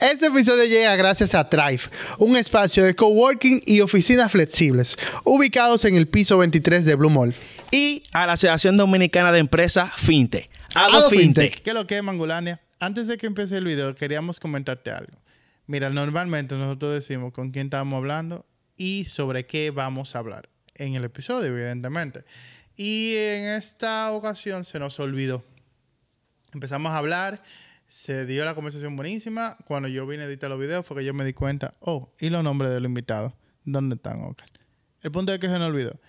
Este 0.00 0.28
episodio 0.28 0.64
llega 0.64 0.96
gracias 0.96 1.34
a 1.34 1.46
Thrive, 1.46 1.82
un 2.16 2.34
espacio 2.34 2.84
de 2.84 2.96
coworking 2.96 3.62
y 3.66 3.82
oficinas 3.82 4.32
flexibles, 4.32 4.96
ubicados 5.24 5.84
en 5.84 5.94
el 5.94 6.08
piso 6.08 6.38
23 6.38 6.86
de 6.86 6.94
Blue 6.94 7.10
Mall. 7.10 7.34
Y 7.70 8.02
a 8.12 8.26
la 8.26 8.32
Asociación 8.32 8.78
Dominicana 8.78 9.30
de 9.30 9.40
Empresas 9.40 9.92
FinTech. 9.98 10.48
Ado 10.74 10.98
Ado 10.98 11.10
Fintech. 11.10 11.20
FinTech. 11.20 11.62
¿Qué 11.62 11.70
es 11.70 11.74
lo 11.74 11.86
que 11.86 11.98
es, 11.98 12.02
Mangulania? 12.02 12.62
Antes 12.78 13.08
de 13.08 13.18
que 13.18 13.26
empiece 13.26 13.58
el 13.58 13.66
video, 13.66 13.94
queríamos 13.94 14.40
comentarte 14.40 14.90
algo. 14.90 15.18
Mira, 15.66 15.90
normalmente 15.90 16.54
nosotros 16.54 16.94
decimos 16.94 17.34
con 17.34 17.50
quién 17.50 17.66
estamos 17.66 17.94
hablando 17.98 18.46
y 18.78 19.04
sobre 19.04 19.44
qué 19.44 19.70
vamos 19.70 20.16
a 20.16 20.20
hablar 20.20 20.48
en 20.76 20.94
el 20.94 21.04
episodio, 21.04 21.54
evidentemente. 21.54 22.24
Y 22.74 23.16
en 23.16 23.48
esta 23.48 24.10
ocasión 24.12 24.64
se 24.64 24.78
nos 24.78 24.98
olvidó. 24.98 25.44
Empezamos 26.54 26.90
a 26.90 26.96
hablar, 26.96 27.42
se 27.90 28.24
dio 28.24 28.44
la 28.44 28.54
conversación 28.54 28.94
buenísima. 28.94 29.56
Cuando 29.66 29.88
yo 29.88 30.06
vine 30.06 30.22
a 30.22 30.26
editar 30.26 30.48
los 30.48 30.60
videos 30.60 30.86
fue 30.86 30.98
que 30.98 31.04
yo 31.04 31.12
me 31.12 31.24
di 31.24 31.32
cuenta, 31.32 31.74
oh, 31.80 32.14
¿y 32.20 32.30
los 32.30 32.44
nombres 32.44 32.70
de 32.70 32.78
los 32.80 32.88
invitados? 32.88 33.32
¿Dónde 33.64 33.96
están? 33.96 34.22
El 35.02 35.10
punto 35.10 35.34
es 35.34 35.40
que 35.40 35.48
se 35.48 35.58
nos 35.58 35.68
olvidó. 35.68 36.00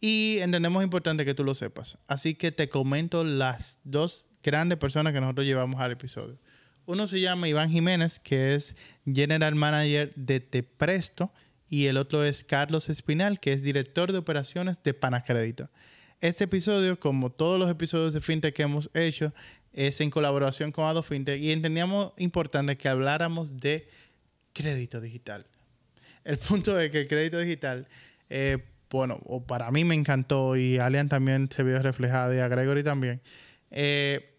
Y 0.00 0.38
entendemos 0.40 0.82
importante 0.82 1.24
que 1.24 1.34
tú 1.34 1.44
lo 1.44 1.54
sepas. 1.54 1.96
Así 2.08 2.34
que 2.34 2.50
te 2.50 2.68
comento 2.68 3.22
las 3.22 3.78
dos 3.84 4.26
grandes 4.42 4.78
personas 4.78 5.12
que 5.12 5.20
nosotros 5.20 5.46
llevamos 5.46 5.80
al 5.80 5.92
episodio. 5.92 6.38
Uno 6.86 7.06
se 7.06 7.20
llama 7.20 7.48
Iván 7.48 7.70
Jiménez, 7.70 8.18
que 8.18 8.56
es 8.56 8.74
General 9.06 9.54
Manager 9.54 10.12
de 10.16 10.40
Te 10.40 10.64
Presto, 10.64 11.32
y 11.68 11.86
el 11.86 11.98
otro 11.98 12.24
es 12.24 12.42
Carlos 12.42 12.88
Espinal, 12.88 13.38
que 13.38 13.52
es 13.52 13.62
Director 13.62 14.10
de 14.10 14.18
Operaciones 14.18 14.82
de 14.82 14.92
Panacrédito. 14.92 15.70
Este 16.20 16.44
episodio, 16.44 16.98
como 16.98 17.30
todos 17.30 17.60
los 17.60 17.70
episodios 17.70 18.12
de 18.12 18.20
FinTech 18.20 18.52
que 18.52 18.62
hemos 18.62 18.90
hecho, 18.92 19.32
es 19.78 20.00
en 20.00 20.10
colaboración 20.10 20.72
con 20.72 20.86
Ado 20.86 21.04
FinTech 21.04 21.40
y 21.40 21.52
entendíamos 21.52 22.12
importante 22.16 22.76
que 22.76 22.88
habláramos 22.88 23.60
de 23.60 23.88
crédito 24.52 25.00
digital. 25.00 25.46
El 26.24 26.38
punto 26.48 26.78
es 26.80 26.90
que 26.90 27.02
el 27.02 27.08
crédito 27.08 27.38
digital, 27.38 27.86
eh, 28.28 28.58
bueno, 28.90 29.20
o 29.24 29.46
para 29.46 29.70
mí 29.70 29.84
me 29.84 29.94
encantó 29.94 30.56
y 30.56 30.78
Alian 30.78 31.08
también 31.08 31.48
se 31.48 31.62
vio 31.62 31.80
reflejado 31.80 32.34
y 32.34 32.38
a 32.38 32.48
Gregory 32.48 32.82
también. 32.82 33.20
eh, 33.70 34.34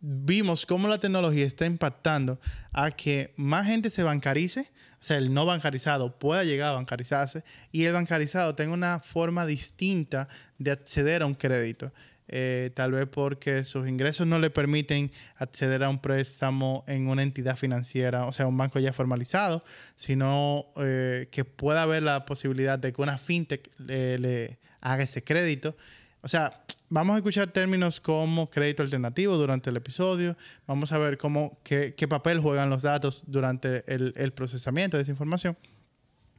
vimos 0.00 0.64
cómo 0.64 0.88
la 0.88 1.00
tecnología 1.00 1.44
está 1.44 1.66
impactando 1.66 2.40
a 2.72 2.92
que 2.92 3.34
más 3.36 3.66
gente 3.66 3.90
se 3.90 4.04
bancarice, 4.04 4.70
o 5.00 5.04
sea, 5.04 5.18
el 5.18 5.34
no 5.34 5.44
bancarizado 5.44 6.18
pueda 6.18 6.44
llegar 6.44 6.68
a 6.68 6.72
bancarizarse 6.72 7.44
y 7.72 7.84
el 7.84 7.92
bancarizado 7.92 8.54
tenga 8.54 8.72
una 8.72 9.00
forma 9.00 9.44
distinta 9.44 10.28
de 10.58 10.70
acceder 10.70 11.20
a 11.20 11.26
un 11.26 11.34
crédito. 11.34 11.92
Eh, 12.28 12.70
tal 12.74 12.92
vez 12.92 13.08
porque 13.08 13.62
sus 13.62 13.88
ingresos 13.88 14.26
no 14.26 14.38
le 14.40 14.50
permiten 14.50 15.12
acceder 15.36 15.84
a 15.84 15.88
un 15.88 16.00
préstamo 16.00 16.84
en 16.88 17.08
una 17.08 17.22
entidad 17.22 17.56
financiera, 17.56 18.26
o 18.26 18.32
sea, 18.32 18.46
un 18.46 18.56
banco 18.56 18.80
ya 18.80 18.92
formalizado, 18.92 19.62
sino 19.94 20.66
eh, 20.76 21.28
que 21.30 21.44
pueda 21.44 21.82
haber 21.82 22.02
la 22.02 22.24
posibilidad 22.24 22.78
de 22.78 22.92
que 22.92 23.00
una 23.00 23.18
fintech 23.18 23.70
le, 23.78 24.58
haga 24.80 25.04
ese 25.04 25.22
crédito. 25.22 25.76
O 26.22 26.28
sea, 26.28 26.64
vamos 26.88 27.14
a 27.14 27.18
escuchar 27.18 27.52
términos 27.52 28.00
como 28.00 28.50
crédito 28.50 28.82
alternativo 28.82 29.36
durante 29.36 29.70
el 29.70 29.76
episodio. 29.76 30.36
Vamos 30.66 30.90
a 30.90 30.98
ver 30.98 31.18
cómo, 31.18 31.60
qué, 31.62 31.94
qué 31.96 32.08
papel 32.08 32.40
juegan 32.40 32.70
los 32.70 32.82
datos 32.82 33.22
durante 33.26 33.84
el, 33.86 34.12
el 34.16 34.32
procesamiento 34.32 34.96
de 34.96 35.04
esa 35.04 35.12
información. 35.12 35.56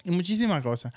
Y 0.03 0.11
muchísimas 0.11 0.61
cosas. 0.61 0.91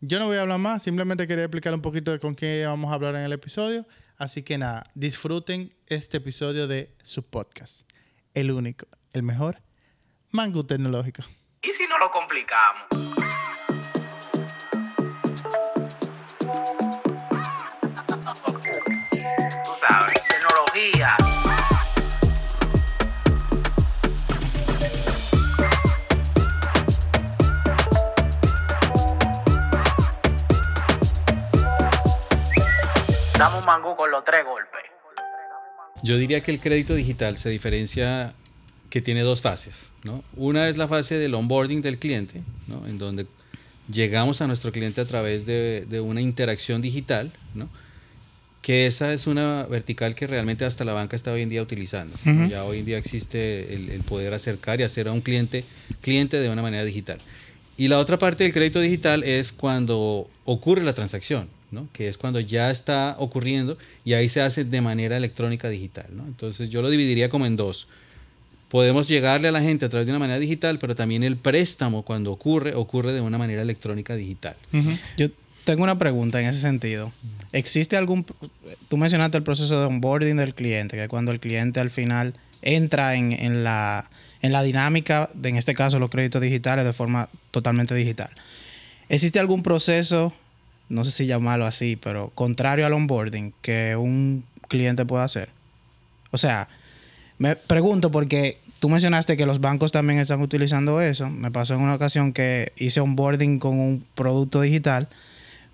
Yo 0.00 0.18
no 0.20 0.26
voy 0.26 0.36
a 0.36 0.42
hablar 0.42 0.58
más, 0.58 0.82
simplemente 0.82 1.26
quería 1.26 1.44
explicar 1.44 1.74
un 1.74 1.80
poquito 1.80 2.12
de 2.12 2.20
con 2.20 2.36
qué 2.36 2.64
vamos 2.66 2.92
a 2.92 2.94
hablar 2.94 3.16
en 3.16 3.22
el 3.22 3.32
episodio. 3.32 3.86
Así 4.18 4.42
que 4.42 4.56
nada, 4.56 4.90
disfruten 4.94 5.74
este 5.86 6.16
episodio 6.16 6.66
de 6.66 6.96
su 7.02 7.22
podcast. 7.22 7.82
El 8.32 8.50
único, 8.50 8.86
el 9.12 9.22
mejor, 9.22 9.60
Mango 10.30 10.64
Tecnológico. 10.64 11.22
¿Y 11.62 11.70
si 11.72 11.86
no 11.86 11.98
lo 11.98 12.10
complicamos? 12.10 12.86
Tú 19.64 19.72
sabes, 19.80 20.22
tecnología. 20.28 21.15
Damos 33.38 33.60
un 33.60 33.66
mangú 33.66 33.94
con 33.96 34.10
los 34.10 34.24
tres 34.24 34.44
golpes. 34.46 34.80
Yo 36.02 36.16
diría 36.16 36.42
que 36.42 36.50
el 36.50 36.60
crédito 36.60 36.94
digital 36.94 37.36
se 37.36 37.50
diferencia 37.50 38.32
que 38.88 39.02
tiene 39.02 39.20
dos 39.20 39.42
fases. 39.42 39.86
¿no? 40.04 40.24
Una 40.36 40.68
es 40.68 40.78
la 40.78 40.88
fase 40.88 41.18
del 41.18 41.34
onboarding 41.34 41.82
del 41.82 41.98
cliente, 41.98 42.42
¿no? 42.66 42.86
en 42.86 42.96
donde 42.96 43.26
llegamos 43.92 44.40
a 44.40 44.46
nuestro 44.46 44.72
cliente 44.72 45.02
a 45.02 45.04
través 45.04 45.44
de, 45.44 45.84
de 45.86 46.00
una 46.00 46.22
interacción 46.22 46.80
digital, 46.80 47.32
¿no? 47.54 47.68
que 48.62 48.86
esa 48.86 49.12
es 49.12 49.26
una 49.26 49.64
vertical 49.64 50.14
que 50.14 50.26
realmente 50.26 50.64
hasta 50.64 50.84
la 50.84 50.94
banca 50.94 51.14
está 51.14 51.32
hoy 51.32 51.42
en 51.42 51.50
día 51.50 51.60
utilizando. 51.60 52.16
¿no? 52.24 52.32
Ujú. 52.32 52.50
Ya 52.50 52.64
hoy 52.64 52.78
en 52.78 52.86
día 52.86 52.98
existe 52.98 53.74
el, 53.74 53.90
el 53.90 54.00
poder 54.02 54.32
acercar 54.32 54.80
y 54.80 54.84
hacer 54.84 55.08
a 55.08 55.12
un 55.12 55.20
cliente 55.20 55.64
cliente 56.00 56.38
de 56.38 56.48
una 56.48 56.62
manera 56.62 56.84
digital. 56.84 57.18
Y 57.76 57.88
la 57.88 57.98
otra 57.98 58.18
parte 58.18 58.44
del 58.44 58.54
crédito 58.54 58.80
digital 58.80 59.22
es 59.24 59.52
cuando 59.52 60.30
ocurre 60.46 60.82
la 60.82 60.94
transacción, 60.94 61.48
¿no? 61.70 61.88
que 61.92 62.08
es 62.08 62.18
cuando 62.18 62.40
ya 62.40 62.70
está 62.70 63.16
ocurriendo 63.18 63.76
y 64.04 64.14
ahí 64.14 64.28
se 64.28 64.40
hace 64.40 64.64
de 64.64 64.80
manera 64.80 65.16
electrónica 65.16 65.68
digital. 65.68 66.06
¿no? 66.12 66.24
Entonces 66.24 66.70
yo 66.70 66.82
lo 66.82 66.90
dividiría 66.90 67.28
como 67.28 67.46
en 67.46 67.56
dos. 67.56 67.88
Podemos 68.68 69.08
llegarle 69.08 69.48
a 69.48 69.52
la 69.52 69.60
gente 69.60 69.84
a 69.84 69.88
través 69.88 70.06
de 70.06 70.12
una 70.12 70.18
manera 70.18 70.38
digital, 70.38 70.78
pero 70.78 70.94
también 70.94 71.22
el 71.22 71.36
préstamo 71.36 72.02
cuando 72.02 72.32
ocurre, 72.32 72.74
ocurre 72.74 73.12
de 73.12 73.20
una 73.20 73.38
manera 73.38 73.62
electrónica 73.62 74.16
digital. 74.16 74.56
Yo 75.16 75.28
tengo 75.64 75.84
una 75.84 75.98
pregunta 75.98 76.40
en 76.40 76.46
ese 76.46 76.60
sentido. 76.60 77.12
¿Existe 77.52 77.96
algún... 77.96 78.26
Tú 78.88 78.96
mencionaste 78.96 79.36
el 79.36 79.44
proceso 79.44 79.78
de 79.78 79.86
onboarding 79.86 80.36
del 80.36 80.54
cliente, 80.54 80.96
que 80.96 81.08
cuando 81.08 81.30
el 81.30 81.40
cliente 81.40 81.80
al 81.80 81.90
final 81.90 82.34
entra 82.62 83.14
en, 83.14 83.32
en 83.32 83.62
la, 83.62 84.10
en 84.42 84.52
la 84.52 84.62
dinámica, 84.62 85.30
de, 85.34 85.50
en 85.50 85.56
este 85.56 85.74
caso 85.74 85.98
los 85.98 86.10
créditos 86.10 86.42
digitales, 86.42 86.84
de 86.84 86.92
forma 86.92 87.28
totalmente 87.50 87.94
digital. 87.94 88.30
¿Existe 89.08 89.38
algún 89.38 89.62
proceso, 89.62 90.32
no 90.88 91.04
sé 91.04 91.10
si 91.10 91.26
llamarlo 91.26 91.66
así, 91.66 91.96
pero 91.96 92.30
contrario 92.34 92.86
al 92.86 92.92
onboarding, 92.92 93.52
que 93.62 93.96
un 93.96 94.44
cliente 94.68 95.04
pueda 95.04 95.24
hacer? 95.24 95.50
O 96.30 96.38
sea, 96.38 96.68
me 97.38 97.56
pregunto 97.56 98.10
porque 98.10 98.58
tú 98.78 98.88
mencionaste 98.88 99.36
que 99.36 99.46
los 99.46 99.60
bancos 99.60 99.92
también 99.92 100.18
están 100.18 100.40
utilizando 100.42 101.00
eso. 101.00 101.28
Me 101.30 101.50
pasó 101.50 101.74
en 101.74 101.80
una 101.80 101.94
ocasión 101.94 102.32
que 102.32 102.72
hice 102.76 103.00
onboarding 103.00 103.58
con 103.58 103.78
un 103.78 104.04
producto 104.14 104.60
digital, 104.60 105.08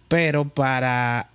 pero 0.09 0.49
para 0.49 1.29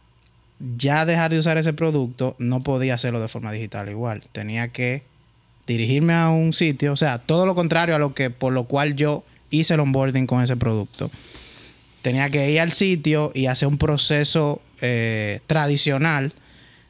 ya 0.78 1.06
dejar 1.06 1.32
de 1.32 1.40
usar 1.40 1.58
ese 1.58 1.74
producto 1.74 2.36
no 2.40 2.64
podía 2.64 2.96
hacerlo 2.96 3.22
de 3.22 3.28
forma 3.28 3.52
digital 3.52 3.90
igual. 3.90 4.24
Tenía 4.32 4.70
que 4.70 5.04
dirigirme 5.68 6.14
a 6.14 6.30
un 6.30 6.54
sitio, 6.54 6.94
o 6.94 6.98
sea, 6.98 7.20
todo 7.20 7.46
lo 7.46 7.54
contrario 7.54 7.96
a 7.96 8.00
lo 8.00 8.14
que 8.14 8.30
por 8.30 8.54
lo 8.54 8.64
cual 8.64 8.96
yo 8.96 9.24
hice 9.50 9.74
el 9.74 9.82
onboarding 9.82 10.26
con 10.26 10.42
ese 10.42 10.56
producto. 10.56 11.12
Tenía 12.08 12.30
que 12.30 12.50
ir 12.50 12.62
al 12.62 12.72
sitio 12.72 13.34
y 13.36 13.48
hacer 13.48 13.68
un 13.68 13.78
proceso 13.78 14.62
eh, 14.80 15.42
tradicional 15.46 16.32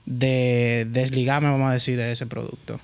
de 0.06 0.86
desligarme, 0.92 1.50
vamos 1.50 1.72
a 1.72 1.74
decir, 1.74 1.98
de 1.98 2.12
ese 2.12 2.28
producto. 2.28 2.80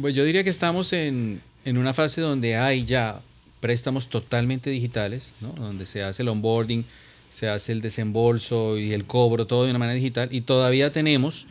Pues 0.00 0.12
yo 0.12 0.24
diría 0.24 0.42
que 0.42 0.50
estamos 0.50 0.92
en, 0.92 1.40
en 1.64 1.78
una 1.78 1.94
fase 1.94 2.20
donde 2.20 2.56
hay 2.56 2.84
ya 2.84 3.20
préstamos 3.60 4.08
totalmente 4.08 4.70
digitales, 4.70 5.34
¿no? 5.40 5.52
donde 5.52 5.86
se 5.86 6.02
hace 6.02 6.22
el 6.22 6.30
onboarding, 6.30 6.84
se 7.30 7.48
hace 7.48 7.70
el 7.70 7.80
desembolso 7.80 8.76
y 8.76 8.92
el 8.92 9.04
cobro, 9.04 9.46
todo 9.46 9.62
de 9.62 9.70
una 9.70 9.78
manera 9.78 9.94
digital, 9.94 10.30
y 10.32 10.40
todavía 10.40 10.90
tenemos 10.90 11.46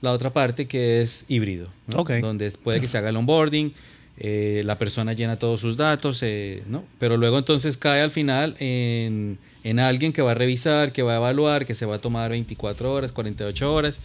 la 0.00 0.12
otra 0.12 0.32
parte 0.32 0.68
que 0.68 1.02
es 1.02 1.24
híbrido, 1.26 1.66
donde 1.88 2.52
puede 2.52 2.80
que 2.80 2.86
se 2.86 2.98
haga 2.98 3.08
el 3.08 3.16
onboarding, 3.16 3.74
eh, 4.18 4.62
la 4.64 4.78
persona 4.78 5.12
llena 5.12 5.38
todos 5.38 5.60
sus 5.60 5.76
datos, 5.76 6.22
eh, 6.22 6.62
¿no? 6.68 6.84
pero 6.98 7.16
luego 7.16 7.38
entonces 7.38 7.76
cae 7.76 8.00
al 8.00 8.10
final 8.10 8.56
en, 8.60 9.38
en 9.62 9.78
alguien 9.78 10.12
que 10.12 10.22
va 10.22 10.32
a 10.32 10.34
revisar, 10.34 10.92
que 10.92 11.02
va 11.02 11.14
a 11.14 11.16
evaluar, 11.16 11.66
que 11.66 11.74
se 11.74 11.84
va 11.86 11.96
a 11.96 11.98
tomar 11.98 12.30
24 12.30 12.92
horas, 12.92 13.12
48 13.12 13.74
horas, 13.74 14.00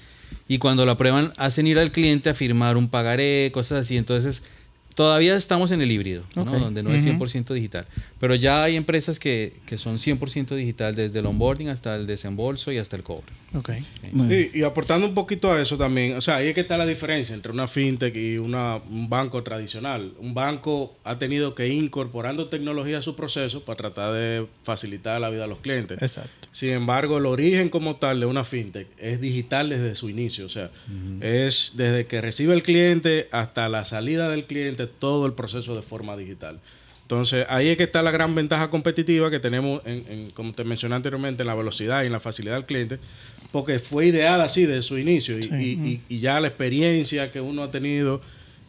y 0.48 0.58
cuando 0.58 0.86
lo 0.86 0.92
aprueban 0.92 1.34
hacen 1.38 1.68
ir 1.68 1.80
al 1.80 1.92
cliente 1.92 2.30
a 2.30 2.34
firmar 2.34 2.76
un 2.78 2.90
pagaré, 2.90 3.52
cosas 3.54 3.86
así. 3.86 3.96
Entonces, 3.98 4.44
todavía 4.96 5.36
estamos 5.36 5.72
en 5.72 5.82
el 5.82 5.92
híbrido, 5.92 6.24
donde 6.36 6.84
no 6.84 6.94
es 6.94 7.06
Ujú. 7.06 7.26
100% 7.26 7.54
digital. 7.54 7.86
Pero 8.22 8.36
ya 8.36 8.64
hay 8.64 8.78
empresas 8.78 9.20
que, 9.20 9.54
que 9.66 9.78
son 9.78 9.98
100% 9.98 10.56
digital, 10.56 10.96
desde 10.96 11.20
el 11.20 11.26
onboarding 11.26 11.68
hasta 11.68 11.96
el 11.96 12.08
desembolso 12.08 12.72
y 12.72 12.78
hasta 12.78 12.96
el 12.96 13.04
cobro. 13.04 13.34
Ok. 13.54 13.72
Y, 14.14 14.60
y 14.60 14.64
aportando 14.64 15.08
un 15.08 15.14
poquito 15.14 15.52
a 15.52 15.62
eso 15.62 15.78
también, 15.78 16.16
o 16.16 16.22
sea, 16.22 16.38
ahí 16.38 16.48
es 16.48 16.56
que 16.56 16.62
está 16.62 16.78
la 16.78 16.86
diferencia 16.86 17.36
entre 17.36 17.52
una 17.52 17.68
fintech 17.68 18.16
y 18.16 18.38
una, 18.38 18.76
un 18.76 19.10
banco 19.10 19.44
tradicional. 19.44 20.14
Un 20.20 20.34
banco 20.34 20.96
ha 21.04 21.18
tenido 21.18 21.56
que 21.56 21.68
ir 21.68 21.84
incorporando 21.84 22.48
tecnología 22.48 23.00
a 23.00 23.02
su 23.02 23.16
proceso 23.16 23.66
para 23.66 23.76
tratar 23.76 24.14
de 24.14 24.46
facilitar 24.64 25.20
la 25.20 25.30
vida 25.30 25.46
a 25.46 25.48
los 25.48 25.60
clientes. 25.60 26.02
Exacto. 26.02 26.48
Sin 26.52 26.70
embargo, 26.70 27.18
el 27.18 27.26
origen 27.26 27.70
como 27.70 27.96
tal 27.98 28.20
de 28.20 28.26
una 28.26 28.44
fintech 28.44 28.88
es 28.98 29.20
digital 29.20 29.70
desde 29.70 29.96
su 29.96 30.10
inicio. 30.10 30.46
O 30.46 30.50
sea, 30.50 30.70
es 31.20 31.74
desde 31.76 32.06
que 32.06 32.22
recibe 32.22 32.54
el 32.54 32.64
cliente 32.64 33.28
hasta 33.32 33.68
la 33.68 33.84
salida 33.84 34.30
del 34.30 34.46
cliente 34.46 34.52
cliente 34.52 34.88
todo 34.88 35.26
el 35.26 35.34
proceso 35.34 35.76
de 35.76 35.82
forma 35.82 36.16
digital. 36.18 36.60
Entonces, 37.12 37.46
ahí 37.50 37.68
es 37.68 37.76
que 37.78 37.84
está 37.84 38.02
la 38.02 38.12
gran 38.12 38.34
ventaja 38.34 38.70
competitiva 38.70 39.30
que 39.30 39.40
tenemos, 39.42 39.82
en, 39.86 40.06
en- 40.10 40.30
como 40.30 40.54
te 40.54 40.64
mencioné 40.64 40.96
anteriormente, 40.96 41.44
en 41.44 41.48
la 41.48 41.56
velocidad 41.56 42.04
y 42.04 42.06
en 42.06 42.14
la 42.14 42.22
facilidad 42.22 42.56
del 42.56 42.64
cliente, 42.66 43.00
porque 43.52 43.80
fue 43.80 44.06
ideal 44.08 44.40
así 44.40 44.66
desde 44.66 44.82
su 44.82 44.98
inicio 44.98 45.38
y, 45.38 45.42
y- 45.44 45.80
y- 45.86 46.02
y 46.08 46.20
ya 46.20 46.40
la 46.40 46.48
experiencia 46.48 47.30
que 47.30 47.42
uno 47.42 47.64
ha 47.64 47.72
tenido 47.72 48.22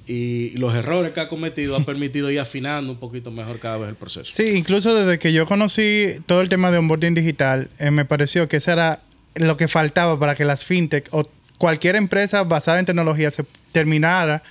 y 0.08 0.50
los 0.58 0.74
errores 0.74 1.12
que 1.12 1.20
ha 1.20 1.28
cometido 1.28 1.76
ha 1.76 1.84
permitido 1.84 2.32
ir 2.32 2.40
afinando 2.40 2.90
un 2.90 2.98
poquito 2.98 3.30
mejor 3.30 3.60
cada 3.60 3.78
vez 3.78 3.90
el 3.90 3.94
proceso. 3.94 4.32
Sí, 4.34 4.50
incluso 4.56 4.92
desde 4.92 5.20
que 5.20 5.32
yo 5.32 5.46
conocí 5.46 6.06
todo 6.26 6.40
el 6.40 6.48
tema 6.48 6.72
de 6.72 6.78
onboarding 6.78 7.14
digital, 7.14 7.68
eh, 7.78 7.92
me 7.92 8.04
pareció 8.04 8.48
que 8.48 8.56
eso 8.56 8.72
era 8.72 9.02
lo 9.36 9.56
que 9.56 9.68
faltaba 9.68 10.18
para 10.18 10.34
que 10.34 10.44
las 10.44 10.64
fintech 10.64 11.06
o 11.12 11.28
cualquier 11.58 11.94
empresa 11.94 12.42
basada 12.42 12.80
en 12.80 12.86
tecnología 12.86 13.30
se 13.30 13.44
terminara 13.70 14.42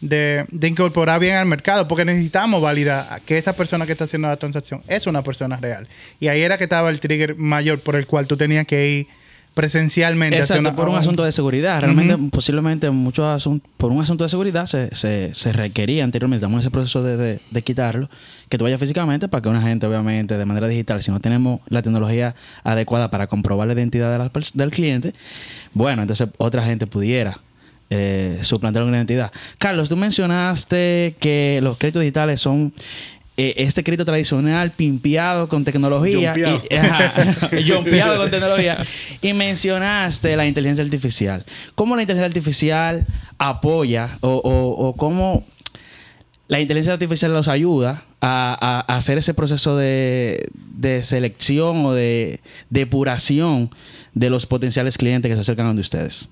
de, 0.00 0.44
de 0.50 0.68
incorporar 0.68 1.18
bien 1.20 1.36
al 1.36 1.46
mercado, 1.46 1.88
porque 1.88 2.04
necesitamos 2.04 2.62
validar 2.62 3.20
que 3.26 3.36
esa 3.38 3.54
persona 3.54 3.84
que 3.86 3.92
está 3.92 4.04
haciendo 4.04 4.28
la 4.28 4.36
transacción 4.36 4.82
es 4.88 5.06
una 5.06 5.22
persona 5.22 5.56
real. 5.56 5.88
Y 6.20 6.28
ahí 6.28 6.40
era 6.42 6.56
que 6.58 6.64
estaba 6.64 6.88
el 6.90 7.00
trigger 7.00 7.34
mayor 7.36 7.80
por 7.80 7.96
el 7.96 8.06
cual 8.06 8.26
tú 8.26 8.36
tenías 8.36 8.66
que 8.66 8.88
ir 8.88 9.06
presencialmente. 9.54 10.38
Exacto, 10.38 10.60
una- 10.60 10.76
por 10.76 10.88
un 10.88 10.94
asunto 10.96 11.24
de 11.24 11.32
seguridad. 11.32 11.80
Realmente, 11.80 12.16
posiblemente, 12.30 12.88
muchos 12.90 13.24
asuntos, 13.26 13.68
por 13.76 13.90
un 13.90 14.00
asunto 14.00 14.22
de 14.22 14.30
seguridad 14.30 14.66
se, 14.66 14.94
se, 14.94 15.34
se 15.34 15.52
requería 15.52 16.04
anteriormente, 16.04 16.44
estamos 16.44 16.58
en 16.58 16.66
ese 16.66 16.70
proceso 16.70 17.02
de, 17.02 17.16
de- 17.16 17.40
de 17.50 17.62
quitarlo, 17.62 18.08
que 18.48 18.56
tú 18.56 18.62
vayas 18.64 18.78
físicamente 18.78 19.26
para 19.26 19.42
que 19.42 19.48
una 19.48 19.60
gente, 19.62 19.84
obviamente, 19.86 20.38
de 20.38 20.44
manera 20.44 20.68
digital, 20.68 21.02
si 21.02 21.10
no 21.10 21.18
tenemos 21.18 21.60
la 21.68 21.82
tecnología 21.82 22.36
adecuada 22.62 23.10
para 23.10 23.26
comprobar 23.26 23.66
la 23.66 23.74
identidad 23.74 24.12
de 24.12 24.18
la 24.18 24.30
del 24.54 24.70
cliente, 24.70 25.12
bueno, 25.74 26.02
entonces 26.02 26.28
otra 26.38 26.62
gente 26.62 26.86
pudiera 26.86 27.40
eh, 27.90 28.38
suplantar 28.42 28.82
una 28.82 28.96
identidad. 28.98 29.32
Carlos, 29.58 29.88
tú 29.88 29.96
mencionaste 29.96 31.16
que 31.20 31.60
los 31.62 31.78
créditos 31.78 32.00
digitales 32.02 32.40
son 32.40 32.72
eh, 33.36 33.54
este 33.58 33.84
crédito 33.84 34.04
tradicional 34.04 34.72
pimpeado 34.72 35.48
con 35.48 35.64
tecnología. 35.64 36.34
Y- 36.36 36.74
ajá, 36.76 37.50
con 38.16 38.30
tecnología. 38.30 38.84
Y 39.22 39.32
mencionaste 39.32 40.36
la 40.36 40.46
inteligencia 40.46 40.84
artificial. 40.84 41.44
¿Cómo 41.74 41.94
la 41.96 42.02
inteligencia 42.02 42.26
artificial 42.26 43.06
apoya 43.38 44.18
o, 44.20 44.28
o- 44.28 44.88
o 44.88 44.96
cómo 44.96 45.44
la 46.48 46.60
inteligencia 46.60 46.94
artificial 46.94 47.32
los 47.32 47.46
ayuda 47.46 48.02
a, 48.20 48.84
a- 48.86 48.92
a 48.92 48.96
hacer 48.96 49.18
ese 49.18 49.34
proceso 49.34 49.76
de, 49.76 50.48
de 50.54 51.02
selección 51.04 51.84
o 51.86 51.92
de 51.92 52.40
depuración 52.70 53.70
de 54.14 54.30
los 54.30 54.46
potenciales 54.46 54.98
clientes 54.98 55.28
que 55.28 55.36
se 55.36 55.42
acercan 55.42 55.66
a 55.66 55.68
donde 55.68 55.82
ustedes? 55.82 56.28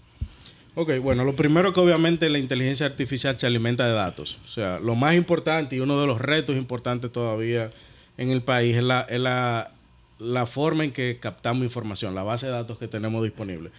Ok, 0.79 0.99
bueno, 1.01 1.25
lo 1.25 1.35
primero 1.35 1.73
que 1.73 1.81
obviamente 1.81 2.29
la 2.29 2.39
inteligencia 2.39 2.85
artificial 2.85 3.39
se 3.41 3.47
alimenta 3.47 3.87
de 3.87 3.95
datos. 3.95 4.39
O 4.45 4.49
sea, 4.49 4.79
lo 4.79 4.95
más 4.95 5.15
importante 5.15 5.75
y 5.75 5.81
uno 5.81 5.99
de 5.99 6.07
los 6.07 6.21
retos 6.21 6.55
importantes 6.55 7.11
todavía 7.11 7.71
en 8.19 8.31
el 8.31 8.43
país 8.43 8.77
es 8.77 8.85
la, 8.85 9.01
es 9.09 9.19
la, 9.19 9.71
la 10.19 10.45
forma 10.45 10.85
en 10.85 10.91
que 10.91 11.17
captamos 11.19 11.65
información, 11.65 12.15
la 12.15 12.25
base 12.25 12.45
de 12.45 12.53
datos 12.53 12.77
que 12.77 12.89
tenemos 12.89 13.23
disponible. 13.23 13.71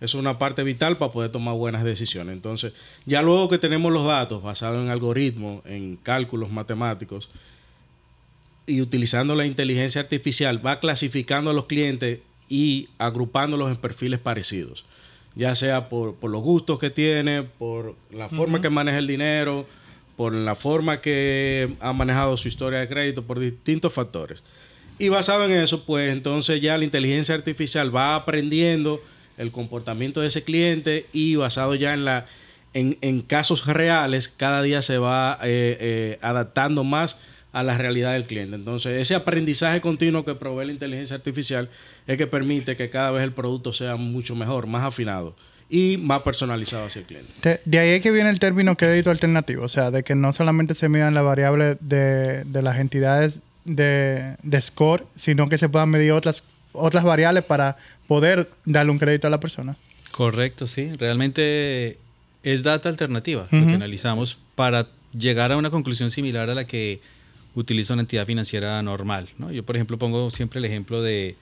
Es 0.00 0.14
una 0.14 0.38
parte 0.38 0.62
vital 0.62 0.96
para 0.96 1.12
poder 1.12 1.30
tomar 1.30 1.54
buenas 1.56 1.84
decisiones. 1.84 2.32
Entonces, 2.32 2.72
ya 3.04 3.20
luego 3.20 3.50
que 3.50 3.58
tenemos 3.58 3.92
los 3.92 4.06
datos 4.06 4.42
basados 4.42 4.82
en 4.82 4.88
algoritmos, 4.88 5.60
en 5.66 5.96
cálculos 5.96 6.50
matemáticos, 6.50 7.28
y 8.66 8.80
utilizando 8.80 9.34
la 9.34 9.44
inteligencia 9.44 10.00
artificial 10.00 10.64
va 10.66 10.80
clasificando 10.80 11.50
a 11.50 11.54
los 11.54 11.66
clientes 11.66 12.20
y 12.48 12.88
agrupándolos 12.96 13.70
en 13.70 13.76
perfiles 13.76 14.20
parecidos, 14.20 14.86
ya 15.36 15.54
sea 15.54 15.88
por, 15.88 16.16
por 16.16 16.30
los 16.30 16.42
gustos 16.42 16.78
que 16.78 16.90
tiene, 16.90 17.42
por 17.42 17.94
la 18.10 18.28
forma 18.28 18.60
que 18.60 18.70
maneja 18.70 18.98
el 18.98 19.06
dinero, 19.06 19.66
por 20.16 20.32
la 20.32 20.56
forma 20.56 21.00
que 21.00 21.74
ha 21.78 21.92
manejado 21.92 22.36
su 22.36 22.48
historia 22.48 22.80
de 22.80 22.88
crédito, 22.88 23.22
por 23.22 23.38
distintos 23.38 23.92
factores. 23.92 24.42
Y 24.98 25.10
basado 25.10 25.44
en 25.44 25.52
eso, 25.52 25.84
pues 25.84 26.10
entonces 26.10 26.60
ya 26.62 26.78
la 26.78 26.84
inteligencia 26.84 27.34
artificial 27.34 27.94
va 27.94 28.14
aprendiendo 28.14 29.00
el 29.36 29.52
comportamiento 29.52 30.22
de 30.22 30.28
ese 30.28 30.42
cliente 30.42 31.06
y 31.12 31.36
basado 31.36 31.74
ya 31.74 31.92
en 31.92 32.06
la 32.06 32.26
en, 32.72 32.98
en 33.00 33.22
casos 33.22 33.66
reales, 33.66 34.28
cada 34.28 34.60
día 34.60 34.82
se 34.82 34.98
va 34.98 35.38
eh, 35.42 35.78
eh, 35.80 36.18
adaptando 36.20 36.84
más 36.84 37.18
a 37.56 37.62
la 37.62 37.78
realidad 37.78 38.12
del 38.12 38.24
cliente. 38.24 38.54
Entonces, 38.54 39.00
ese 39.00 39.14
aprendizaje 39.14 39.80
continuo 39.80 40.26
que 40.26 40.34
provee 40.34 40.66
la 40.66 40.72
inteligencia 40.72 41.16
artificial 41.16 41.70
es 42.06 42.18
que 42.18 42.26
permite 42.26 42.76
que 42.76 42.90
cada 42.90 43.10
vez 43.12 43.24
el 43.24 43.32
producto 43.32 43.72
sea 43.72 43.96
mucho 43.96 44.36
mejor, 44.36 44.66
más 44.66 44.84
afinado 44.84 45.34
y 45.70 45.96
más 45.96 46.20
personalizado 46.20 46.84
hacia 46.84 47.00
el 47.00 47.06
cliente. 47.06 47.32
De, 47.40 47.60
de 47.64 47.78
ahí 47.78 47.90
es 47.92 48.02
que 48.02 48.10
viene 48.10 48.28
el 48.28 48.40
término 48.40 48.76
crédito 48.76 49.10
alternativo, 49.10 49.64
o 49.64 49.70
sea, 49.70 49.90
de 49.90 50.02
que 50.02 50.14
no 50.14 50.34
solamente 50.34 50.74
se 50.74 50.90
midan 50.90 51.14
la 51.14 51.22
variable 51.22 51.78
de, 51.80 52.44
de 52.44 52.60
las 52.60 52.78
entidades 52.78 53.40
de, 53.64 54.36
de 54.42 54.60
score, 54.60 55.06
sino 55.14 55.48
que 55.48 55.56
se 55.56 55.70
puedan 55.70 55.88
medir 55.88 56.12
otras, 56.12 56.44
otras 56.72 57.04
variables 57.04 57.42
para 57.42 57.78
poder 58.06 58.50
darle 58.66 58.92
un 58.92 58.98
crédito 58.98 59.28
a 59.28 59.30
la 59.30 59.40
persona. 59.40 59.76
Correcto, 60.12 60.66
sí. 60.66 60.92
Realmente 60.98 61.96
es 62.42 62.62
data 62.62 62.90
alternativa 62.90 63.48
lo 63.50 63.66
que 63.66 63.72
analizamos 63.72 64.38
para 64.54 64.88
llegar 65.18 65.52
a 65.52 65.56
una 65.56 65.70
conclusión 65.70 66.10
similar 66.10 66.50
a 66.50 66.54
la 66.54 66.66
que 66.66 67.00
utiliza 67.56 67.94
una 67.94 68.02
entidad 68.02 68.24
financiera 68.26 68.80
normal. 68.82 69.28
¿no? 69.38 69.50
Yo, 69.50 69.64
por 69.64 69.74
ejemplo, 69.76 69.98
pongo 69.98 70.30
siempre 70.30 70.58
el 70.60 70.64
ejemplo 70.66 71.02
de, 71.02 71.36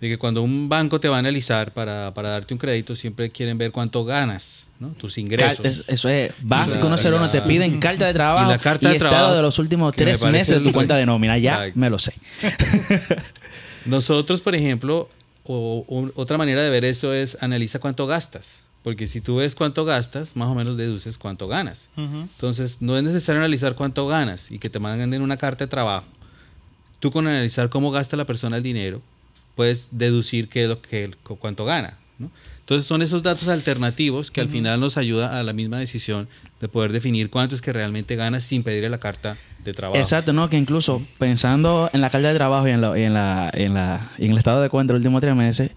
de 0.00 0.08
que 0.08 0.18
cuando 0.18 0.42
un 0.42 0.68
banco 0.68 0.98
te 0.98 1.08
va 1.08 1.16
a 1.16 1.18
analizar 1.20 1.72
para, 1.72 2.12
para 2.14 2.30
darte 2.30 2.52
un 2.54 2.58
crédito, 2.58 2.96
siempre 2.96 3.30
quieren 3.30 3.56
ver 3.58 3.70
cuánto 3.70 4.04
ganas, 4.04 4.66
¿no? 4.80 4.88
tus 4.88 5.18
ingresos. 5.18 5.60
Cal- 5.60 5.84
eso 5.86 6.08
es 6.08 6.32
básico, 6.40 6.88
no 6.88 6.98
ser 6.98 7.14
uno. 7.14 7.28
Te 7.30 7.42
piden 7.42 7.78
carta 7.78 8.06
de 8.06 8.14
trabajo 8.14 8.46
Y 8.48 8.52
la 8.52 8.58
carta 8.58 8.88
de 8.88 8.96
estado 8.96 9.10
trabajo, 9.12 9.34
de 9.36 9.42
los 9.42 9.58
últimos 9.58 9.92
me 9.92 9.96
tres 9.96 10.22
meses 10.24 10.58
de 10.58 10.64
tu 10.64 10.72
cuenta 10.72 10.96
de 10.96 11.06
nómina. 11.06 11.38
Ya 11.38 11.52
Exacto. 11.66 11.78
me 11.80 11.90
lo 11.90 11.98
sé. 11.98 12.14
Nosotros, 13.86 14.40
por 14.40 14.54
ejemplo, 14.54 15.08
o, 15.44 15.84
o- 15.88 16.10
otra 16.20 16.38
manera 16.38 16.62
de 16.62 16.70
ver 16.70 16.84
eso 16.84 17.12
es 17.14 17.36
analiza 17.40 17.78
cuánto 17.78 18.06
gastas. 18.06 18.64
Porque 18.82 19.06
si 19.06 19.20
tú 19.20 19.36
ves 19.36 19.54
cuánto 19.54 19.84
gastas, 19.84 20.34
más 20.36 20.48
o 20.48 20.54
menos 20.54 20.76
deduces 20.76 21.18
cuánto 21.18 21.48
ganas. 21.48 21.88
Entonces, 21.96 22.78
no 22.80 22.96
es 22.96 23.02
necesario 23.02 23.40
analizar 23.40 23.74
cuánto 23.74 24.06
ganas 24.06 24.50
y 24.50 24.58
que 24.58 24.70
te 24.70 24.78
manden 24.78 25.20
una 25.20 25.36
carta 25.36 25.64
de 25.64 25.68
trabajo. 25.68 26.06
Tú 26.98 27.10
con 27.10 27.26
analizar 27.26 27.68
cómo 27.68 27.90
gasta 27.90 28.16
la 28.16 28.24
persona 28.24 28.56
el 28.56 28.62
dinero, 28.62 29.00
puedes 29.54 29.86
deducir 29.90 30.48
qué 30.48 30.62
es 30.64 30.68
lo 30.68 30.80
que 30.80 31.10
cu- 31.22 31.36
cuánto 31.36 31.64
gana. 31.64 31.94
¿no? 32.18 32.30
Entonces, 32.60 32.86
son 32.86 33.02
esos 33.02 33.22
datos 33.22 33.48
alternativos 33.48 34.30
que 34.30 34.40
al 34.40 34.48
final 34.48 34.78
nos 34.80 34.96
ayuda 34.96 35.38
a 35.38 35.42
la 35.42 35.52
misma 35.52 35.78
decisión 35.78 36.28
de 36.60 36.68
poder 36.68 36.92
definir 36.92 37.28
cuánto 37.30 37.54
es 37.54 37.60
que 37.62 37.72
realmente 37.72 38.16
ganas 38.16 38.44
sin 38.44 38.62
pedirle 38.62 38.90
la 38.90 38.98
carta 38.98 39.36
de 39.64 39.72
trabajo. 39.74 40.00
Exacto, 40.00 40.32
no, 40.32 40.48
que 40.48 40.56
incluso 40.56 41.02
pensando 41.18 41.90
en 41.92 42.00
la 42.00 42.10
carga 42.10 42.28
de 42.30 42.34
trabajo 42.36 42.68
y 42.68 42.70
en, 42.70 42.80
la- 42.80 42.98
y 42.98 43.02
en, 43.02 43.14
la, 43.14 43.50
en, 43.52 43.74
la- 43.74 44.10
en 44.18 44.30
el 44.32 44.38
estado 44.38 44.62
de 44.62 44.68
cuenta 44.70 44.92
de 44.92 44.98
los 44.98 45.04
últimos 45.04 45.20
tres 45.20 45.34
meses, 45.34 45.70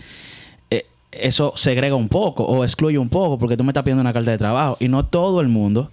eso 1.20 1.53
segrega 1.55 1.96
un 1.96 2.10
poco 2.10 2.43
o 2.43 2.63
excluye 2.63 2.98
un 2.98 3.10
poco 3.10 3.38
porque 3.38 3.58
tú 3.58 3.63
me 3.63 3.72
estás 3.72 3.84
pidiendo 3.84 4.01
una 4.01 4.13
carta 4.13 4.32
de 4.32 4.38
trabajo 4.38 4.77
y 4.79 4.88
no 4.88 5.05
todo 5.05 5.41
el 5.41 5.48
mundo 5.48 5.91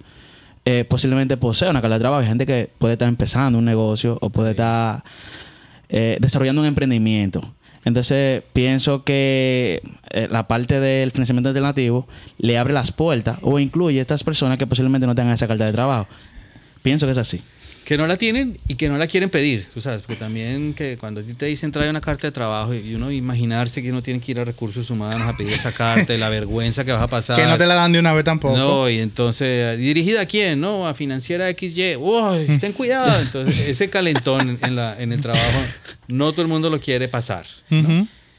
eh, 0.64 0.84
posiblemente 0.84 1.36
posee 1.36 1.70
una 1.70 1.80
carta 1.80 1.94
de 1.94 2.00
trabajo. 2.00 2.20
Hay 2.20 2.28
gente 2.28 2.46
que 2.46 2.70
puede 2.78 2.94
estar 2.94 3.08
empezando 3.08 3.58
un 3.58 3.64
negocio 3.64 4.18
o 4.20 4.30
puede 4.30 4.50
estar 4.50 5.04
eh, 5.88 6.18
desarrollando 6.20 6.60
un 6.60 6.68
emprendimiento. 6.68 7.40
Entonces, 7.84 8.42
pienso 8.52 9.04
que 9.04 9.82
eh, 10.10 10.28
la 10.30 10.46
parte 10.46 10.80
del 10.80 11.10
financiamiento 11.12 11.48
alternativo 11.48 12.06
le 12.38 12.58
abre 12.58 12.74
las 12.74 12.92
puertas 12.92 13.38
o 13.42 13.58
incluye 13.58 13.98
a 13.98 14.02
estas 14.02 14.22
personas 14.22 14.58
que 14.58 14.66
posiblemente 14.66 15.06
no 15.06 15.14
tengan 15.14 15.32
esa 15.32 15.48
carta 15.48 15.64
de 15.64 15.72
trabajo. 15.72 16.06
Pienso 16.82 17.06
que 17.06 17.12
es 17.12 17.18
así. 17.18 17.40
Que 17.90 17.98
no 17.98 18.06
la 18.06 18.16
tienen 18.16 18.56
y 18.68 18.76
que 18.76 18.88
no 18.88 18.98
la 18.98 19.08
quieren 19.08 19.30
pedir, 19.30 19.66
tú 19.74 19.80
sabes, 19.80 20.02
porque 20.02 20.14
también 20.14 20.74
que 20.74 20.96
cuando 20.96 21.22
a 21.22 21.24
ti 21.24 21.34
te 21.34 21.46
dicen 21.46 21.72
trae 21.72 21.90
una 21.90 22.00
carta 22.00 22.28
de 22.28 22.30
trabajo 22.30 22.72
y 22.72 22.94
uno 22.94 23.10
imaginarse 23.10 23.82
que 23.82 23.90
uno 23.90 24.00
tiene 24.00 24.20
que 24.20 24.30
ir 24.30 24.38
a 24.38 24.44
recursos 24.44 24.90
humanos 24.90 25.22
a 25.28 25.36
pedir 25.36 25.54
esa 25.54 25.72
carta 25.72 26.14
y 26.14 26.16
la 26.16 26.28
vergüenza 26.28 26.84
que 26.84 26.92
vas 26.92 27.02
a 27.02 27.08
pasar. 27.08 27.34
Que 27.34 27.46
no 27.46 27.58
te 27.58 27.66
la 27.66 27.74
dan 27.74 27.90
de 27.90 27.98
una 27.98 28.12
vez 28.12 28.22
tampoco. 28.24 28.56
No, 28.56 28.88
y 28.88 29.00
entonces, 29.00 29.76
¿dirigida 29.76 30.20
a 30.20 30.26
quién? 30.26 30.60
No, 30.60 30.86
a 30.86 30.94
financiera 30.94 31.50
XY. 31.50 31.96
¡Uy! 31.96 32.58
Ten 32.60 32.74
cuidado. 32.74 33.22
Entonces, 33.22 33.58
ese 33.58 33.90
calentón 33.90 34.56
en, 34.62 34.76
la, 34.76 34.94
en 35.02 35.12
el 35.12 35.20
trabajo, 35.20 35.58
no 36.06 36.30
todo 36.30 36.42
el 36.42 36.48
mundo 36.48 36.70
lo 36.70 36.78
quiere 36.78 37.08
pasar. 37.08 37.44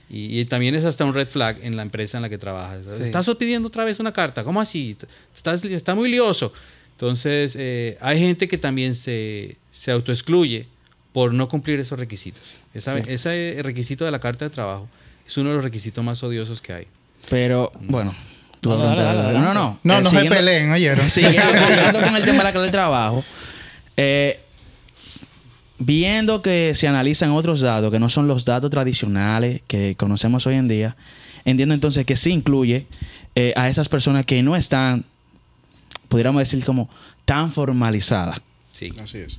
Y, 0.10 0.40
y 0.40 0.46
también 0.46 0.76
es 0.76 0.86
hasta 0.86 1.04
un 1.04 1.14
red 1.14 1.28
flag 1.28 1.58
en 1.62 1.76
la 1.76 1.82
empresa 1.82 2.18
en 2.18 2.22
la 2.22 2.30
que 2.30 2.38
trabajas. 2.38 2.86
Estás 3.02 3.30
pidiendo 3.38 3.68
otra 3.68 3.84
vez 3.84 4.00
una 4.00 4.14
carta. 4.14 4.46
¿Cómo 4.46 4.62
así? 4.62 4.96
Estás, 5.36 5.66
está 5.66 5.94
muy 5.94 6.10
lioso. 6.10 6.54
Entonces, 7.02 7.56
eh, 7.58 7.98
hay 8.00 8.20
gente 8.20 8.48
que 8.48 8.60
también 8.60 8.94
se, 8.94 9.58
se 9.72 9.90
autoexcluye 9.90 10.68
por 11.14 11.34
no 11.34 11.50
cumplir 11.50 11.80
esos 11.80 11.98
requisitos. 11.98 12.44
Esa- 12.76 13.00
Ese 13.00 13.58
requisito 13.64 14.06
de 14.06 14.12
la 14.12 14.20
carta 14.20 14.46
de 14.46 14.52
trabajo 14.52 14.88
es 15.26 15.36
uno 15.36 15.50
de 15.50 15.56
los 15.56 15.64
requisitos 15.64 16.04
más 16.04 16.22
odiosos 16.22 16.62
que 16.62 16.74
hay. 16.74 16.88
Pero, 17.28 17.72
bueno. 17.82 18.14
tú 18.62 18.70
No, 18.70 18.78
vas 18.78 18.86
a 18.86 18.90
dale, 18.90 19.02
preguntar 19.02 19.16
dale, 19.26 19.38
algo. 19.40 19.54
no, 19.54 19.54
no. 19.56 19.80
No, 19.84 19.98
Eh, 19.98 20.04
no 20.04 20.10
se 20.12 20.26
peleen, 20.26 20.72
¿oyeron? 20.72 21.10
Siguiendo, 21.10 22.00
con 22.04 22.16
el 22.16 22.24
tema 22.24 22.38
de 22.38 22.44
la 22.44 22.54
carga 22.54 22.62
de 22.62 22.72
trabajo, 22.72 23.24
eh, 23.98 24.40
viendo 25.80 26.44
que 26.44 26.74
se 26.76 26.88
analizan 26.88 27.32
otros 27.32 27.62
datos 27.62 27.92
que 27.92 27.98
no 28.00 28.10
son 28.10 28.28
los 28.28 28.46
datos 28.46 28.70
tradicionales 28.70 29.62
que 29.66 29.96
conocemos 29.98 30.46
hoy 30.46 30.54
en 30.56 30.68
día, 30.68 30.96
entiendo 31.46 31.74
entonces 31.74 32.06
que 32.06 32.16
sí 32.16 32.30
incluye 32.32 32.86
eh, 33.34 33.54
a 33.56 33.70
esas 33.70 33.90
personas 33.90 34.26
que 34.28 34.44
no 34.44 34.56
están, 34.56 35.06
pudiéramos 36.12 36.42
decir, 36.42 36.64
como 36.66 36.90
tan 37.24 37.54
formalizadas 37.54 38.42
Sí. 38.74 38.92
Así 39.02 39.20
es. 39.20 39.38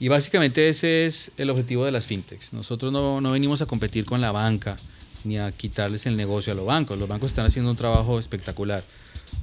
Y 0.00 0.08
básicamente 0.08 0.68
ese 0.68 1.06
es 1.06 1.30
el 1.36 1.50
objetivo 1.50 1.84
de 1.84 1.92
las 1.92 2.06
fintechs. 2.06 2.52
Nosotros 2.52 2.92
no, 2.92 3.20
no 3.20 3.32
venimos 3.32 3.60
a 3.60 3.66
competir 3.66 4.04
con 4.04 4.20
la 4.20 4.32
banca 4.32 4.76
ni 5.24 5.38
a 5.38 5.52
quitarles 5.52 6.06
el 6.06 6.16
negocio 6.16 6.52
a 6.52 6.56
los 6.56 6.64
bancos. 6.64 6.98
Los 6.98 7.08
bancos 7.08 7.30
están 7.30 7.46
haciendo 7.46 7.70
un 7.70 7.76
trabajo 7.76 8.18
espectacular. 8.18 8.84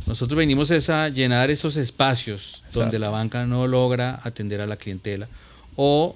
Nosotros 0.05 0.37
venimos 0.37 0.71
es 0.71 0.89
a 0.89 1.09
llenar 1.09 1.49
esos 1.49 1.75
espacios 1.77 2.63
donde 2.73 2.97
la 2.97 3.09
banca 3.09 3.45
no 3.45 3.67
logra 3.67 4.19
atender 4.23 4.61
a 4.61 4.67
la 4.67 4.77
clientela 4.77 5.27
o 5.75 6.15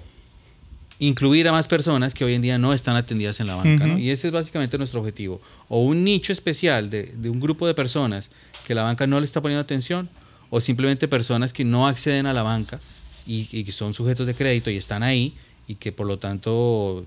incluir 0.98 1.46
a 1.48 1.52
más 1.52 1.66
personas 1.66 2.14
que 2.14 2.24
hoy 2.24 2.34
en 2.34 2.42
día 2.42 2.58
no 2.58 2.72
están 2.72 2.96
atendidas 2.96 3.38
en 3.40 3.46
la 3.46 3.56
banca. 3.56 3.86
¿no? 3.86 3.94
Ujú. 3.94 4.02
Y 4.02 4.10
ese 4.10 4.28
es 4.28 4.32
básicamente 4.32 4.78
nuestro 4.78 5.00
objetivo. 5.00 5.40
O 5.68 5.82
un 5.82 6.04
nicho 6.04 6.32
especial 6.32 6.90
de, 6.90 7.12
de 7.16 7.28
un 7.28 7.40
grupo 7.40 7.66
de 7.66 7.74
personas 7.74 8.30
que 8.66 8.74
la 8.74 8.82
banca 8.82 9.06
no 9.06 9.20
le 9.20 9.26
está 9.26 9.42
poniendo 9.42 9.60
atención 9.60 10.08
o 10.54 10.60
simplemente 10.60 11.08
personas 11.08 11.52
que 11.52 11.64
no 11.64 11.88
acceden 11.88 12.26
a 12.26 12.32
la 12.32 12.44
banca 12.44 12.78
y, 13.26 13.48
y 13.50 13.64
que 13.64 13.72
son 13.72 13.92
sujetos 13.92 14.24
de 14.24 14.34
crédito 14.34 14.70
y 14.70 14.76
están 14.76 15.02
ahí 15.02 15.34
y 15.66 15.74
que 15.74 15.90
por 15.90 16.06
lo 16.06 16.20
tanto 16.20 17.04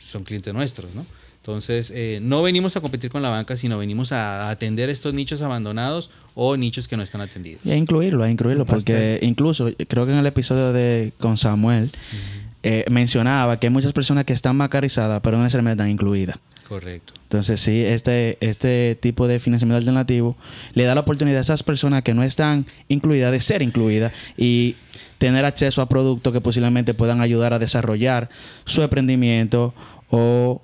son 0.00 0.24
clientes 0.24 0.52
nuestros. 0.52 0.92
¿no? 0.96 1.06
Entonces, 1.40 1.92
eh, 1.94 2.18
no 2.20 2.42
venimos 2.42 2.76
a 2.76 2.80
competir 2.80 3.08
con 3.08 3.22
la 3.22 3.28
banca, 3.28 3.56
sino 3.56 3.78
venimos 3.78 4.10
a 4.10 4.50
atender 4.50 4.90
estos 4.90 5.14
nichos 5.14 5.42
abandonados 5.42 6.10
o 6.34 6.56
nichos 6.56 6.88
que 6.88 6.96
no 6.96 7.04
están 7.04 7.20
atendidos. 7.20 7.64
Y 7.64 7.70
a 7.70 7.76
incluirlo, 7.76 8.24
a 8.24 8.30
incluirlo, 8.30 8.66
porque 8.66 9.20
incluso 9.22 9.70
creo 9.86 10.04
que 10.04 10.12
en 10.12 10.18
el 10.18 10.26
episodio 10.26 10.72
de 10.72 11.12
con 11.18 11.36
Samuel 11.36 11.92
eh, 12.64 12.84
mencionaba 12.90 13.60
que 13.60 13.68
hay 13.68 13.72
muchas 13.72 13.92
personas 13.92 14.24
que 14.24 14.32
están 14.32 14.56
macarizadas, 14.56 15.20
pero 15.22 15.36
no 15.36 15.44
necesariamente 15.44 15.82
están 15.82 15.90
incluidas. 15.90 16.36
Correcto. 16.68 17.14
Entonces, 17.22 17.60
sí, 17.60 17.82
este, 17.82 18.36
este 18.40 18.96
tipo 19.00 19.26
de 19.26 19.38
financiamiento 19.38 19.78
alternativo 19.78 20.36
le 20.74 20.84
da 20.84 20.94
la 20.94 21.00
oportunidad 21.00 21.38
a 21.38 21.42
esas 21.42 21.62
personas 21.62 22.02
que 22.02 22.12
no 22.12 22.22
están 22.22 22.66
incluidas 22.88 23.32
de 23.32 23.40
ser 23.40 23.62
incluidas 23.62 24.12
y 24.36 24.76
tener 25.16 25.46
acceso 25.46 25.80
a 25.80 25.88
productos 25.88 26.30
que 26.32 26.42
posiblemente 26.42 26.92
puedan 26.92 27.22
ayudar 27.22 27.54
a 27.54 27.58
desarrollar 27.58 28.28
su 28.66 28.82
emprendimiento 28.82 29.72
o 30.10 30.60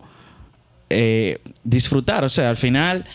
eh, 0.91 1.39
disfrutar. 1.65 2.23
O 2.25 2.29
sea, 2.29 2.51
al 2.51 2.59
final, 2.59 3.07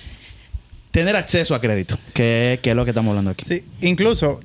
tener 0.90 1.16
acceso 1.16 1.54
a 1.54 1.62
crédito, 1.62 1.98
que, 2.14 2.60
que 2.64 2.72
es 2.72 2.76
lo 2.76 2.86
que 2.86 2.92
estamos 2.92 3.12
hablando 3.12 3.32
aquí. 3.32 3.46
Sí, 3.48 3.64
incluso 3.82 4.40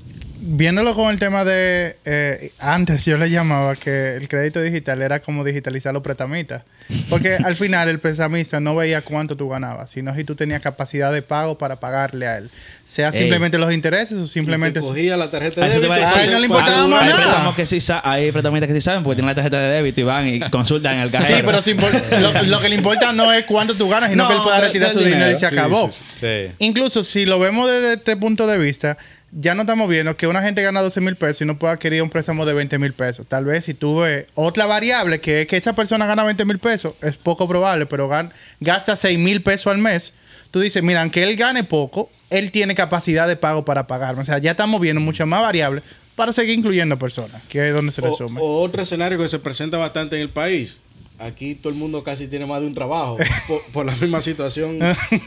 viéndolo 0.46 0.94
con 0.94 1.10
el 1.10 1.18
tema 1.18 1.44
de 1.44 1.96
eh, 2.04 2.50
antes 2.58 3.04
yo 3.04 3.16
le 3.16 3.30
llamaba 3.30 3.74
que 3.76 4.16
el 4.16 4.28
crédito 4.28 4.60
digital 4.60 5.00
era 5.00 5.20
como 5.20 5.42
digitalizar 5.44 5.92
los 5.94 6.02
prestamistas. 6.02 6.62
Porque 7.08 7.36
al 7.44 7.56
final 7.56 7.88
el 7.88 7.98
prestamista 7.98 8.60
no 8.60 8.76
veía 8.76 9.00
cuánto 9.02 9.36
tú 9.36 9.48
ganabas, 9.48 9.90
sino 9.90 10.14
si 10.14 10.22
tú 10.24 10.34
tenías 10.34 10.60
capacidad 10.60 11.12
de 11.12 11.22
pago 11.22 11.56
para 11.56 11.80
pagarle 11.80 12.26
a 12.26 12.36
él. 12.36 12.50
Sea 12.84 13.08
Ey. 13.08 13.20
simplemente 13.20 13.56
los 13.56 13.72
intereses 13.72 14.18
o 14.18 14.26
simplemente... 14.26 14.80
Y 14.80 14.82
te 14.82 14.88
cogía 14.88 15.16
la 15.16 15.30
tarjeta 15.30 15.62
de 15.62 15.66
Ah, 15.66 15.70
eso 15.70 15.80
te 15.80 15.86
débito. 15.88 15.94
a 15.94 16.06
decir. 16.06 16.20
A 16.20 16.24
él 16.24 16.32
no 16.32 16.38
le 16.40 16.44
importaba 16.46 16.86
más 16.88 17.02
Hay 17.02 17.08
nada. 17.08 17.22
préstamos 17.22 17.54
que 17.56 17.66
sí 17.66 17.78
hay 18.02 18.32
prestamistas 18.32 18.68
que 18.68 18.74
sí 18.74 18.80
saben 18.82 19.02
porque 19.02 19.16
tienen 19.16 19.28
la 19.30 19.34
tarjeta 19.34 19.58
de 19.60 19.68
débito 19.76 20.00
y 20.00 20.04
van 20.04 20.28
y 20.28 20.40
consultan 20.50 20.96
en 20.96 21.00
el 21.02 21.10
cajero. 21.10 21.36
Sí, 21.38 21.42
pero 21.46 21.62
si 21.62 21.74
lo, 22.20 22.42
lo 22.42 22.60
que 22.60 22.68
le 22.68 22.74
importa 22.74 23.12
no 23.14 23.32
es 23.32 23.44
cuánto 23.46 23.74
tú 23.76 23.88
ganas, 23.88 24.10
sino 24.10 24.24
No, 24.24 24.28
que 24.28 24.34
él 24.36 24.40
pueda 24.42 24.60
retirar 24.60 24.92
su 24.92 24.98
dinero 24.98 25.14
y 25.16 25.34
dinero. 25.34 25.38
se 25.38 25.48
Sí, 25.48 25.54
acabó. 25.56 25.90
sí, 25.90 25.98
Sí. 26.20 26.52
Incluso 26.58 27.02
si 27.02 27.24
lo 27.26 27.38
vemos 27.38 27.70
desde 27.70 27.94
este 27.94 28.16
punto 28.16 28.46
de 28.46 28.56
vista, 28.58 28.96
ya 29.36 29.54
no 29.54 29.62
estamos 29.62 29.88
viendo 29.88 30.16
que 30.16 30.26
una 30.26 30.42
gente 30.42 30.62
gana 30.62 30.80
12 30.80 31.00
mil 31.00 31.16
pesos 31.16 31.42
y 31.42 31.44
no 31.44 31.58
puede 31.58 31.72
adquirir 31.74 32.02
un 32.02 32.10
préstamo 32.10 32.46
de 32.46 32.52
20 32.54 32.78
mil 32.78 32.92
pesos. 32.92 33.26
Tal 33.28 33.44
vez 33.44 33.64
si 33.64 33.74
tú 33.74 34.00
ves 34.00 34.26
otra 34.34 34.66
variable, 34.66 35.20
que 35.20 35.42
es 35.42 35.46
que 35.46 35.56
esa 35.56 35.74
persona 35.74 36.06
gana 36.06 36.22
20 36.24 36.44
mil 36.44 36.58
pesos, 36.58 36.94
es 37.02 37.16
poco 37.16 37.48
probable, 37.48 37.86
pero 37.86 38.08
gan- 38.08 38.30
gasta 38.60 38.94
6 38.96 39.18
mil 39.18 39.42
pesos 39.42 39.66
al 39.68 39.78
mes. 39.78 40.12
Tú 40.50 40.60
dices, 40.60 40.82
mira, 40.84 41.02
aunque 41.02 41.22
él 41.24 41.34
gane 41.36 41.64
poco, 41.64 42.10
él 42.30 42.52
tiene 42.52 42.76
capacidad 42.76 43.26
de 43.26 43.34
pago 43.36 43.64
para 43.64 43.86
pagarme. 43.88 44.22
O 44.22 44.24
sea, 44.24 44.38
ya 44.38 44.52
estamos 44.52 44.80
viendo 44.80 45.00
muchas 45.00 45.26
más 45.26 45.42
variables 45.42 45.82
para 46.14 46.32
seguir 46.32 46.56
incluyendo 46.56 46.96
personas, 46.96 47.42
que 47.48 47.68
es 47.68 47.74
donde 47.74 47.90
se 47.90 48.00
O, 48.02 48.04
resume. 48.04 48.40
o 48.40 48.60
otro 48.62 48.82
escenario 48.82 49.18
que 49.18 49.26
se 49.26 49.40
presenta 49.40 49.78
bastante 49.78 50.14
en 50.14 50.22
el 50.22 50.30
país. 50.30 50.78
Aquí 51.18 51.56
todo 51.56 51.72
el 51.72 51.78
mundo 51.78 52.04
casi 52.04 52.28
tiene 52.28 52.46
más 52.46 52.60
de 52.60 52.68
un 52.68 52.74
trabajo 52.74 53.16
por, 53.48 53.62
por 53.72 53.84
la 53.86 53.96
misma 53.96 54.20
situación 54.20 54.78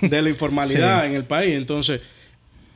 de 0.02 0.22
la 0.22 0.30
informalidad 0.30 1.06
en 1.06 1.14
el 1.16 1.26
país. 1.26 1.56
Entonces, 1.58 2.00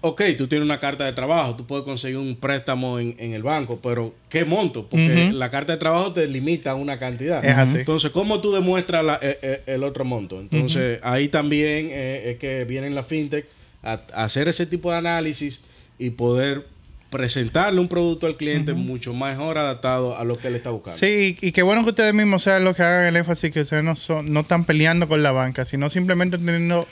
ok, 0.01 0.21
tú 0.37 0.47
tienes 0.47 0.65
una 0.65 0.79
carta 0.79 1.05
de 1.05 1.13
trabajo, 1.13 1.55
tú 1.55 1.65
puedes 1.65 1.85
conseguir 1.85 2.17
un 2.17 2.35
préstamo 2.35 2.99
en, 2.99 3.15
en 3.19 3.33
el 3.33 3.43
banco, 3.43 3.79
pero 3.81 4.13
¿qué 4.29 4.43
monto? 4.45 4.87
Porque 4.89 5.07
la 5.33 5.49
carta 5.49 5.73
de 5.73 5.79
trabajo 5.79 6.11
te 6.11 6.25
limita 6.27 6.71
a 6.71 6.75
una 6.75 6.97
cantidad. 6.99 7.43
Es 7.45 7.55
así. 7.57 7.77
Entonces, 7.79 8.11
¿cómo 8.11 8.41
tú 8.41 8.51
demuestras 8.51 9.05
la- 9.05 9.19
eh, 9.21 9.37
eh, 9.41 9.61
el 9.67 9.83
otro 9.83 10.03
monto? 10.03 10.39
Entonces, 10.39 10.99
ahí 11.03 11.27
también 11.29 11.89
eh, 11.91 12.31
es 12.31 12.37
que 12.39 12.65
vienen 12.65 12.95
la 12.95 13.03
fintech 13.03 13.45
a, 13.83 14.01
a 14.13 14.23
hacer 14.23 14.47
ese 14.47 14.65
tipo 14.65 14.91
de 14.91 14.97
análisis 14.97 15.63
y 15.99 16.09
poder 16.11 16.65
presentarle 17.11 17.81
un 17.81 17.89
producto 17.89 18.25
al 18.25 18.37
cliente 18.37 18.73
mucho 18.73 19.13
mejor 19.13 19.57
adaptado 19.57 20.17
a 20.17 20.23
lo 20.23 20.37
que 20.37 20.47
él 20.47 20.55
está 20.55 20.69
buscando. 20.69 20.97
Sí, 20.97 21.37
y, 21.41 21.51
qué 21.51 21.61
bueno 21.61 21.83
que 21.83 21.89
ustedes 21.89 22.13
mismos 22.13 22.41
sean 22.41 22.63
los 22.63 22.75
que 22.75 22.83
hagan 22.83 23.05
el 23.05 23.17
énfasis 23.17 23.51
que 23.51 23.61
ustedes 23.61 23.83
no 23.83 23.95
son, 23.97 24.31
no 24.31 24.39
están 24.39 24.63
peleando 24.63 25.09
con 25.09 25.21
la 25.21 25.33
banca, 25.33 25.65
sino 25.65 25.89
simplemente 25.89 26.37
teniendo 26.37 26.87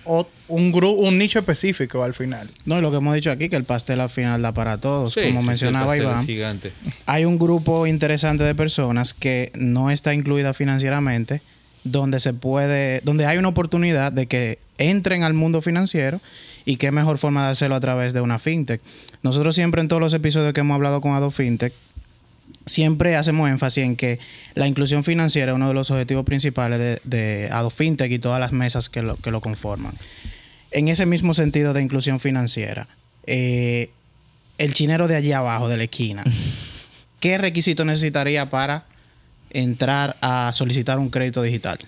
un 0.49 0.71
grupo, 0.73 1.01
un 1.01 1.17
nicho 1.17 1.39
específico 1.39 2.03
al 2.03 2.13
final. 2.13 2.51
No, 2.65 2.81
lo 2.81 2.91
que 2.91 2.97
hemos 2.97 3.15
dicho 3.15 3.31
aquí, 3.31 3.47
que 3.47 3.55
el 3.55 3.63
pastel 3.63 4.01
al 4.01 4.09
final 4.09 4.41
da 4.41 4.51
para 4.51 4.77
todos. 4.77 5.13
Sí, 5.13 5.21
Como 5.21 5.39
sí, 5.39 5.45
sí, 5.45 5.47
mencionaba 5.47 5.95
el 5.95 6.03
pastel 6.03 6.23
es 6.23 6.29
Iván, 6.37 6.59
gigante. 6.59 6.73
hay 7.05 7.23
un 7.23 7.39
grupo 7.39 7.87
interesante 7.87 8.43
de 8.43 8.53
personas 8.53 9.13
que 9.13 9.53
no 9.55 9.89
está 9.89 10.13
incluida 10.13 10.53
financieramente, 10.53 11.41
donde 11.85 12.19
se 12.19 12.33
puede, 12.33 12.99
donde 13.05 13.25
hay 13.25 13.37
una 13.37 13.47
oportunidad 13.47 14.11
de 14.11 14.27
que 14.27 14.59
entren 14.79 15.23
al 15.23 15.33
mundo 15.33 15.61
financiero 15.61 16.19
y 16.65 16.77
qué 16.77 16.91
mejor 16.91 17.19
forma 17.19 17.45
de 17.45 17.51
hacerlo 17.51 17.75
a 17.75 17.79
través 17.79 18.13
de 18.13 18.21
una 18.21 18.39
fintech. 18.39 18.81
Nosotros 19.21 19.53
siempre 19.53 19.81
en 19.81 19.87
todos 19.87 20.01
los 20.01 20.13
episodios 20.13 20.53
que 20.53 20.61
hemos 20.61 20.75
hablado 20.75 21.01
con 21.01 21.13
Ado 21.13 21.29
Fintech, 21.29 21.73
siempre 22.65 23.15
hacemos 23.15 23.49
énfasis 23.49 23.83
en 23.83 23.95
que 23.95 24.19
la 24.55 24.67
inclusión 24.67 25.03
financiera 25.03 25.51
es 25.51 25.55
uno 25.55 25.67
de 25.67 25.73
los 25.73 25.91
objetivos 25.91 26.25
principales 26.25 26.79
de, 26.79 27.01
de 27.03 27.49
Ado 27.51 27.69
Fintech 27.69 28.11
y 28.11 28.19
todas 28.19 28.39
las 28.39 28.51
mesas 28.51 28.89
que 28.89 29.01
lo, 29.01 29.17
que 29.17 29.31
lo 29.31 29.41
conforman. 29.41 29.93
En 30.71 30.87
ese 30.87 31.05
mismo 31.05 31.33
sentido 31.33 31.73
de 31.73 31.81
inclusión 31.81 32.19
financiera, 32.19 32.87
eh, 33.25 33.89
el 34.57 34.73
chinero 34.73 35.07
de 35.07 35.15
allí 35.15 35.31
abajo, 35.31 35.67
de 35.67 35.77
la 35.77 35.83
esquina, 35.83 36.23
¿qué 37.19 37.37
requisito 37.37 37.85
necesitaría 37.85 38.49
para 38.49 38.85
entrar 39.49 40.17
a 40.21 40.51
solicitar 40.53 40.99
un 40.99 41.09
crédito 41.09 41.41
digital? 41.41 41.79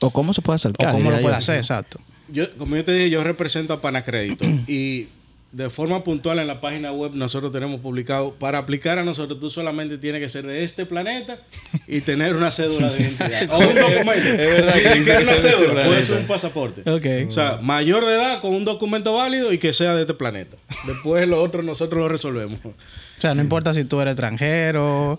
O 0.00 0.10
cómo 0.10 0.34
se 0.34 0.42
puede 0.42 0.56
¿O 0.56 0.56
acercar. 0.56 0.92
cómo 0.92 1.10
lo 1.10 1.20
puede 1.20 1.36
hacer? 1.36 1.56
Exacto. 1.56 1.98
Yo, 2.28 2.50
como 2.56 2.76
yo 2.76 2.84
te 2.84 2.92
dije, 2.92 3.10
yo 3.10 3.22
represento 3.22 3.72
a 3.72 3.80
Panacrédito 3.80 4.44
y 4.66 5.08
de 5.52 5.70
forma 5.70 6.04
puntual 6.04 6.38
en 6.38 6.48
la 6.48 6.60
página 6.60 6.92
web 6.92 7.12
nosotros 7.14 7.50
tenemos 7.50 7.80
publicado, 7.80 8.32
para 8.32 8.58
aplicar 8.58 8.98
a 8.98 9.04
nosotros 9.04 9.40
tú 9.40 9.48
solamente 9.48 9.96
tienes 9.96 10.20
que 10.20 10.28
ser 10.28 10.46
de 10.46 10.64
este 10.64 10.84
planeta 10.84 11.38
y 11.86 12.02
tener 12.02 12.36
una 12.36 12.50
cédula 12.50 12.92
de 12.92 13.00
identidad. 13.00 13.50
o 13.50 13.58
un 13.58 13.74
documento. 13.74 14.28
Es 14.28 14.36
verdad 14.36 14.74
que 14.74 15.04
que 15.04 15.22
una 15.22 15.36
cédula, 15.36 15.84
puede 15.86 16.02
ser 16.02 16.18
un 16.18 16.26
pasaporte. 16.26 16.82
O 16.90 17.30
sea, 17.30 17.58
mayor 17.62 18.04
de 18.04 18.14
edad 18.14 18.40
con 18.42 18.54
un 18.54 18.64
documento 18.64 19.14
válido 19.14 19.52
y 19.52 19.58
que 19.58 19.72
sea 19.72 19.94
de 19.94 20.02
este 20.02 20.14
planeta. 20.14 20.56
Después 20.86 21.26
lo 21.26 21.42
otro 21.42 21.62
nosotros 21.62 22.00
lo 22.00 22.08
resolvemos. 22.08 22.58
O 22.64 22.74
sea, 23.18 23.34
no 23.34 23.40
importa 23.40 23.72
si 23.72 23.84
tú 23.84 24.00
eres 24.00 24.12
extranjero. 24.12 25.18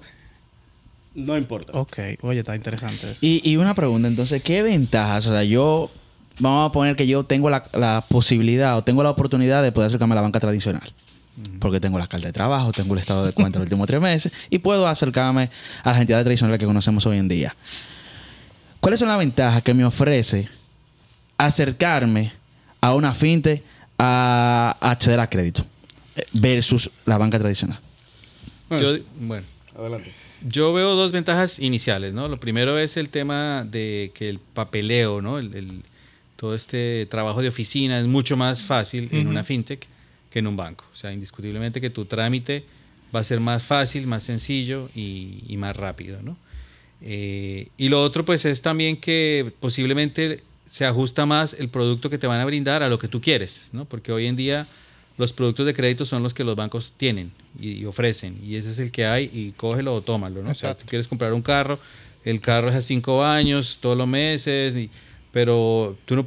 No 1.16 1.36
importa. 1.36 1.74
Ok. 1.74 1.98
Oye, 2.22 2.40
está 2.40 2.56
interesante 2.56 3.12
eso. 3.12 3.26
Y, 3.26 3.42
y 3.44 3.58
una 3.58 3.74
pregunta, 3.74 4.08
entonces, 4.08 4.44
¿qué 4.44 4.62
ventajas? 4.62 5.26
O 5.26 5.32
sea, 5.32 5.44
yo, 5.44 5.90
vamos 6.40 6.70
a 6.70 6.72
poner 6.72 6.96
que 6.96 7.08
yo 7.08 7.24
tengo 7.24 7.50
la, 7.50 7.64
la 7.74 8.04
posibilidad 8.08 8.78
o 8.78 8.84
tengo 8.84 9.04
la 9.04 9.10
oportunidad 9.10 9.64
de 9.64 9.72
poder 9.72 9.88
acercarme 9.88 10.14
a 10.14 10.18
la 10.18 10.22
banca 10.22 10.40
tradicional. 10.40 10.94
Porque 11.60 11.80
tengo 11.80 12.00
la 12.00 12.08
carta 12.08 12.26
de 12.26 12.34
trabajo, 12.34 12.72
tengo 12.72 12.96
el 12.96 13.00
estado 13.00 13.24
de 13.24 13.32
cuenta 13.32 13.60
los 13.60 13.66
últimos 13.68 13.86
tres 13.86 14.02
meses 14.02 14.32
y 14.50 14.58
puedo 14.58 14.88
acercarme 14.88 15.52
a 15.84 15.92
las 15.92 16.00
entidades 16.02 16.24
tradicionales 16.24 16.60
que 16.60 16.66
conocemos 16.66 17.06
hoy 17.06 17.18
en 17.18 17.28
día. 17.28 17.56
¿Cuáles 18.80 19.00
son 19.00 19.08
las 19.10 19.20
ventajas 19.20 19.62
que 19.62 19.74
me 19.76 19.86
ofrece 19.86 20.50
acercarme 21.38 22.34
a 22.82 22.94
una 22.96 23.14
fintech 23.14 23.64
a, 24.00 24.76
a 24.80 24.92
acceder 24.92 25.20
a 25.20 25.30
crédito 25.30 25.66
eh, 26.16 26.26
versus 26.34 26.90
la 27.06 27.18
banca 27.20 27.38
tradicional? 27.40 27.80
Yo, 28.70 28.98
bueno, 29.20 29.46
Adelante. 29.78 30.12
yo 30.42 30.74
veo 30.74 30.96
dos 30.96 31.12
ventajas 31.12 31.60
iniciales, 31.60 32.14
¿no? 32.14 32.28
Lo 32.28 32.40
primero 32.40 32.78
es 32.80 32.98
el 32.98 33.10
tema 33.10 33.64
de 33.64 34.12
que 34.16 34.28
el 34.30 34.40
papeleo, 34.40 35.22
¿no? 35.22 35.38
El, 35.40 35.54
el- 35.56 35.84
todo 36.38 36.56
este 36.56 37.06
trabajo 37.08 37.42
de 37.42 37.50
oficina 37.50 38.00
es 38.00 38.06
mucho 38.06 38.38
más 38.38 38.62
fácil 38.62 39.10
en 39.12 39.28
una 39.28 39.44
fintech 39.44 39.86
que 40.32 40.40
en 40.40 40.48
un 40.48 40.56
banco. 40.56 40.86
O 40.94 40.96
sea, 40.96 41.12
indiscutiblemente 41.12 41.82
que 41.82 41.90
tu 41.90 42.06
trámite 42.06 42.64
va 43.14 43.20
a 43.20 43.24
ser 43.24 43.40
más 43.42 43.64
fácil, 43.64 44.08
más 44.08 44.24
sencillo 44.24 44.90
y, 44.96 45.44
y 45.48 45.58
más 45.58 45.76
rápido, 45.76 46.22
¿no? 46.22 46.38
Eh, 47.02 47.68
y 47.78 47.90
lo 47.90 48.02
otro, 48.04 48.26
pues, 48.26 48.46
es 48.46 48.62
también 48.62 48.98
que 48.98 49.52
posiblemente 49.60 50.42
se 50.66 50.86
ajusta 50.86 51.26
más 51.26 51.54
el 51.54 51.70
producto 51.70 52.10
que 52.10 52.18
te 52.18 52.28
van 52.28 52.40
a 52.40 52.46
brindar 52.46 52.84
a 52.84 52.90
lo 52.90 52.98
que 53.00 53.08
tú 53.08 53.22
quieres, 53.22 53.68
¿no? 53.72 53.86
Porque 53.86 54.12
hoy 54.12 54.26
en 54.26 54.36
día 54.36 54.68
los 55.18 55.32
productos 55.34 55.66
de 55.66 55.74
crédito 55.74 56.06
son 56.06 56.22
los 56.24 56.34
que 56.34 56.44
los 56.44 56.56
bancos 56.56 56.94
tienen 56.98 57.32
y, 57.60 57.72
y 57.72 57.86
ofrecen, 57.86 58.40
y 58.46 58.56
ese 58.56 58.72
es 58.72 58.80
el 58.80 58.92
que 58.92 59.06
hay, 59.06 59.32
y 59.34 59.52
cógelo 59.56 59.96
o 59.96 60.02
tómalo, 60.02 60.44
¿no? 60.44 60.52
O 60.52 60.54
sea, 60.54 60.76
tú 60.78 60.86
quieres 60.86 61.08
comprar 61.08 61.34
un 61.34 61.42
carro, 61.42 61.80
el 62.26 62.42
carro 62.42 62.70
es 62.70 62.76
a 62.76 62.82
cinco 62.82 63.24
años, 63.24 63.78
todos 63.82 63.98
los 63.98 64.08
meses, 64.08 64.76
y- 64.76 64.90
pero 65.38 65.96
tú 66.06 66.16
no, 66.16 66.26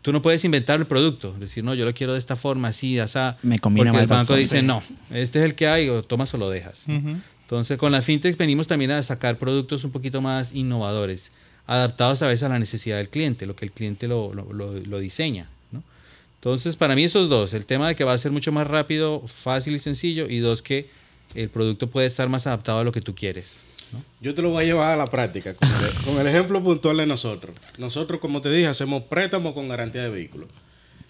tú 0.00 0.12
no 0.12 0.22
puedes 0.22 0.42
inventar 0.42 0.80
el 0.80 0.86
producto, 0.86 1.34
decir, 1.38 1.62
no, 1.62 1.74
yo 1.74 1.84
lo 1.84 1.92
quiero 1.92 2.14
de 2.14 2.18
esta 2.18 2.36
forma, 2.36 2.68
así, 2.68 2.98
así. 2.98 3.18
Me 3.42 3.58
combina 3.58 3.90
Porque 3.92 4.02
el 4.04 4.06
banco 4.08 4.28
forma. 4.28 4.38
dice, 4.38 4.62
no, 4.62 4.82
este 5.10 5.40
es 5.40 5.44
el 5.44 5.54
que 5.54 5.66
hay, 5.68 5.90
o 5.90 6.02
tomas 6.02 6.32
o 6.32 6.38
lo 6.38 6.48
dejas. 6.48 6.84
Entonces, 6.88 7.76
con 7.76 7.92
las 7.92 8.02
fintechs 8.06 8.38
venimos 8.38 8.66
también 8.66 8.92
a 8.92 9.02
sacar 9.02 9.36
productos 9.36 9.84
un 9.84 9.90
poquito 9.90 10.22
más 10.22 10.54
innovadores, 10.54 11.32
adaptados 11.66 12.22
a 12.22 12.28
veces 12.28 12.44
a 12.44 12.48
la 12.48 12.58
necesidad 12.58 12.96
del 12.96 13.10
cliente, 13.10 13.44
lo 13.44 13.54
que 13.56 13.66
el 13.66 13.72
cliente 13.72 14.08
lo, 14.08 14.32
lo- 14.32 14.50
lo- 14.54 14.72
lo 14.80 14.98
diseña. 15.00 15.50
¿no? 15.70 15.82
Entonces, 16.36 16.76
para 16.76 16.94
mí 16.94 17.04
esos 17.04 17.28
dos, 17.28 17.52
el 17.52 17.66
tema 17.66 17.88
de 17.88 17.94
que 17.94 18.04
va 18.04 18.14
a 18.14 18.18
ser 18.18 18.32
mucho 18.32 18.52
más 18.52 18.66
rápido, 18.66 19.22
fácil 19.28 19.74
y 19.74 19.80
sencillo, 19.80 20.30
y 20.30 20.38
dos, 20.38 20.62
que 20.62 20.88
el 21.34 21.50
producto 21.50 21.88
puede 21.88 22.06
estar 22.06 22.30
más 22.30 22.46
adaptado 22.46 22.78
a 22.78 22.84
lo 22.84 22.90
que 22.92 23.02
tú 23.02 23.14
quieres. 23.14 23.60
¿No? 23.92 24.02
Yo 24.20 24.34
te 24.34 24.42
lo 24.42 24.50
voy 24.50 24.64
a 24.64 24.66
llevar 24.66 24.92
a 24.92 24.96
la 24.96 25.06
práctica 25.06 25.54
con 25.54 25.68
el, 25.68 25.92
con 26.04 26.18
el 26.20 26.26
ejemplo 26.26 26.62
puntual 26.62 26.96
de 26.98 27.06
nosotros. 27.06 27.56
Nosotros, 27.78 28.20
como 28.20 28.40
te 28.40 28.50
dije, 28.50 28.66
hacemos 28.66 29.04
préstamos 29.04 29.54
con 29.54 29.68
garantía 29.68 30.02
de 30.02 30.10
vehículo. 30.10 30.48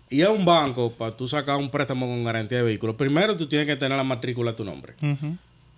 Y 0.08 0.22
a 0.22 0.30
un 0.30 0.44
banco, 0.44 0.92
para 0.92 1.16
tú 1.16 1.26
sacar 1.26 1.56
un 1.56 1.70
préstamo 1.70 2.06
con 2.06 2.22
garantía 2.22 2.58
de 2.58 2.64
vehículo, 2.64 2.96
primero 2.96 3.36
tú 3.36 3.46
tienes 3.46 3.66
que 3.66 3.76
tener 3.76 3.96
la 3.96 4.04
matrícula 4.04 4.52
a 4.52 4.56
tu 4.56 4.64
nombre. 4.64 4.94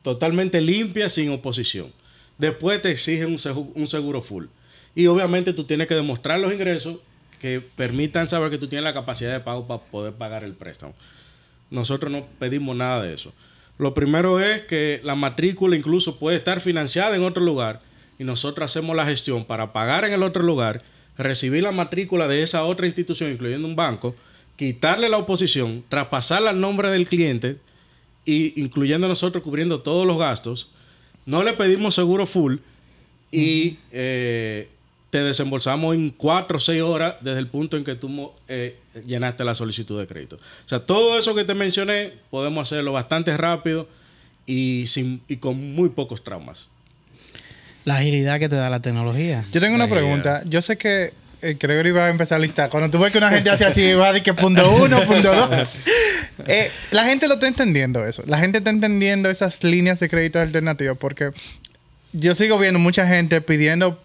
Totalmente 0.03 0.61
limpia, 0.61 1.09
sin 1.09 1.31
oposición. 1.31 1.93
Después 2.37 2.81
te 2.83 2.91
exigen 2.91 3.29
un 3.29 3.73
un 3.75 3.87
seguro 3.87 4.21
full. 4.21 4.47
Y 4.95 5.07
obviamente 5.07 5.53
tú 5.53 5.65
tienes 5.65 5.87
que 5.87 5.95
demostrar 5.95 6.41
los 6.41 6.53
ingresos 6.53 6.99
que 7.41 7.61
permitan 7.61 8.29
saber 8.29 8.51
que 8.51 8.59
tú 8.59 8.69
tienes 8.69 8.85
la 8.85 8.93
capacidad 8.93 9.33
de 9.33 9.41
pago 9.41 9.67
para 9.67 9.81
poder 9.81 10.13
pagar 10.13 10.45
el 10.45 10.55
préstamo. 10.55 10.95
Nosotros 11.71 12.11
no 12.11 12.27
pedimos 12.39 12.75
nada 12.77 13.03
de 13.03 13.15
eso. 13.15 13.33
Lo 13.79 13.95
primero 13.95 14.41
es 14.41 14.63
que 14.63 15.01
la 15.05 15.15
matrícula 15.15 15.77
incluso 15.77 16.19
puede 16.19 16.37
estar 16.37 16.61
financiada 16.61 17.15
en 17.15 17.23
otro 17.23 17.45
lugar 17.45 17.81
y 18.19 18.25
nosotros 18.25 18.71
hacemos 18.71 18.97
la 18.97 19.07
gestión 19.07 19.45
para 19.45 19.73
pagar 19.73 20.05
en 20.05 20.13
el 20.13 20.25
otro 20.25 20.43
lugar, 20.43 20.83
recibir 21.17 21.63
la 21.63 21.71
matrícula 21.71 22.27
de 22.27 22.43
esa 22.43 22.65
otra 22.65 22.87
institución, 22.87 23.31
incluyendo 23.31 23.69
un 23.69 23.77
banco, 23.77 24.17
quitarle 24.57 25.09
la 25.09 25.19
oposición, 25.19 25.85
traspasarla 25.89 26.51
al 26.51 26.61
nombre 26.61 26.91
del 26.91 27.07
cliente 27.07 27.59
y 28.25 28.61
incluyendo 28.61 29.07
nosotros 29.07 29.45
cubriendo 29.45 29.81
todos 29.81 30.05
los 30.05 30.19
gastos. 30.19 30.71
No 31.25 31.45
le 31.45 31.53
pedimos 31.53 31.95
seguro 31.95 32.27
full 32.27 32.57
y 33.31 33.79
eh, 33.93 34.69
te 35.11 35.23
desembolsamos 35.23 35.95
en 35.95 36.11
cuatro 36.11 36.59
o 36.59 36.61
seis 36.61 36.83
horas 36.83 37.15
desde 37.21 37.39
el 37.39 37.47
punto 37.47 37.77
en 37.77 37.85
que 37.85 37.95
tú 37.95 38.33
eh, 38.47 38.79
llenaste 39.07 39.45
la 39.45 39.55
solicitud 39.55 39.99
de 39.99 40.07
crédito. 40.07 40.37
O 40.37 40.69
sea, 40.69 40.81
todo 40.81 41.19
eso 41.19 41.35
que 41.35 41.45
te 41.45 41.55
mencioné 41.55 42.13
podemos 42.31 42.69
hacerlo 42.69 42.93
bastante 42.93 43.37
rápido 43.37 43.89
y, 44.47 44.85
sin, 44.87 45.23
y 45.29 45.39
con 45.39 45.75
muy 45.75 45.89
pocos 45.91 46.23
traumas. 46.23 46.69
La 47.85 47.97
agilidad 47.97 48.39
que 48.39 48.49
te 48.49 48.57
da 48.57 48.69
la 48.69 48.81
tecnología. 48.81 49.47
Yo 49.51 49.61
tengo 49.61 49.75
una 49.75 49.89
pregunta. 49.89 50.43
Yo 50.45 50.61
sé 50.61 50.77
que 50.77 51.15
eh, 51.41 51.57
Gregory 51.59 51.91
va 51.93 52.07
a 52.07 52.11
empezar 52.11 52.37
a 52.37 52.41
listar. 52.41 52.69
Cuando 52.69 52.91
tú 52.91 53.03
ves 53.03 53.11
que 53.11 53.19
una 53.19 53.31
gente 53.31 53.49
hace 53.49 53.65
así, 53.65 53.95
va 53.95 54.09
a 54.09 54.13
decir 54.13 54.25
que 54.25 54.35
punto 54.35 54.71
uno, 54.73 55.03
punto 55.05 55.35
dos. 55.35 55.79
Eh, 56.47 56.71
la 56.93 57.05
gente 57.05 57.27
lo 57.27 57.35
está 57.35 57.49
entendiendo 57.49 58.07
eso. 58.07 58.23
La 58.25 58.39
gente 58.39 58.59
está 58.59 58.71
entendiendo 58.71 59.29
esas 59.29 59.65
líneas 59.65 59.99
de 59.99 60.09
crédito 60.09 60.39
alternativas 60.39 60.97
porque 60.97 61.33
yo 62.13 62.33
sigo 62.37 62.61
viendo 62.61 62.79
mucha 62.79 63.09
gente 63.09 63.41
pidiendo 63.41 64.01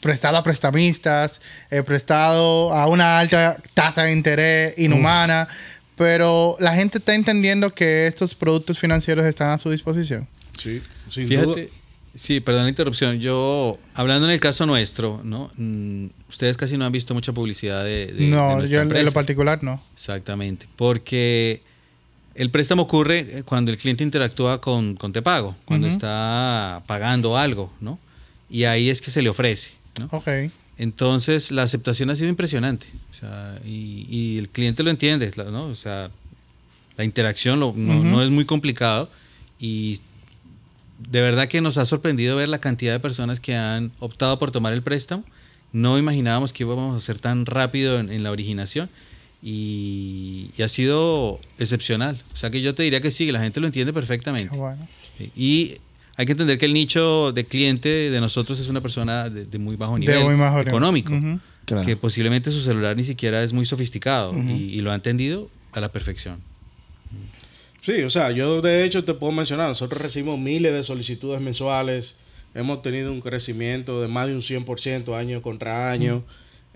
prestado 0.00 0.36
a 0.36 0.42
prestamistas, 0.42 1.40
eh, 1.70 1.82
prestado 1.82 2.72
a 2.72 2.86
una 2.86 3.18
alta 3.18 3.56
tasa 3.74 4.04
de 4.04 4.12
interés 4.12 4.78
inhumana, 4.78 5.48
pero 5.96 6.56
la 6.60 6.74
gente 6.74 6.98
está 6.98 7.14
entendiendo 7.14 7.72
que 7.74 8.06
estos 8.06 8.34
productos 8.34 8.78
financieros 8.78 9.24
están 9.26 9.50
a 9.50 9.58
su 9.58 9.70
disposición. 9.70 10.28
Sí, 10.62 10.82
sin 11.10 11.28
Fíjate, 11.28 11.46
duda. 11.46 11.62
sí, 12.14 12.40
perdón 12.40 12.64
la 12.64 12.68
interrupción. 12.70 13.18
Yo, 13.20 13.78
hablando 13.94 14.26
en 14.26 14.32
el 14.32 14.40
caso 14.40 14.64
nuestro, 14.66 15.20
¿no? 15.24 15.50
Mm, 15.56 16.06
ustedes 16.28 16.56
casi 16.56 16.76
no 16.76 16.84
han 16.86 16.92
visto 16.92 17.14
mucha 17.14 17.32
publicidad 17.32 17.82
de, 17.84 18.06
de- 18.06 18.12
de 18.14 18.26
no, 18.28 18.56
nuestra 18.56 18.74
yo 18.76 18.82
en- 18.90 18.96
en 18.96 19.04
lo 19.04 19.12
particular 19.12 19.62
no. 19.62 19.82
Exactamente, 19.94 20.66
porque 20.76 21.62
el 22.34 22.50
préstamo 22.50 22.82
ocurre 22.82 23.38
eh, 23.38 23.42
cuando 23.44 23.70
el 23.70 23.78
cliente 23.78 24.04
interactúa 24.04 24.60
con, 24.60 24.96
con 24.96 25.12
Te 25.12 25.22
Pago, 25.22 25.56
cuando 25.64 25.86
está 25.88 26.82
pagando 26.86 27.36
algo, 27.38 27.72
¿no? 27.80 27.98
Y 28.50 28.64
ahí 28.64 28.90
es 28.90 29.00
que 29.00 29.10
se 29.10 29.22
le 29.22 29.28
ofrece. 29.28 29.70
Entonces, 30.78 31.50
la 31.50 31.62
aceptación 31.62 32.10
ha 32.10 32.16
sido 32.16 32.28
impresionante. 32.28 32.86
O 33.10 33.14
sea, 33.14 33.58
y, 33.64 34.06
y 34.10 34.38
el 34.38 34.48
cliente 34.50 34.82
lo 34.82 34.90
entiende. 34.90 35.30
O 35.38 35.74
sea, 35.74 36.10
la 36.96 37.04
interacción 37.04 37.58
lo- 37.60 37.72
no, 37.76 38.22
es 38.22 38.30
muy 38.30 38.44
complicado 38.44 39.10
y 39.58 40.00
de 40.98 41.20
verdad 41.20 41.48
que 41.48 41.60
nos 41.60 41.76
ha 41.78 41.84
sorprendido 41.86 42.36
ver 42.36 42.48
la 42.48 42.58
cantidad 42.58 42.92
de 42.92 43.00
personas 43.00 43.38
que 43.40 43.54
han 43.54 43.90
optado 44.00 44.38
por 44.38 44.50
tomar 44.50 44.72
el 44.72 44.82
préstamo. 44.82 45.24
No 45.72 45.98
imaginábamos 45.98 46.52
que 46.52 46.62
íbamos 46.62 46.96
a 46.96 47.04
ser 47.04 47.18
tan 47.18 47.44
rápido 47.46 47.98
en, 47.98 48.10
en 48.10 48.22
la 48.22 48.30
originación 48.30 48.88
y, 49.42 50.50
y 50.56 50.62
ha 50.62 50.68
sido 50.68 51.40
excepcional. 51.58 52.22
O 52.32 52.36
sea 52.36 52.50
que 52.50 52.60
yo 52.62 52.74
te 52.74 52.82
diría 52.82 53.00
que 53.00 53.10
sí, 53.10 53.26
que 53.26 53.32
la 53.32 53.40
gente 53.40 53.60
lo 53.60 53.66
entiende 53.66 53.92
perfectamente. 53.92 54.54
Bueno. 54.56 54.86
Y 55.36 55.76
hay 56.16 56.26
que 56.26 56.32
entender 56.32 56.58
que 56.58 56.66
el 56.66 56.72
nicho 56.72 57.32
de 57.32 57.44
cliente 57.44 57.88
de 58.10 58.20
nosotros 58.20 58.58
es 58.60 58.68
una 58.68 58.80
persona 58.80 59.28
de, 59.28 59.44
de 59.44 59.58
muy 59.58 59.76
bajo 59.76 59.94
De 59.94 60.00
nivel 60.00 60.24
muy 60.24 60.34
bajo 60.34 60.56
nivel. 60.58 60.68
económico. 60.68 61.12
Claro. 61.64 61.84
que 61.84 61.96
posiblemente 61.96 62.52
su 62.52 62.60
celular 62.62 62.96
ni 62.96 63.02
siquiera 63.02 63.42
es 63.42 63.52
muy 63.52 63.66
sofisticado 63.66 64.32
y, 64.36 64.52
y 64.72 64.80
lo 64.82 64.92
ha 64.92 64.94
entendido 64.94 65.50
a 65.72 65.80
la 65.80 65.88
perfección. 65.90 66.38
Sí, 67.82 68.02
o 68.02 68.10
sea, 68.10 68.30
yo 68.32 68.60
de 68.60 68.84
hecho 68.84 69.04
te 69.04 69.14
puedo 69.14 69.32
mencionar, 69.32 69.68
nosotros 69.68 70.00
recibimos 70.00 70.38
miles 70.38 70.72
de 70.72 70.82
solicitudes 70.82 71.40
mensuales, 71.40 72.14
hemos 72.54 72.82
tenido 72.82 73.12
un 73.12 73.20
crecimiento 73.20 74.00
de 74.00 74.08
más 74.08 74.26
de 74.28 74.34
un 74.34 74.42
100% 74.42 75.14
año 75.16 75.42
contra 75.42 75.90
año, 75.90 76.22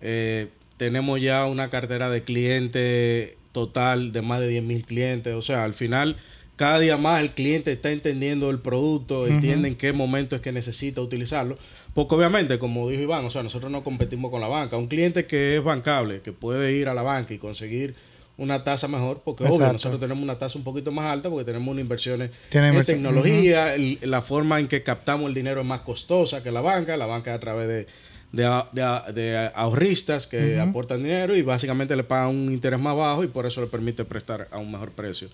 Eh, 0.03 0.49
tenemos 0.79 1.21
ya 1.21 1.45
una 1.45 1.69
cartera 1.69 2.09
de 2.09 2.23
clientes 2.25 3.33
total 3.53 4.13
de 4.13 4.23
más 4.23 4.41
de 4.41 4.49
10 4.49 4.65
mil 4.65 4.83
clientes, 4.85 5.35
o 5.35 5.43
sea, 5.43 5.63
al 5.65 5.75
final 5.75 6.17
cada 6.61 6.79
día 6.79 6.99
más 6.99 7.23
el 7.23 7.31
cliente 7.31 7.73
está 7.73 7.91
entendiendo 7.91 8.51
el 8.51 8.59
producto, 8.59 9.27
entiende 9.27 9.69
en 9.69 9.75
qué 9.77 9.93
momento 9.95 10.37
es 10.37 10.43
que 10.43 10.53
necesita 10.53 11.01
utilizarlo, 11.01 11.57
porque 11.95 12.15
obviamente, 12.15 12.59
como 12.59 12.87
dijo 12.91 13.01
Iván, 13.03 13.25
o 13.25 13.31
sea, 13.31 13.43
nosotros 13.43 13.73
no 13.73 13.83
competimos 13.83 14.31
con 14.31 14.43
la 14.43 14.47
banca, 14.49 14.77
un 14.77 14.87
cliente 14.87 15.25
que 15.27 15.57
es 15.57 15.65
bancable, 15.65 16.21
que 16.21 16.33
puede 16.33 16.73
ir 16.73 16.89
a 16.91 16.95
la 16.95 17.01
banca 17.03 17.33
y 17.33 17.39
conseguir 17.39 17.95
una 18.37 18.63
tasa 18.63 18.89
mejor, 18.89 19.23
porque 19.25 19.45
obvio, 19.57 19.59
nosotros 19.73 20.01
tenemos 20.01 20.23
una 20.23 20.39
tasa 20.39 20.59
un 20.59 20.65
poquito 20.65 20.93
más 20.93 21.07
alta 21.07 21.31
porque 21.31 21.45
tenemos 21.47 21.69
unas 21.73 21.83
inversiones 21.83 22.31
en 22.69 22.73
inversión. 22.73 22.99
tecnología, 23.03 23.75
el- 23.75 23.99
la 24.03 24.21
forma 24.23 24.61
en 24.61 24.69
que 24.69 24.83
captamos 24.83 25.29
el 25.29 25.35
dinero 25.35 25.61
es 25.63 25.67
más 25.67 25.81
costosa 25.81 26.43
que 26.43 26.51
la 26.51 26.61
banca, 26.61 26.97
la 26.99 27.07
banca 27.07 27.31
es 27.33 27.37
a 27.37 27.41
través 27.41 27.69
de, 27.69 27.87
de 28.33 29.51
ahorristas 29.55 30.27
que 30.27 30.59
aportan 30.61 31.03
dinero 31.03 31.35
y 31.37 31.43
básicamente 31.43 31.97
le 31.97 32.05
pagan 32.05 32.29
un 32.29 32.53
interés 32.53 32.79
más 32.79 32.97
bajo 32.97 33.25
y 33.25 33.29
por 33.29 33.47
eso 33.47 33.61
le 33.61 33.67
permite 33.67 34.05
prestar 34.05 34.49
a 34.51 34.59
un 34.59 34.71
mejor 34.71 34.93
precio. 34.93 35.29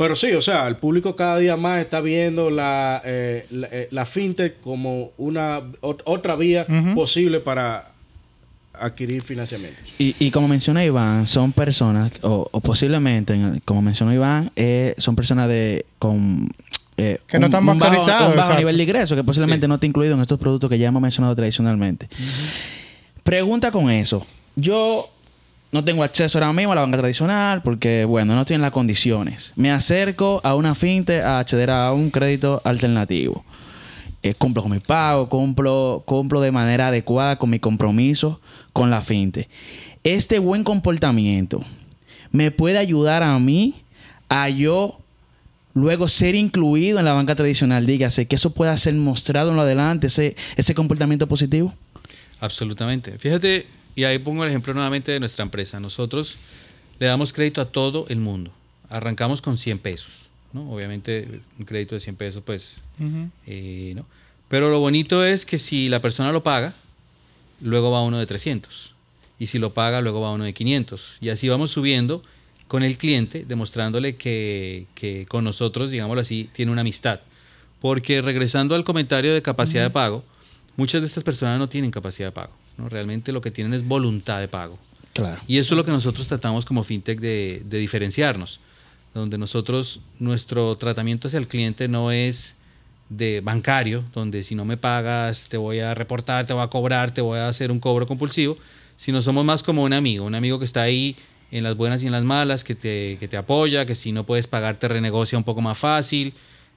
Pero 0.00 0.16
sí, 0.16 0.32
o 0.32 0.40
sea, 0.40 0.66
el 0.66 0.76
público 0.76 1.14
cada 1.14 1.36
día 1.36 1.58
más 1.58 1.78
está 1.82 2.00
viendo 2.00 2.48
la, 2.48 3.02
eh, 3.04 3.44
la, 3.50 3.68
eh, 3.70 3.88
la 3.90 4.06
fintech 4.06 4.58
como 4.60 5.10
una 5.18 5.60
ot- 5.82 6.00
otra 6.06 6.36
vía 6.36 6.66
posible 6.94 7.38
para 7.40 7.90
adquirir 8.72 9.20
financiamientos. 9.20 9.82
Y, 9.98 10.16
y 10.18 10.30
como 10.30 10.48
menciona 10.48 10.82
Iván, 10.82 11.26
son 11.26 11.52
personas, 11.52 12.12
o, 12.22 12.48
o 12.50 12.60
posiblemente, 12.62 13.34
en- 13.34 13.60
como 13.66 13.82
mencionó 13.82 14.14
Iván, 14.14 14.50
eh, 14.56 14.94
son 14.96 15.14
personas 15.16 15.48
de 15.50 15.84
con 15.98 16.48
eh, 16.96 17.18
Que 17.26 17.38
no 17.38 17.46
están 17.48 17.66
bajo, 17.66 17.78
bancarizados, 17.78 18.22
un 18.22 18.36
bajo 18.36 18.38
exacto. 18.38 18.58
nivel 18.58 18.76
de 18.78 18.82
ingreso, 18.84 19.16
que 19.16 19.22
posiblemente 19.24 19.66
Sí. 19.66 19.68
no 19.68 19.74
está 19.74 19.86
incluido 19.86 20.14
en 20.14 20.20
estos 20.22 20.38
productos 20.38 20.70
que 20.70 20.78
ya 20.78 20.88
hemos 20.88 21.02
mencionado 21.02 21.36
tradicionalmente. 21.36 22.08
Pregunta 23.22 23.70
con 23.70 23.90
eso. 23.90 24.26
Yo 24.56 25.10
no 25.72 25.84
tengo 25.84 26.02
acceso 26.02 26.38
ahora 26.38 26.52
mismo 26.52 26.72
a 26.72 26.74
la 26.74 26.80
banca 26.82 26.98
tradicional 26.98 27.62
porque, 27.62 28.04
bueno, 28.04 28.34
no 28.34 28.44
tienen 28.44 28.62
las 28.62 28.72
condiciones. 28.72 29.52
Me 29.56 29.70
acerco 29.70 30.40
a 30.42 30.54
una 30.54 30.74
finte 30.74 31.22
a 31.22 31.38
acceder 31.38 31.70
a 31.70 31.92
un 31.92 32.10
crédito 32.10 32.60
alternativo. 32.64 33.44
Eh, 34.22 34.34
cumplo 34.34 34.62
con 34.62 34.72
mi 34.72 34.80
pago, 34.80 35.28
cumplo, 35.28 36.02
cumplo 36.04 36.40
de 36.40 36.50
manera 36.50 36.88
adecuada 36.88 37.36
con 37.36 37.50
mi 37.50 37.58
compromiso 37.58 38.40
con 38.72 38.90
la 38.90 39.00
finte. 39.00 39.48
Este 40.04 40.38
buen 40.38 40.64
comportamiento 40.64 41.62
me 42.32 42.50
puede 42.50 42.78
ayudar 42.78 43.22
a 43.22 43.38
mí 43.38 43.82
a 44.28 44.48
yo 44.48 44.98
luego 45.72 46.08
ser 46.08 46.34
incluido 46.34 46.98
en 46.98 47.04
la 47.04 47.14
banca 47.14 47.34
tradicional. 47.34 47.86
Dígase 47.86 48.26
que 48.26 48.36
eso 48.36 48.52
pueda 48.52 48.76
ser 48.76 48.94
mostrado 48.94 49.50
en 49.50 49.56
lo 49.56 49.62
adelante, 49.62 50.08
ese, 50.08 50.36
ese 50.56 50.74
comportamiento 50.74 51.26
positivo. 51.26 51.72
Absolutamente. 52.40 53.18
Fíjate, 53.18 53.66
y 54.00 54.04
ahí 54.04 54.18
pongo 54.18 54.44
el 54.44 54.48
ejemplo 54.48 54.72
nuevamente 54.72 55.12
de 55.12 55.20
nuestra 55.20 55.42
empresa. 55.42 55.78
Nosotros 55.78 56.36
le 56.98 57.06
damos 57.06 57.34
crédito 57.34 57.60
a 57.60 57.66
todo 57.66 58.06
el 58.08 58.18
mundo. 58.18 58.50
Arrancamos 58.88 59.42
con 59.42 59.58
100 59.58 59.78
pesos, 59.78 60.10
¿no? 60.54 60.72
Obviamente 60.72 61.42
un 61.58 61.66
crédito 61.66 61.96
de 61.96 62.00
100 62.00 62.16
pesos, 62.16 62.42
pues, 62.42 62.76
eh, 63.46 63.92
¿no? 63.94 64.06
Pero 64.48 64.70
lo 64.70 64.80
bonito 64.80 65.22
es 65.22 65.44
que 65.44 65.58
si 65.58 65.90
la 65.90 66.00
persona 66.00 66.32
lo 66.32 66.42
paga, 66.42 66.72
luego 67.60 67.90
va 67.90 68.00
uno 68.00 68.18
de 68.18 68.24
300. 68.24 68.94
Y 69.38 69.48
si 69.48 69.58
lo 69.58 69.74
paga, 69.74 70.00
luego 70.00 70.22
va 70.22 70.32
uno 70.32 70.44
de 70.44 70.54
500. 70.54 71.18
Y 71.20 71.28
así 71.28 71.50
vamos 71.50 71.70
subiendo 71.70 72.22
con 72.68 72.82
el 72.82 72.96
cliente, 72.96 73.44
demostrándole 73.46 74.16
que, 74.16 74.86
que 74.94 75.26
con 75.28 75.44
nosotros, 75.44 75.90
digámoslo 75.90 76.22
así, 76.22 76.48
tiene 76.54 76.72
una 76.72 76.80
amistad. 76.80 77.20
Porque 77.82 78.22
regresando 78.22 78.74
al 78.74 78.84
comentario 78.84 79.34
de 79.34 79.42
capacidad 79.42 79.82
de 79.82 79.90
pago, 79.90 80.24
muchas 80.76 81.00
de 81.00 81.06
estas 81.06 81.24
personas 81.24 81.58
no 81.58 81.68
tienen 81.68 81.90
capacidad 81.90 82.28
de 82.28 82.32
pago. 82.32 82.52
¿no? 82.78 82.88
Realmente 82.88 83.32
lo 83.32 83.40
que 83.40 83.50
tienen 83.50 83.74
es 83.74 83.86
voluntad 83.86 84.40
de 84.40 84.48
pago. 84.48 84.78
Claro. 85.12 85.40
Y 85.46 85.58
eso 85.58 85.74
es 85.74 85.76
lo 85.76 85.84
que 85.84 85.90
nosotros 85.90 86.28
tratamos 86.28 86.64
como 86.64 86.84
fintech 86.84 87.20
de, 87.20 87.62
de 87.64 87.78
diferenciarnos, 87.78 88.60
donde 89.12 89.38
nosotros, 89.38 90.00
nuestro 90.18 90.76
tratamiento 90.76 91.28
hacia 91.28 91.38
el 91.38 91.48
cliente 91.48 91.88
no 91.88 92.12
es 92.12 92.54
de 93.10 93.40
bancario, 93.42 94.04
donde 94.14 94.44
si 94.44 94.54
no 94.54 94.64
me 94.64 94.76
pagas 94.76 95.48
te 95.48 95.56
voy 95.56 95.80
a 95.80 95.94
reportar, 95.94 96.46
te 96.46 96.52
voy 96.52 96.62
a 96.62 96.68
cobrar, 96.68 97.12
te 97.12 97.20
voy 97.20 97.38
a 97.38 97.48
hacer 97.48 97.70
un 97.70 97.80
cobro 97.80 98.06
compulsivo, 98.06 98.56
sino 98.96 99.20
somos 99.20 99.44
más 99.44 99.62
como 99.62 99.82
un 99.82 99.92
amigo, 99.92 100.24
un 100.24 100.34
amigo 100.34 100.58
que 100.58 100.64
está 100.64 100.82
ahí 100.82 101.16
en 101.50 101.64
las 101.64 101.76
buenas 101.76 102.02
y 102.02 102.06
en 102.06 102.12
las 102.12 102.22
malas, 102.22 102.62
que 102.62 102.76
te, 102.76 103.16
que 103.18 103.26
te 103.26 103.36
apoya, 103.36 103.84
que 103.84 103.96
si 103.96 104.12
no 104.12 104.24
puedes 104.24 104.46
pagar 104.46 104.76
te 104.76 104.86
renegocia 104.86 105.36
un 105.36 105.44
poco 105.44 105.60
más 105.60 105.76
fácil. 105.76 106.34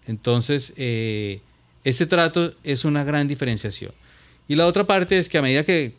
Entonces, 0.08 0.74
eh, 0.76 1.42
este 1.84 2.06
trato 2.06 2.54
es 2.64 2.86
una 2.86 3.04
gran 3.04 3.28
diferenciación. 3.28 3.92
Y 4.48 4.56
la 4.56 4.68
otra 4.68 4.86
parte 4.86 5.18
es 5.18 5.30
que 5.30 5.38
a 5.38 5.42
medida 5.42 5.64
que, 5.64 5.94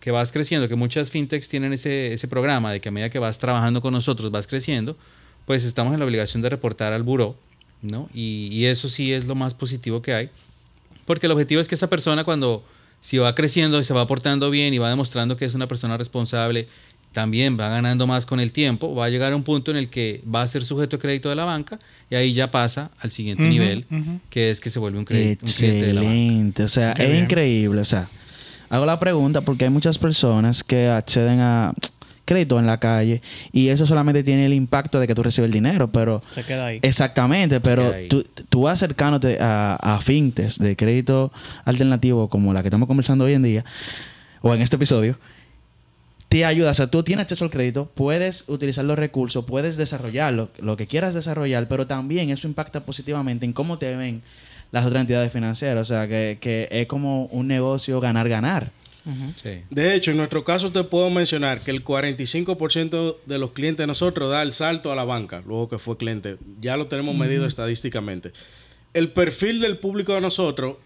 que 0.00 0.10
vas 0.10 0.32
creciendo, 0.32 0.68
que 0.68 0.76
muchas 0.76 1.10
fintechs 1.10 1.48
tienen 1.48 1.72
ese, 1.72 2.12
ese 2.12 2.28
programa 2.28 2.72
de 2.72 2.80
que 2.80 2.88
a 2.88 2.92
medida 2.92 3.10
que 3.10 3.18
vas 3.18 3.38
trabajando 3.38 3.80
con 3.82 3.92
nosotros 3.92 4.30
vas 4.30 4.46
creciendo, 4.46 4.96
pues 5.46 5.64
estamos 5.64 5.94
en 5.94 6.00
la 6.00 6.06
obligación 6.06 6.42
de 6.42 6.50
reportar 6.50 6.92
al 6.92 7.02
buró, 7.02 7.36
¿no? 7.82 8.08
Y, 8.14 8.48
y 8.52 8.66
eso 8.66 8.88
sí 8.88 9.12
es 9.12 9.24
lo 9.24 9.34
más 9.34 9.54
positivo 9.54 10.02
que 10.02 10.14
hay, 10.14 10.30
porque 11.06 11.26
el 11.26 11.32
objetivo 11.32 11.60
es 11.60 11.68
que 11.68 11.74
esa 11.74 11.88
persona 11.88 12.24
cuando 12.24 12.64
si 13.00 13.18
va 13.18 13.34
creciendo 13.34 13.78
y 13.78 13.84
se 13.84 13.94
va 13.94 14.02
aportando 14.02 14.50
bien 14.50 14.74
y 14.74 14.78
va 14.78 14.90
demostrando 14.90 15.36
que 15.36 15.44
es 15.44 15.54
una 15.54 15.68
persona 15.68 15.96
responsable, 15.96 16.68
también 17.12 17.58
va 17.58 17.68
ganando 17.68 18.06
más 18.06 18.26
con 18.26 18.38
el 18.40 18.52
tiempo, 18.52 18.94
va 18.94 19.06
a 19.06 19.08
llegar 19.08 19.32
a 19.32 19.36
un 19.36 19.42
punto 19.42 19.70
en 19.70 19.76
el 19.76 19.88
que 19.88 20.22
va 20.32 20.42
a 20.42 20.46
ser 20.46 20.64
sujeto 20.64 20.96
de 20.96 21.00
crédito 21.00 21.28
de 21.28 21.34
la 21.34 21.44
banca 21.44 21.78
y 22.10 22.14
ahí 22.14 22.32
ya 22.32 22.50
pasa 22.50 22.90
al 23.00 23.10
siguiente 23.10 23.42
nivel, 23.44 23.84
que 24.30 24.50
es 24.50 24.60
que 24.60 24.70
se 24.70 24.78
vuelve 24.78 24.98
un, 24.98 25.04
cre- 25.04 25.38
un 25.42 25.48
cliente 25.48 25.86
de 25.86 25.92
la 25.94 26.00
banca. 26.02 26.14
Excelente. 26.14 26.62
O 26.64 26.68
sea, 26.68 26.94
Qué 26.94 27.04
es 27.04 27.10
bien. 27.10 27.24
increíble. 27.24 27.80
O 27.80 27.84
sea, 27.84 28.08
hago 28.70 28.86
la 28.86 28.98
pregunta 29.00 29.40
porque 29.40 29.64
hay 29.64 29.70
muchas 29.70 29.98
personas 29.98 30.62
que 30.64 30.88
acceden 30.88 31.40
a 31.40 31.72
crédito 32.24 32.58
en 32.58 32.66
la 32.66 32.78
calle 32.78 33.22
y 33.52 33.68
eso 33.68 33.86
solamente 33.86 34.22
tiene 34.22 34.44
el 34.44 34.52
impacto 34.52 35.00
de 35.00 35.06
que 35.06 35.14
tú 35.14 35.22
recibes 35.22 35.46
el 35.48 35.52
dinero, 35.52 35.90
pero 35.90 36.22
Se 36.34 36.44
queda 36.44 36.66
ahí. 36.66 36.78
exactamente, 36.82 37.58
pero 37.60 37.90
tú, 38.10 38.24
tú 38.50 38.68
acercándote 38.68 39.38
a, 39.40 39.76
a 39.76 39.98
fintes 40.02 40.58
de 40.58 40.76
crédito 40.76 41.32
alternativo 41.64 42.28
como 42.28 42.52
la 42.52 42.60
que 42.62 42.68
estamos 42.68 42.86
conversando 42.86 43.24
hoy 43.24 43.32
en 43.32 43.42
día 43.42 43.64
o 44.42 44.52
en 44.54 44.60
este 44.60 44.76
episodio, 44.76 45.18
te 46.28 46.44
ayuda. 46.44 46.70
O 46.70 46.74
sea, 46.74 46.88
tú 46.88 47.02
tienes 47.02 47.24
acceso 47.24 47.44
al 47.44 47.50
crédito, 47.50 47.90
puedes 47.94 48.44
utilizar 48.48 48.84
los 48.84 48.98
recursos, 48.98 49.44
puedes 49.44 49.76
desarrollarlo, 49.76 50.50
lo 50.58 50.76
que 50.76 50.86
quieras 50.86 51.14
desarrollar, 51.14 51.68
pero 51.68 51.86
también 51.86 52.30
eso 52.30 52.46
impacta 52.46 52.84
positivamente 52.84 53.46
en 53.46 53.52
cómo 53.52 53.78
te 53.78 53.96
ven 53.96 54.22
las 54.70 54.84
otras 54.84 55.00
entidades 55.02 55.32
financieras. 55.32 55.82
O 55.82 55.84
sea, 55.84 56.06
que, 56.06 56.38
que 56.40 56.68
es 56.70 56.86
como 56.86 57.26
un 57.26 57.46
negocio 57.46 58.00
ganar-ganar. 58.00 58.72
Sí. 59.42 59.62
De 59.70 59.94
hecho, 59.94 60.10
en 60.10 60.18
nuestro 60.18 60.44
caso 60.44 60.70
te 60.70 60.84
puedo 60.84 61.08
mencionar 61.08 61.62
que 61.62 61.70
el 61.70 61.82
45% 61.82 63.16
de 63.24 63.38
los 63.38 63.52
clientes 63.52 63.82
de 63.82 63.86
nosotros 63.86 64.30
da 64.30 64.42
el 64.42 64.52
salto 64.52 64.92
a 64.92 64.94
la 64.94 65.04
banca, 65.04 65.42
luego 65.46 65.70
que 65.70 65.78
fue 65.78 65.96
cliente. 65.96 66.36
Ya 66.60 66.76
lo 66.76 66.88
tenemos 66.88 67.16
medido 67.16 67.46
estadísticamente. 67.46 68.32
El 68.92 69.12
perfil 69.12 69.60
del 69.60 69.78
público 69.78 70.12
de 70.12 70.20
nosotros 70.20 70.76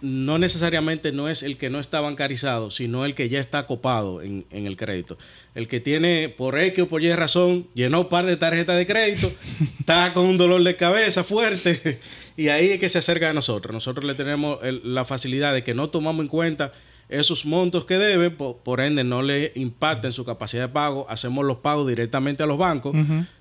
no 0.00 0.38
necesariamente 0.38 1.12
no 1.12 1.28
es 1.28 1.42
el 1.42 1.56
que 1.56 1.70
no 1.70 1.80
está 1.80 2.00
bancarizado, 2.00 2.70
sino 2.70 3.04
el 3.06 3.14
que 3.14 3.28
ya 3.28 3.40
está 3.40 3.66
copado 3.66 4.20
en, 4.20 4.44
en 4.50 4.66
el 4.66 4.76
crédito. 4.76 5.16
El 5.54 5.66
que 5.68 5.80
tiene, 5.80 6.28
por 6.28 6.58
X 6.58 6.84
o 6.84 6.88
por 6.88 7.02
Y 7.02 7.12
razón, 7.14 7.66
llenó 7.74 8.02
un 8.02 8.08
par 8.08 8.26
de 8.26 8.36
tarjetas 8.36 8.76
de 8.76 8.86
crédito, 8.86 9.32
está 9.80 10.12
con 10.12 10.26
un 10.26 10.36
dolor 10.36 10.62
de 10.62 10.76
cabeza 10.76 11.24
fuerte, 11.24 12.00
y 12.36 12.48
ahí 12.48 12.68
es 12.70 12.80
que 12.80 12.88
se 12.88 12.98
acerca 12.98 13.30
a 13.30 13.32
nosotros. 13.32 13.72
Nosotros 13.72 14.04
le 14.04 14.14
tenemos 14.14 14.58
el- 14.62 14.94
la 14.94 15.04
facilidad 15.04 15.54
de 15.54 15.64
que 15.64 15.74
no 15.74 15.88
tomamos 15.88 16.22
en 16.22 16.28
cuenta 16.28 16.72
esos 17.08 17.44
montos 17.44 17.84
que 17.84 17.98
debe, 17.98 18.30
por, 18.30 18.58
por 18.58 18.80
ende 18.80 19.04
no 19.04 19.22
le 19.22 19.52
impacta 19.54 20.06
en 20.06 20.12
su 20.12 20.24
capacidad 20.24 20.68
de 20.68 20.72
pago, 20.72 21.06
hacemos 21.08 21.44
los 21.44 21.58
pagos 21.58 21.86
directamente 21.88 22.42
a 22.42 22.46
los 22.46 22.56
bancos, 22.58 22.94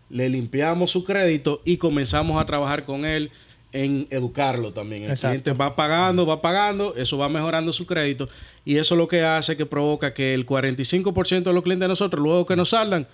le 0.09 0.29
limpiamos 0.29 0.91
su 0.91 1.03
crédito 1.05 1.61
y 1.63 1.77
comenzamos 1.77 2.41
a 2.41 2.45
trabajar 2.45 2.83
con 2.83 3.05
él 3.05 3.31
en 3.73 4.07
educarlo 4.09 4.73
también. 4.73 5.03
El 5.03 5.11
Exacto. 5.11 5.27
cliente 5.41 5.51
va 5.53 5.75
pagando, 5.75 6.25
va 6.25 6.41
pagando, 6.41 6.95
eso 6.95 7.17
va 7.17 7.29
mejorando 7.29 7.71
su 7.73 7.85
crédito 7.85 8.27
y 8.65 8.77
eso 8.77 8.95
es 8.95 8.97
lo 8.97 9.07
que 9.07 9.23
hace 9.23 9.55
que 9.57 9.65
provoca 9.65 10.13
que 10.13 10.33
el 10.33 10.45
45% 10.45 11.43
de 11.43 11.53
los 11.53 11.63
clientes 11.63 11.85
de 11.85 11.87
nosotros, 11.87 12.21
luego 12.21 12.45
que 12.45 12.55
nos 12.55 12.69
saldan, 12.69 13.07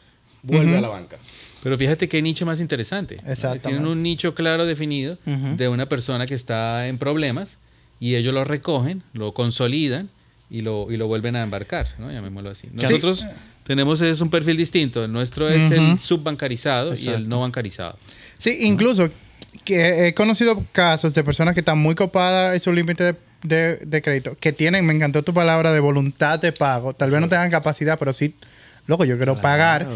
vuelve 0.43 0.69
Ujú. 0.69 0.77
a 0.77 0.81
la 0.81 0.87
banca. 0.89 1.17
Pero 1.63 1.77
fíjate 1.77 2.07
qué 2.07 2.21
nicho 2.21 2.45
más 2.45 2.59
interesante. 2.59 3.17
¿no? 3.23 3.31
Exactamente. 3.31 3.69
Tienen 3.69 3.87
un 3.87 4.01
nicho 4.03 4.33
claro 4.35 4.65
definido 4.65 5.17
de 5.25 5.67
una 5.67 5.87
persona 5.89 6.25
que 6.25 6.35
está 6.35 6.87
en 6.87 6.97
problemas 6.97 7.57
y 7.99 8.15
ellos 8.15 8.33
lo 8.33 8.43
recogen, 8.43 9.03
lo 9.13 9.33
consolidan 9.33 10.09
y 10.49 10.61
lo, 10.61 10.87
y 10.91 10.97
lo 10.97 11.07
vuelven 11.07 11.35
a 11.35 11.41
embarcar, 11.43 11.87
¿no? 11.99 12.11
llamémoslo 12.11 12.51
así. 12.51 12.67
Nosotros 12.71 13.25
tenemos 13.63 13.99
es 14.01 14.21
un 14.21 14.29
perfil 14.29 14.55
distinto. 14.55 15.03
El 15.03 15.11
nuestro 15.11 15.49
es 15.49 15.69
el 15.71 15.99
subbancarizado 15.99 16.91
y 16.91 16.93
Exacto. 16.93 17.17
el 17.17 17.27
no 17.27 17.41
bancarizado. 17.41 17.97
Sí, 18.37 18.55
incluso 18.61 19.09
que 19.63 20.07
he 20.07 20.13
conocido 20.13 20.63
casos 20.71 21.13
de 21.13 21.23
personas 21.23 21.53
que 21.53 21.61
están 21.61 21.77
muy 21.77 21.95
copadas 21.95 22.53
en 22.53 22.59
su 22.59 22.71
límite 22.71 23.03
de, 23.03 23.15
de- 23.43 23.75
de 23.77 24.01
crédito, 24.01 24.37
que 24.39 24.53
tienen, 24.53 24.85
me 24.85 24.93
encantó 24.93 25.23
tu 25.23 25.33
palabra, 25.33 25.71
de 25.73 25.79
voluntad 25.79 26.39
de 26.39 26.51
pago. 26.53 26.93
Tal 26.93 27.11
vez 27.11 27.19
no 27.21 27.29
tengan 27.29 27.49
capacidad, 27.51 27.97
pero 27.99 28.13
sí, 28.13 28.35
loco, 28.87 29.05
yo 29.05 29.17
quiero 29.17 29.35
pagar. 29.41 29.87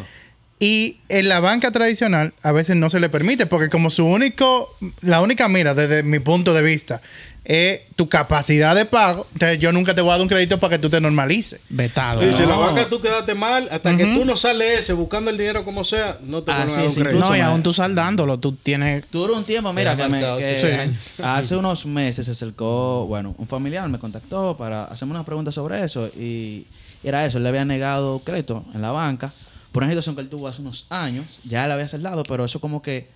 Y 0.59 0.99
en 1.09 1.27
la 1.27 1.39
banca 1.39 1.71
tradicional 1.71 2.33
a 2.43 2.51
veces 2.51 2.75
no 2.75 2.89
se 2.91 2.99
le 2.99 3.09
permite, 3.09 3.47
porque 3.47 3.69
como 3.69 3.89
su 3.89 4.05
único, 4.05 4.69
la 5.01 5.19
única 5.21 5.47
mira 5.47 5.73
desde 5.73 6.03
mi 6.03 6.19
punto 6.19 6.53
de 6.53 6.61
vista 6.61 7.01
es 7.43 7.81
tu 7.95 8.07
capacidad 8.07 8.75
de 8.75 8.85
pago, 8.85 9.25
entonces 9.33 9.59
yo 9.59 9.71
nunca 9.71 9.95
te 9.95 10.01
voy 10.01 10.09
a 10.09 10.13
dar 10.13 10.21
un 10.21 10.27
crédito 10.27 10.59
para 10.59 10.75
que 10.75 10.79
tú 10.79 10.89
te 10.89 11.01
normalices. 11.01 11.59
Vetado. 11.69 12.21
Dice, 12.21 12.43
¿no? 12.43 12.49
la 12.49 12.55
banca 12.57 12.87
tú 12.87 13.01
quedaste 13.01 13.33
mal, 13.33 13.67
hasta 13.71 13.97
que 13.97 14.05
tú 14.13 14.25
no 14.25 14.37
sales 14.37 14.79
ese 14.79 14.93
buscando 14.93 15.31
el 15.31 15.37
dinero 15.37 15.65
como 15.65 15.83
sea, 15.83 16.19
no 16.21 16.43
te 16.43 16.51
Así 16.51 16.61
van 16.61 16.69
a 16.69 16.75
dar 16.75 16.87
un 16.87 16.95
crédito. 16.95 17.19
No, 17.29 17.35
y 17.35 17.39
aún 17.39 17.63
tú 17.63 17.73
saldándolo, 17.73 18.39
tú 18.39 18.53
tienes... 18.53 19.03
Duró 19.11 19.35
un 19.35 19.43
tiempo, 19.43 19.73
mira, 19.73 19.97
que, 19.97 20.03
me- 20.03 20.09
marcado, 20.09 20.37
que 20.37 20.59
sí. 20.59 20.97
Sí. 21.17 21.21
hace 21.23 21.55
unos 21.55 21.85
meses 21.85 22.25
se 22.25 22.31
acercó, 22.31 23.07
bueno, 23.07 23.33
un 23.37 23.47
familiar 23.47 23.89
me 23.89 23.97
contactó 23.97 24.55
para 24.55 24.83
hacerme 24.85 25.15
una 25.15 25.23
pregunta 25.25 25.51
sobre 25.51 25.83
eso 25.83 26.07
y 26.09 26.67
era 27.03 27.25
eso, 27.25 27.37
él 27.37 27.43
le 27.43 27.49
había 27.49 27.65
negado 27.65 28.19
crédito 28.23 28.63
en 28.75 28.81
la 28.83 28.91
banca 28.91 29.33
por 29.71 29.81
una 29.83 29.91
situación 29.91 30.15
que 30.15 30.21
él 30.21 30.29
tuvo 30.29 30.47
hace 30.47 30.61
unos 30.61 30.85
años, 30.89 31.25
ya 31.43 31.65
le 31.65 31.73
había 31.73 31.87
saldado, 31.87 32.23
pero 32.23 32.45
eso 32.45 32.59
como 32.59 32.81
que 32.81 33.07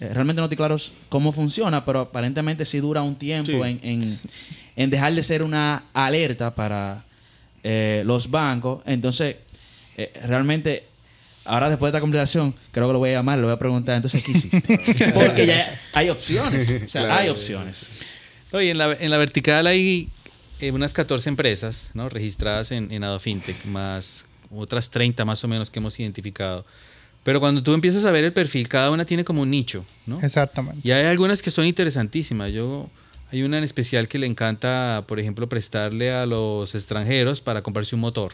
eh, 0.00 0.10
realmente 0.12 0.40
no 0.40 0.44
estoy 0.44 0.56
claro 0.56 0.76
cómo 1.08 1.32
funciona, 1.32 1.84
pero 1.84 2.00
aparentemente 2.00 2.64
sí 2.64 2.78
dura 2.78 3.02
un 3.02 3.16
tiempo 3.16 3.50
Sí. 3.52 3.58
en, 3.62 3.80
en, 3.82 4.18
en 4.76 4.90
dejar 4.90 5.12
de 5.14 5.22
ser 5.22 5.42
una 5.42 5.84
alerta 5.92 6.54
para 6.54 7.04
eh, 7.64 8.02
los 8.06 8.30
bancos. 8.30 8.82
Entonces, 8.86 9.36
eh, 9.96 10.12
realmente, 10.24 10.84
ahora 11.44 11.68
después 11.68 11.90
de 11.90 11.96
esta 11.96 12.00
conversación, 12.00 12.54
creo 12.70 12.86
que 12.86 12.92
lo 12.92 12.98
voy 13.00 13.10
a 13.10 13.14
llamar, 13.14 13.38
le 13.38 13.44
voy 13.44 13.52
a 13.52 13.58
preguntar, 13.58 13.96
entonces, 13.96 14.22
¿qué 14.22 14.32
hiciste? 14.32 15.10
Porque 15.14 15.46
ya 15.46 15.80
hay 15.92 16.08
opciones. 16.10 16.68
O 16.84 16.88
sea, 16.88 17.02
Claro. 17.04 17.14
hay 17.14 17.28
opciones. 17.30 17.90
Oye, 18.52 18.70
en 18.70 18.78
la, 18.78 18.92
en 18.92 19.10
la 19.10 19.18
vertical 19.18 19.66
hay 19.66 20.08
eh, 20.60 20.70
unas 20.72 20.92
14 20.92 21.28
empresas 21.28 21.90
¿no? 21.94 22.08
registradas 22.08 22.70
en, 22.70 22.90
en 22.92 23.02
AdoFintech, 23.04 23.64
más 23.66 24.24
otras 24.50 24.88
30 24.90 25.24
más 25.26 25.42
o 25.44 25.48
menos 25.48 25.70
que 25.70 25.78
hemos 25.80 25.98
identificado. 26.00 26.64
Pero 27.28 27.40
cuando 27.40 27.62
tú 27.62 27.74
empiezas 27.74 28.06
a 28.06 28.10
ver 28.10 28.24
el 28.24 28.32
perfil, 28.32 28.68
cada 28.68 28.90
una 28.90 29.04
tiene 29.04 29.22
como 29.22 29.42
un 29.42 29.50
nicho, 29.50 29.84
¿no? 30.06 30.18
Exactamente. 30.22 30.80
Y 30.82 30.92
hay 30.92 31.04
algunas 31.04 31.42
que 31.42 31.50
son 31.50 31.66
interesantísimas. 31.66 32.52
Yo 32.52 32.88
hay 33.30 33.42
una 33.42 33.58
en 33.58 33.64
especial 33.64 34.08
que 34.08 34.18
le 34.18 34.26
encanta, 34.26 35.04
por 35.06 35.20
ejemplo, 35.20 35.46
prestarle 35.46 36.10
a 36.10 36.24
los 36.24 36.74
extranjeros 36.74 37.42
para 37.42 37.60
comprarse 37.60 37.94
un 37.94 38.00
motor. 38.00 38.32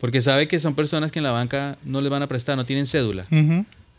Porque 0.00 0.20
sabe 0.20 0.48
que 0.48 0.58
son 0.58 0.74
personas 0.74 1.12
que 1.12 1.20
en 1.20 1.22
la 1.22 1.30
banca 1.30 1.78
no 1.84 2.00
les 2.00 2.10
van 2.10 2.24
a 2.24 2.26
prestar, 2.26 2.56
no 2.56 2.66
tienen 2.66 2.86
cédula. 2.86 3.24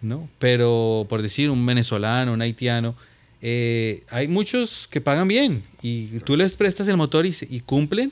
¿no? 0.02 0.28
Pero 0.38 1.06
por 1.08 1.22
decir 1.22 1.50
un 1.50 1.66
venezolano, 1.66 2.34
un 2.34 2.42
haitiano, 2.42 2.96
eh, 3.42 4.04
hay 4.10 4.28
muchos 4.28 4.90
que 4.92 5.00
pagan 5.00 5.30
bien 5.30 5.64
y 5.82 6.08
tú 6.26 6.36
les 6.36 6.58
prestas 6.58 6.90
el 6.90 6.98
motor 6.98 7.26
y 7.26 7.62
cumplen 7.62 8.12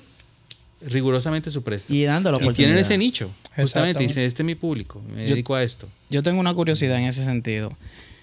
rigurosamente 0.82 1.50
su 1.52 1.63
préstamo. 1.63 1.96
Y 1.98 2.04
dando 2.04 2.32
la 2.32 2.38
Y 2.44 2.54
tienen 2.54 2.78
ese 2.78 2.98
nicho. 2.98 3.32
Justamente 3.56 3.62
Exactamente. 3.62 4.04
dice, 4.04 4.26
este 4.26 4.42
es 4.44 4.46
mi 4.46 4.56
público, 4.56 5.02
me 5.13 5.24
Yo- 5.24 5.30
dedico 5.34 5.56
a 5.56 5.63
esto. 5.63 5.88
Yo 6.10 6.22
tengo 6.24 6.40
una 6.40 6.54
curiosidad 6.54 6.98
en 6.98 7.06
ese 7.06 7.24
sentido. 7.26 7.72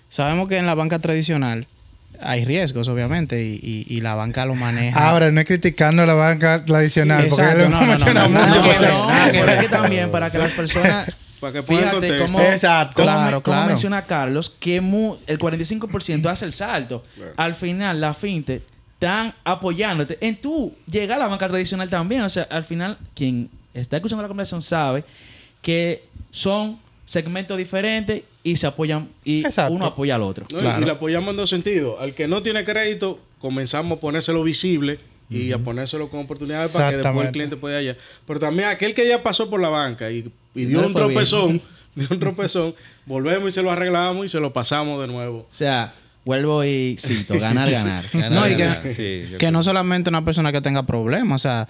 Sabemos 0.09 0.49
que 0.49 0.57
en 0.57 0.67
la 0.67 0.75
banca 0.75 0.99
tradicional 1.01 1.67
hay 2.21 2.45
riesgos, 2.45 2.87
obviamente, 2.88 3.43
y, 3.43 3.59
y- 3.61 3.87
y 3.93 4.01
la 4.01 4.14
banca 4.14 4.47
lo 4.47 4.55
maneja. 4.55 5.09
Ahora, 5.09 5.33
no 5.33 5.40
es 5.40 5.47
criticando 5.47 6.07
la 6.07 6.14
banca 6.14 6.64
tradicional, 6.64 7.27
porque 7.29 7.43
Exacto, 7.43 7.69
no, 7.69 7.81
no, 7.81 7.97
no, 7.97 8.14
no, 8.14 8.29
Nada 8.29 8.62
que 8.62 8.87
no, 8.87 9.09
nada 9.09 9.33
que 9.59 9.62
que 9.64 9.69
también 9.69 10.11
para 10.12 10.31
que 10.31 10.38
las 10.38 10.53
personas 10.53 11.12
Para 11.40 11.53
que 11.53 11.62
pongan 11.62 11.90
Fíjate 12.01 12.19
cómo, 12.21 12.40
Exacto. 12.40 12.95
cómo 13.03 13.07
Claro, 13.07 13.43
cómo 13.43 13.55
claro. 13.57 13.69
menciona 13.69 14.07
Carlos 14.07 14.55
que 14.59 14.81
mu- 14.81 15.17
el 15.27 15.38
45% 15.38 16.27
hace 16.31 16.47
el 16.47 16.53
salto. 16.55 17.05
Al 17.37 17.55
final, 17.55 18.01
la 18.01 18.14
finte 18.14 18.62
están 19.05 19.35
apoyándote 19.45 20.17
en 20.21 20.37
tú 20.37 20.73
llegar 20.90 21.17
a 21.17 21.25
la 21.25 21.29
banca 21.29 21.47
tradicional 21.49 21.90
también. 21.90 22.23
O 22.23 22.31
sea, 22.31 22.45
al 22.45 22.64
final, 22.64 22.97
quien 23.14 23.51
está 23.75 23.97
escuchando 23.97 24.23
la 24.23 24.29
conversación 24.29 24.62
sabe 24.62 25.05
que 25.61 26.05
son 26.31 26.79
segmentos 27.05 27.59
diferentes 27.59 28.23
y 28.43 28.57
se 28.57 28.67
apoyan 28.67 29.09
y 29.25 29.45
Exacto. 29.45 29.75
uno 29.75 29.85
apoya 29.87 30.14
al 30.14 30.23
otro. 30.23 30.47
¿no? 30.51 30.59
Y- 30.59 30.61
Claro. 30.62 30.83
Y 30.83 30.85
le 30.87 30.90
apoyamos 30.93 31.31
en 31.31 31.37
dos 31.37 31.51
sentidos. 31.51 31.97
Al 32.01 32.14
que 32.14 32.27
no 32.29 32.43
tiene 32.43 32.64
crédito, 32.64 33.21
comenzamos 33.40 33.99
a 33.99 34.01
ponérselo 34.01 34.43
visible 34.43 34.99
y 35.31 35.53
a 35.53 35.59
ponérselo 35.59 36.09
con 36.11 36.21
oportunidades 36.21 36.71
para 36.71 36.90
que 36.90 36.97
después 36.99 37.27
el 37.27 37.33
cliente 37.33 37.57
pueda 37.57 37.79
allá. 37.79 37.97
Pero 38.27 38.40
también 38.40 38.69
aquel 38.69 38.95
que 38.95 39.07
ya 39.09 39.23
pasó 39.23 39.51
por 39.51 39.61
la 39.61 39.69
banca 39.69 40.11
y, 40.11 40.31
y 40.55 40.64
dio 40.67 40.81
No 40.81 40.87
un 40.88 40.95
tropezón, 40.95 41.61
dio 41.95 42.09
un 42.11 42.21
tropezón, 42.21 42.75
volvemos 43.05 43.49
y 43.49 43.51
se 43.55 43.62
lo 43.62 43.71
arreglamos 43.71 44.27
y 44.27 44.29
se 44.29 44.38
lo 44.40 44.53
pasamos 44.53 45.01
de 45.01 45.09
nuevo. 45.09 45.40
O 45.51 45.55
sea, 45.55 45.95
vuelvo 46.25 46.65
y 46.65 46.97
cito, 46.99 47.39
ganar, 47.39 47.71
ganar. 47.71 48.05
Ganar, 48.13 48.33
No, 48.33 48.49
y 48.49 48.57
que-. 48.57 48.95
Sí, 48.95 49.37
creo. 49.39 49.53
no 49.53 49.63
solamente 49.63 50.09
una 50.11 50.25
persona 50.25 50.53
que 50.53 50.61
tenga 50.61 50.85
problemas, 50.85 51.41
o 51.41 51.43
sea, 51.43 51.69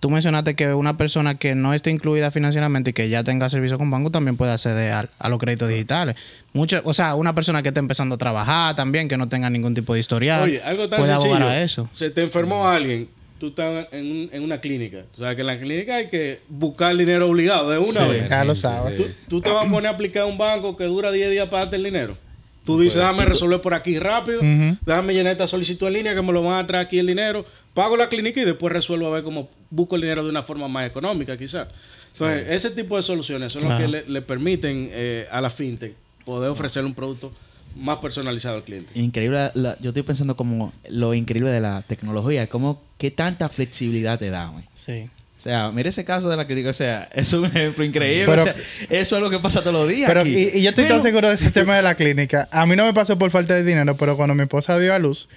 tú 0.00 0.10
mencionaste 0.10 0.54
que 0.54 0.74
una 0.74 0.98
persona 0.98 1.36
que 1.36 1.54
no 1.54 1.72
esté 1.72 1.90
incluida 1.90 2.30
financieramente 2.30 2.90
y 2.90 2.92
que 2.92 3.08
ya 3.08 3.24
tenga 3.24 3.48
servicio 3.48 3.78
con 3.78 3.90
banco 3.90 4.10
también 4.10 4.36
puede 4.36 4.52
acceder 4.52 5.08
a, 5.18 5.28
los 5.30 5.38
créditos 5.38 5.68
digitales. 5.68 6.16
Mucho, 6.52 6.80
o 6.84 6.92
sea, 6.92 7.14
una 7.14 7.34
persona 7.34 7.62
que 7.62 7.68
esté 7.68 7.80
empezando 7.80 8.16
a 8.16 8.18
trabajar 8.18 8.76
también, 8.76 9.08
que 9.08 9.16
no 9.16 9.28
tenga 9.28 9.48
ningún 9.48 9.74
tipo 9.74 9.94
de 9.94 10.00
historial, 10.00 10.42
Oye, 10.42 10.62
algo 10.62 10.88
tan 10.88 10.98
puede 10.98 11.12
sencillo. 11.12 11.34
abogar 11.36 11.50
a 11.56 11.62
eso. 11.62 11.88
Se 11.94 12.10
te 12.10 12.20
enfermó 12.22 12.68
alguien, 12.68 13.08
tú 13.38 13.46
estás 13.48 13.86
en, 13.92 14.04
un- 14.10 14.28
en 14.32 14.42
una 14.42 14.60
clínica. 14.60 15.04
O 15.14 15.18
sea, 15.18 15.34
que 15.34 15.40
en 15.40 15.46
la 15.46 15.58
clínica 15.58 15.94
hay 15.96 16.08
que 16.08 16.40
buscar 16.50 16.90
el 16.92 16.98
dinero 16.98 17.28
obligado 17.30 17.70
de 17.70 17.78
una 17.78 18.04
vez. 18.06 18.28
Ya 18.28 18.44
lo 18.44 18.54
sabes. 18.54 18.96
Tú, 18.96 19.06
tú 19.28 19.40
te 19.40 19.50
vas 19.50 19.66
a 19.66 19.70
poner 19.70 19.86
a 19.90 19.94
aplicar 19.94 20.24
a 20.24 20.26
un 20.26 20.36
banco 20.36 20.76
que 20.76 20.84
dura 20.84 21.10
10 21.10 21.30
días 21.30 21.48
para 21.48 21.62
darte 21.64 21.76
el 21.76 21.84
dinero. 21.84 22.18
Tú 22.66 22.78
dices, 22.80 22.96
déjame 23.00 23.24
resolver 23.24 23.60
por 23.60 23.72
aquí 23.74 23.98
rápido, 23.98 24.40
Ujú. 24.40 24.76
déjame 24.84 25.14
llenar 25.14 25.32
esta 25.32 25.46
solicitud 25.46 25.86
en 25.86 25.92
línea 25.94 26.14
que 26.14 26.20
me 26.22 26.32
lo 26.32 26.42
van 26.42 26.62
a 26.62 26.66
traer 26.66 26.84
aquí 26.86 26.98
el 26.98 27.06
dinero, 27.06 27.46
pago 27.72 27.96
la 27.96 28.08
clínica 28.08 28.40
y 28.40 28.44
después 28.44 28.72
resuelvo 28.72 29.06
a 29.06 29.10
ver 29.10 29.22
cómo 29.22 29.48
busco 29.70 29.94
el 29.96 30.02
dinero 30.02 30.24
de 30.24 30.30
una 30.30 30.42
forma 30.42 30.66
más 30.68 30.86
económica, 30.86 31.36
quizás. 31.38 31.68
Entonces, 32.12 32.46
ese 32.48 32.70
tipo 32.70 32.96
de 32.96 33.02
soluciones 33.02 33.52
son 33.52 33.62
Claro. 33.62 33.78
las 33.78 34.02
que 34.02 34.06
le, 34.06 34.12
le 34.12 34.20
permiten 34.22 34.88
eh, 34.90 35.26
a 35.30 35.40
la 35.40 35.48
fintech 35.50 35.94
poder 36.24 36.50
ofrecer 36.50 36.84
un 36.84 36.94
producto 36.94 37.30
más 37.76 37.98
personalizado 37.98 38.56
al 38.56 38.62
cliente. 38.64 38.90
Increíble, 38.98 39.50
la- 39.54 39.78
yo 39.80 39.90
estoy 39.90 40.02
pensando 40.02 40.34
como 40.34 40.72
lo 40.88 41.12
increíble 41.14 41.50
de 41.50 41.60
la 41.60 41.82
tecnología, 41.82 42.46
como 42.48 42.82
qué 42.98 43.10
tanta 43.10 43.48
flexibilidad 43.48 44.18
te 44.18 44.30
da, 44.30 44.46
güey. 44.48 44.64
Sí. 44.74 45.08
O 45.46 45.48
sea, 45.48 45.70
mira 45.70 45.88
ese 45.90 46.04
caso 46.04 46.28
de 46.28 46.36
la 46.36 46.44
clínica, 46.44 46.70
o 46.70 46.72
sea, 46.72 47.08
es 47.14 47.32
un 47.32 47.44
ejemplo 47.46 47.84
increíble. 47.84 48.26
Pero- 48.26 48.42
o 48.42 48.44
sea, 48.46 48.54
eso 48.90 49.16
es 49.16 49.22
lo 49.22 49.30
que 49.30 49.38
pasa 49.38 49.60
todos 49.60 49.74
los 49.74 49.88
días. 49.88 50.08
Pero, 50.08 50.22
aquí. 50.22 50.30
y, 50.52 50.58
y 50.58 50.62
yo 50.62 50.70
estoy 50.70 50.86
tan 50.86 51.04
seguro 51.04 51.28
de 51.28 51.36
ese 51.36 51.50
tema 51.52 51.76
de 51.76 51.82
la 51.82 51.94
clínica. 51.94 52.48
A 52.50 52.66
mí 52.66 52.74
no 52.74 52.84
me 52.84 52.92
pasó 52.92 53.16
por 53.16 53.30
falta 53.30 53.54
de 53.54 53.62
dinero, 53.62 53.96
pero 53.96 54.16
cuando 54.16 54.34
mi 54.34 54.42
esposa 54.42 54.76
dio 54.80 54.92
a 54.92 54.98
luz, 54.98 55.28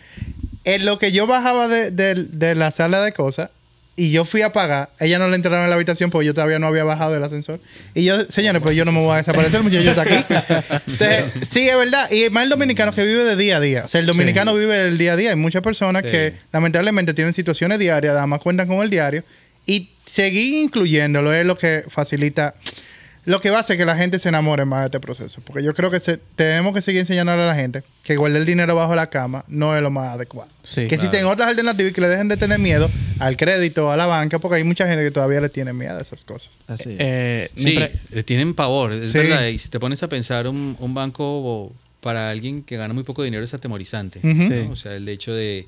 en 0.65 0.86
lo 0.86 0.98
que 0.98 1.12
yo 1.12 1.28
bajaba 1.28 1.67
de, 1.67 1.91
de- 1.91 2.15
de 2.15 2.56
la 2.56 2.72
sala 2.72 3.02
de 3.04 3.12
cosas 3.13 3.52
y 3.95 4.12
yo 4.12 4.26
fui 4.26 4.41
a 4.41 4.52
pagar, 4.54 4.89
ella 5.00 5.19
no 5.19 5.28
le 5.28 5.36
entraron 5.36 5.63
en 5.63 5.69
la 5.69 5.76
habitación 5.76 6.10
porque 6.10 6.26
yo 6.26 6.34
todavía 6.34 6.58
no 6.58 6.65
había 6.67 6.86
bajado 6.86 7.12
del 7.13 7.24
ascensor. 7.24 7.60
Y 7.93 8.04
yo, 8.06 8.24
señores, 8.32 8.62
pues 8.63 8.76
yo 8.76 8.86
no 8.86 8.91
me 8.93 9.02
voy 9.02 9.13
a 9.13 9.17
desaparecer, 9.17 9.58
el 9.60 9.63
muchacho 9.65 9.89
está 9.89 10.02
aquí. 10.04 10.26
Entonces, 10.88 11.26
sí, 11.52 11.67
es 11.69 11.78
verdad. 11.78 12.10
Y 12.10 12.30
más 12.32 12.43
el 12.45 12.50
dominicano 12.50 12.93
que 12.93 13.04
vive 13.06 13.26
de 13.26 13.36
día 13.36 13.58
a 13.58 13.60
día. 13.60 13.84
O 13.86 13.88
sea, 13.89 14.00
el 14.00 14.06
dominicano 14.08 14.56
vive 14.56 14.76
del 14.78 14.98
día 14.98 15.13
a 15.13 15.15
día. 15.17 15.30
Hay 15.32 15.36
muchas 15.36 15.62
personas 15.62 16.04
Sí. 16.04 16.12
que 16.12 16.34
lamentablemente 16.54 17.13
tienen 17.13 17.34
situaciones 17.34 17.78
diarias, 17.78 18.15
además 18.17 18.39
cuentan 18.41 18.67
con 18.67 18.82
el 18.82 18.89
diario. 18.89 19.24
Y 19.69 19.89
seguir 20.05 20.53
incluyéndolo 20.55 21.34
es 21.34 21.45
lo 21.45 21.58
que 21.58 21.84
facilita 21.88 22.55
lo 23.25 23.41
que 23.41 23.51
va 23.51 23.58
a 23.58 23.60
hacer 23.60 23.77
que 23.77 23.86
la 23.86 23.95
gente 23.95 24.17
se 24.17 24.29
enamore 24.29 24.65
más 24.65 24.79
de 24.79 24.86
este 24.88 24.99
proceso. 24.99 25.41
Porque 25.45 25.62
yo 25.62 25.75
creo 25.75 25.91
que 25.91 25.99
se- 25.99 26.17
tenemos 26.36 26.73
que 26.73 26.82
seguir 26.82 27.01
enseñándole 27.01 27.43
a 27.43 27.47
la 27.47 27.53
gente 27.53 27.84
que 28.03 28.15
guardar 28.15 28.39
el 28.41 28.45
dinero 28.47 28.73
bajo 28.75 28.95
la 28.95 29.08
cama 29.12 29.45
no 29.47 29.75
es 29.75 29.84
lo 29.84 29.91
más 29.91 30.15
adecuado. 30.15 30.49
Sí. 30.63 30.88
que 30.88 30.95
existen 30.95 31.25
otras 31.25 31.47
alternativas 31.49 31.91
y 31.91 31.93
que 31.93 32.01
le 32.01 32.08
dejen 32.08 32.27
de 32.27 32.38
tener 32.38 32.58
miedo 32.58 32.89
al 33.19 33.38
crédito, 33.38 33.91
a 33.91 33.97
la 33.97 34.08
banca, 34.08 34.39
porque 34.39 34.55
hay 34.58 34.63
mucha 34.63 34.88
gente 34.88 35.03
que 35.03 35.12
todavía 35.12 35.41
le 35.41 35.49
tiene 35.49 35.73
miedo 35.73 35.97
a 35.97 36.01
esas 36.01 36.23
cosas. 36.23 36.49
Así 36.65 36.91
es. 36.93 36.95
Eh, 36.99 37.51
Sí, 37.55 37.77
le 38.10 38.23
tienen 38.23 38.55
pavor, 38.55 38.93
es 38.93 39.12
Sí. 39.12 39.17
verdad. 39.19 39.45
Y 39.47 39.60
si 39.60 39.69
te 39.69 39.79
pones 39.79 40.01
a 40.01 40.08
pensar, 40.08 40.47
un, 40.47 40.75
un 40.79 40.93
banco 40.95 41.71
para 41.99 42.32
alguien 42.32 42.63
que 42.63 42.77
gana 42.77 42.93
muy 42.95 43.03
poco 43.03 43.21
dinero 43.21 43.43
es 43.43 43.53
atemorizante. 43.53 44.19
Ujú. 44.19 44.27
¿no? 44.29 44.49
Sí. 44.49 44.69
O 44.71 44.75
sea, 44.75 44.95
el 44.95 45.08
hecho 45.08 45.34
de, 45.36 45.67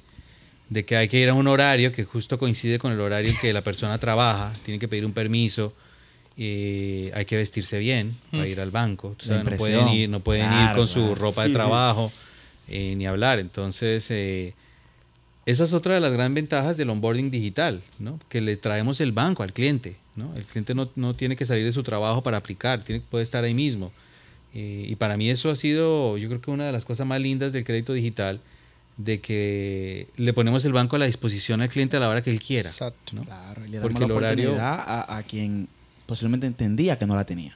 de 0.72 0.86
que 0.86 0.96
hay 0.96 1.10
que 1.10 1.20
ir 1.20 1.28
a 1.28 1.34
un 1.34 1.48
horario 1.48 1.92
que 1.92 2.06
justo 2.06 2.40
coincide 2.40 2.80
con 2.80 2.94
el 2.94 3.02
horario 3.02 3.30
en 3.30 3.38
que 3.38 3.52
la 3.52 3.62
persona 3.62 3.98
trabaja, 3.98 4.54
tiene 4.64 4.80
que 4.80 4.88
pedir 4.88 5.06
un 5.06 5.12
permiso, 5.12 5.74
eh, 6.38 7.12
hay 7.14 7.26
que 7.26 7.36
vestirse 7.36 7.78
bien 7.78 8.16
para 8.32 8.48
ir 8.48 8.62
al 8.62 8.72
banco. 8.72 9.14
tú 9.18 9.26
La 9.28 9.40
sabes, 9.44 9.52
no 9.52 9.58
pueden 9.58 9.88
ir, 9.90 10.10
no 10.10 10.22
pueden 10.22 10.46
ir 10.46 10.50
Claro, 10.50 10.78
con 10.78 10.88
su 10.88 11.14
ropa 11.14 11.44
de 11.44 11.50
trabajo 11.50 12.10
eh, 12.70 12.96
ni 12.96 13.06
hablar. 13.06 13.40
Entonces, 13.40 14.10
eh, 14.12 14.54
esa 15.46 15.66
es 15.66 15.74
otra 15.74 15.96
de 15.96 16.00
las 16.00 16.14
grandes 16.14 16.36
ventajas 16.36 16.78
del 16.78 16.90
onboarding 16.90 17.32
digital, 17.32 17.84
¿no? 18.00 18.18
Que 18.30 18.40
le 18.40 18.56
traemos 18.56 19.02
el 19.02 19.12
banco 19.12 19.44
al 19.44 19.52
cliente, 19.52 19.98
¿no? 20.16 20.34
El 20.38 20.46
cliente 20.46 20.74
no, 20.74 20.90
no 20.96 21.14
tiene 21.16 21.36
que 21.36 21.46
salir 21.46 21.66
de 21.66 21.74
su 21.74 21.84
trabajo 21.84 22.24
para 22.24 22.38
aplicar, 22.38 22.82
tiene, 22.86 23.02
puede 23.02 23.26
estar 23.26 23.44
ahí 23.44 23.54
mismo. 23.54 23.92
Eh, 24.54 24.86
y 24.88 24.96
para 24.96 25.18
mí 25.18 25.30
eso 25.30 25.50
ha 25.50 25.56
sido, 25.58 26.18
yo 26.18 26.30
creo 26.30 26.40
que 26.40 26.50
una 26.50 26.66
de 26.66 26.72
las 26.72 26.86
cosas 26.86 27.06
más 27.06 27.20
lindas 27.20 27.52
del 27.52 27.66
crédito 27.66 27.92
digital, 27.92 28.40
de 29.04 29.20
que 29.22 30.08
le 30.18 30.34
ponemos 30.34 30.64
el 30.66 30.74
banco 30.74 30.96
a 30.96 31.00
la 31.00 31.06
disposición 31.06 31.62
al 31.62 31.70
cliente 31.70 31.98
a 31.98 32.00
la 32.00 32.10
hora 32.10 32.22
que 32.22 32.30
él 32.30 32.40
quiera. 32.40 32.70
Exacto. 32.70 33.14
¿no? 33.16 33.24
Claro, 33.24 33.66
y 33.66 33.70
le 33.70 33.80
Porque 33.82 34.00
damos 34.00 34.10
la 34.10 34.16
el 34.16 34.24
horario- 34.24 34.50
oportunidad 34.52 34.80
a, 35.10 35.18
a 35.18 35.24
quien 35.24 35.68
posiblemente 36.06 36.48
entendía 36.48 36.98
que 37.00 37.06
no 37.06 37.16
la 37.16 37.26
tenía. 37.26 37.56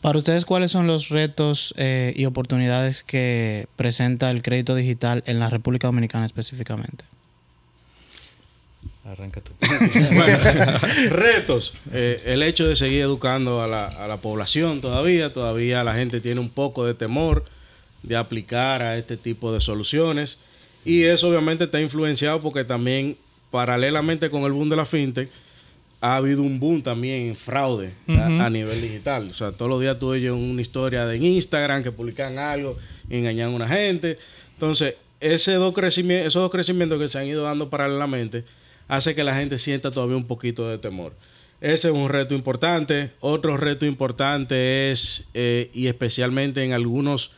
Para 0.00 0.18
ustedes, 0.18 0.44
¿cuáles 0.44 0.70
son 0.70 0.86
los 0.86 1.08
retos 1.08 1.74
eh, 1.76 2.12
y 2.16 2.26
oportunidades 2.26 3.02
que 3.02 3.66
presenta 3.74 4.30
el 4.30 4.40
crédito 4.42 4.74
digital 4.76 5.24
en 5.26 5.40
la 5.40 5.50
República 5.50 5.88
Dominicana 5.88 6.24
específicamente? 6.26 7.04
Arranca 9.04 9.40
tú. 9.40 9.52
Retos. 11.10 11.74
Eh, 11.92 12.22
el 12.26 12.42
hecho 12.42 12.66
de 12.66 12.76
seguir 12.76 13.00
educando 13.02 13.62
a 13.62 13.66
la, 13.66 13.86
a 13.86 14.06
la 14.06 14.16
población 14.18 14.80
todavía. 14.80 15.32
Todavía 15.32 15.84
la 15.84 15.94
gente 15.94 16.20
tiene 16.20 16.40
un 16.40 16.50
poco 16.50 16.84
de 16.86 16.94
temor 16.94 17.44
de 18.02 18.16
aplicar 18.16 18.82
a 18.82 18.96
este 18.98 19.16
tipo 19.16 19.52
de 19.52 19.60
soluciones. 19.60 20.38
Y 20.84 21.02
eso 21.02 21.28
obviamente 21.28 21.64
está 21.64 21.80
influenciado 21.80 22.40
porque 22.40 22.64
también, 22.64 23.16
paralelamente 23.50 24.30
con 24.30 24.42
el 24.44 24.52
boom 24.52 24.68
de 24.68 24.76
la 24.76 24.84
fintech, 24.84 25.28
ha 26.00 26.16
habido 26.16 26.42
un 26.42 26.60
boom 26.60 26.82
también 26.82 27.28
en 27.28 27.36
fraude 27.36 27.94
a- 28.08 28.50
nivel 28.50 28.80
digital. 28.82 29.28
O 29.30 29.34
sea, 29.34 29.50
todos 29.52 29.70
los 29.70 29.80
días 29.80 29.98
tú 29.98 30.08
oyes 30.08 30.30
una 30.30 30.60
historia 30.60 31.06
de 31.06 31.16
Instagram 31.16 31.82
que 31.82 31.90
publican 31.90 32.38
algo 32.38 32.76
engañan 33.08 33.48
a 33.50 33.54
una 33.54 33.68
gente. 33.68 34.18
Entonces, 34.52 34.94
ese 35.20 35.54
dos 35.54 35.74
esos 35.78 36.34
dos 36.42 36.50
crecimientos 36.50 37.00
que 37.00 37.08
se 37.08 37.18
han 37.18 37.26
ido 37.26 37.44
dando 37.44 37.70
paralelamente 37.70 38.44
hace 38.88 39.14
que 39.14 39.24
la 39.24 39.34
gente 39.34 39.58
sienta 39.58 39.90
todavía 39.90 40.16
un 40.16 40.26
poquito 40.26 40.68
de 40.68 40.78
temor. 40.78 41.14
Ese 41.60 41.88
es 41.88 41.94
un 41.94 42.08
reto 42.10 42.34
importante. 42.34 43.10
Otro 43.20 43.56
reto 43.56 43.86
importante 43.86 44.90
es, 44.92 45.24
eh, 45.32 45.70
y 45.72 45.86
especialmente 45.86 46.62
en 46.62 46.72
algunos 46.74 47.30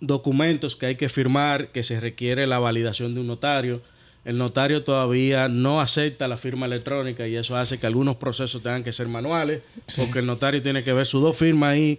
documentos 0.00 0.76
que 0.76 0.86
hay 0.86 0.96
que 0.96 1.08
firmar, 1.08 1.68
que 1.68 1.82
se 1.82 1.98
requiere 2.00 2.46
la 2.46 2.58
validación 2.58 3.14
de 3.14 3.20
un 3.20 3.26
notario. 3.26 3.80
El 4.24 4.36
notario 4.38 4.82
todavía 4.84 5.48
no 5.48 5.80
acepta 5.80 6.28
la 6.28 6.36
firma 6.36 6.66
electrónica 6.66 7.26
y 7.26 7.36
eso 7.36 7.56
hace 7.56 7.78
que 7.78 7.86
algunos 7.86 8.16
procesos 8.16 8.62
tengan 8.62 8.84
que 8.84 8.92
ser 8.92 9.08
manuales, 9.08 9.62
porque 9.96 10.18
el 10.18 10.26
notario 10.26 10.60
tiene 10.62 10.82
que 10.84 10.92
ver 10.92 11.06
sus 11.06 11.22
dos 11.22 11.36
firmas 11.36 11.70
ahí 11.70 11.98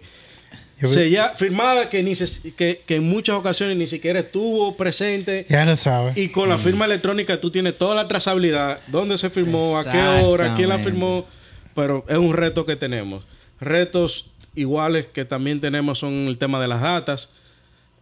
sella- 0.94 1.34
firmada 1.36 1.90
que, 1.90 2.02
ni 2.02 2.14
se- 2.14 2.52
que, 2.54 2.82
que 2.86 2.96
en 2.96 3.04
muchas 3.08 3.36
ocasiones 3.36 3.76
ni 3.76 3.86
siquiera 3.86 4.20
estuvo 4.20 4.76
presente. 4.76 5.44
Ya 5.48 5.64
lo 5.64 5.76
sabes. 5.76 6.16
Y 6.16 6.28
con 6.28 6.48
la 6.48 6.56
firma 6.58 6.84
electrónica 6.86 7.40
tú 7.40 7.50
tienes 7.50 7.76
toda 7.76 7.94
la 7.94 8.06
trazabilidad, 8.08 8.78
dónde 8.86 9.18
se 9.18 9.28
firmó, 9.30 9.76
a 9.78 9.90
qué 9.90 9.98
hora, 10.24 10.54
quién 10.56 10.68
la 10.68 10.78
firmó, 10.84 11.26
pero 11.74 12.04
es 12.08 12.16
un 12.16 12.32
reto 12.32 12.64
que 12.64 12.76
tenemos. 12.76 13.24
Retos 13.60 14.26
iguales 14.54 15.06
que 15.06 15.24
también 15.24 15.60
tenemos 15.60 15.98
son 15.98 16.12
el 16.28 16.38
tema 16.38 16.60
de 16.60 16.68
las 16.68 16.80
datas. 16.80 17.30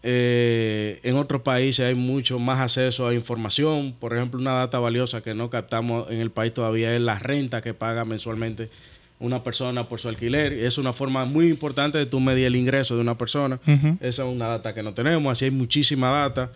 Eh, 0.03 1.01
en 1.03 1.17
otros 1.17 1.43
países 1.43 1.85
hay 1.87 1.95
mucho 1.95 2.39
más 2.39 2.61
acceso 2.61 3.07
a 3.09 3.15
información. 3.15 3.95
Por 3.99 4.15
ejemplo, 4.15 4.41
una 4.41 4.53
data 4.55 4.79
valiosa 4.79 5.21
que 5.23 5.35
no 5.35 5.51
captamos 5.51 6.11
en 6.11 6.21
el 6.21 6.31
país 6.31 6.55
todavía 6.55 6.95
es 6.95 7.01
la 7.01 7.19
renta 7.19 7.63
que 7.63 7.75
paga 7.75 8.05
mensualmente 8.05 8.71
una 9.21 9.43
persona 9.43 9.89
por 9.89 9.99
su 9.99 10.09
alquiler. 10.09 10.53
Es 10.53 10.79
una 10.79 10.93
forma 10.93 11.25
muy 11.25 11.49
importante 11.49 11.99
de 11.99 12.07
tú 12.07 12.21
medir 12.21 12.47
el 12.47 12.55
ingreso 12.57 12.95
de 12.95 13.01
una 13.01 13.19
persona. 13.19 13.59
Esa 14.01 14.23
es 14.25 14.29
una 14.33 14.47
data 14.47 14.73
que 14.75 14.83
no 14.85 14.95
tenemos. 14.95 15.33
Así 15.33 15.47
hay 15.47 15.51
muchísima 15.51 16.11
data. 16.11 16.53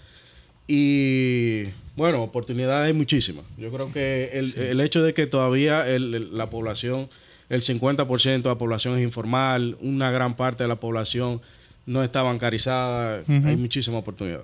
Y 0.69 1.65
bueno, 1.97 2.23
oportunidades 2.23 2.87
hay 2.87 2.93
muchísimas. 2.93 3.45
Yo 3.59 3.71
creo 3.73 3.93
que 3.93 4.31
el, 4.33 4.55
el 4.57 4.81
hecho 4.81 5.03
de 5.03 5.13
que 5.15 5.27
todavía 5.27 5.89
el- 5.89 6.15
el- 6.15 6.39
la 6.39 6.49
población, 6.51 7.09
el 7.49 7.63
50% 7.63 8.43
de 8.45 8.49
la 8.49 8.59
población 8.59 8.97
es 8.97 9.03
informal, 9.03 9.77
una 9.81 10.11
gran 10.13 10.37
parte 10.37 10.63
de 10.65 10.69
la 10.69 10.77
población 10.77 11.41
no 11.87 12.03
está 12.05 12.23
bancarizada, 12.23 13.23
hay 13.27 13.57
muchísima 13.57 13.99
oportunidad. 13.99 14.43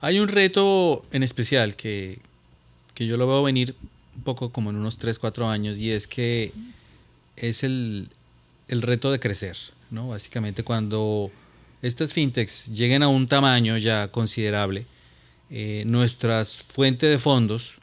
Hay 0.00 0.18
un 0.18 0.28
reto 0.28 1.04
en 1.10 1.22
especial 1.22 1.74
que, 1.74 2.18
que 2.94 3.06
yo 3.06 3.16
lo 3.16 3.26
veo 3.26 3.42
venir 3.42 3.74
un 4.16 4.22
poco 4.22 4.50
como 4.50 4.70
en 4.70 4.76
unos 4.76 4.98
3, 4.98 5.18
4 5.18 5.48
años 5.48 5.78
y 5.78 5.90
es 5.90 6.06
que 6.06 6.52
es 7.36 7.62
el, 7.62 8.08
el 8.68 8.82
reto 8.82 9.10
de 9.10 9.20
crecer, 9.20 9.56
¿no? 9.90 10.08
Básicamente 10.08 10.62
cuando 10.62 11.30
estas 11.82 12.12
fintechs 12.12 12.66
lleguen 12.66 13.02
a 13.02 13.08
un 13.08 13.26
tamaño 13.26 13.76
ya 13.78 14.08
considerable, 14.08 14.86
eh, 15.50 15.84
nuestras 15.86 16.62
fuentes 16.64 17.10
de 17.10 17.18
fondos 17.18 17.74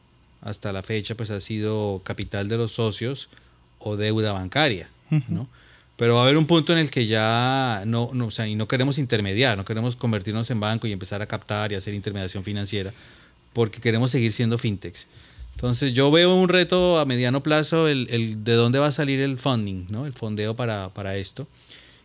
hasta 0.41 0.73
la 0.73 0.84
fecha 0.84 1.15
pues 1.15 1.32
ha 1.32 1.39
sido 1.39 2.02
capital 2.04 2.49
de 2.49 2.58
los 2.58 2.73
socios 2.73 3.30
o 3.80 3.95
deuda 3.95 4.34
bancaria, 4.34 4.89
¿no? 5.30 5.47
Pero 6.03 6.15
va 6.15 6.19
a 6.19 6.23
haber 6.23 6.35
un 6.35 6.45
punto 6.47 6.73
en 6.73 6.79
el 6.79 6.89
que 6.91 7.05
ya 7.05 7.83
no, 7.85 8.09
no, 8.13 8.25
o 8.25 8.31
sea, 8.31 8.45
y 8.45 8.55
no 8.55 8.67
queremos 8.67 8.97
intermediar, 8.97 9.55
no 9.57 9.63
queremos 9.63 9.95
convertirnos 9.95 10.51
en 10.51 10.59
banco 10.59 10.85
y 10.85 10.91
empezar 10.91 11.21
a 11.21 11.27
captar 11.27 11.71
y 11.71 11.75
hacer 11.75 11.93
intermediación 11.93 12.43
financiera, 12.43 12.91
porque 13.53 13.79
queremos 13.79 14.11
seguir 14.11 14.33
siendo 14.33 14.57
fintechs. 14.57 15.07
Entonces 15.55 15.93
yo 15.93 16.11
veo 16.11 16.35
un 16.35 16.49
reto 16.49 16.99
a 16.99 17.05
mediano 17.05 17.41
plazo 17.41 17.87
el, 17.87 18.07
el 18.09 18.43
de 18.43 18.51
dónde 18.53 18.79
va 18.79 18.87
a 18.87 18.91
salir 18.91 19.21
el 19.21 19.37
funding, 19.37 19.85
¿no? 19.89 20.05
el 20.05 20.11
fondeo 20.11 20.55
para, 20.57 20.89
para 20.93 21.15
esto. 21.15 21.47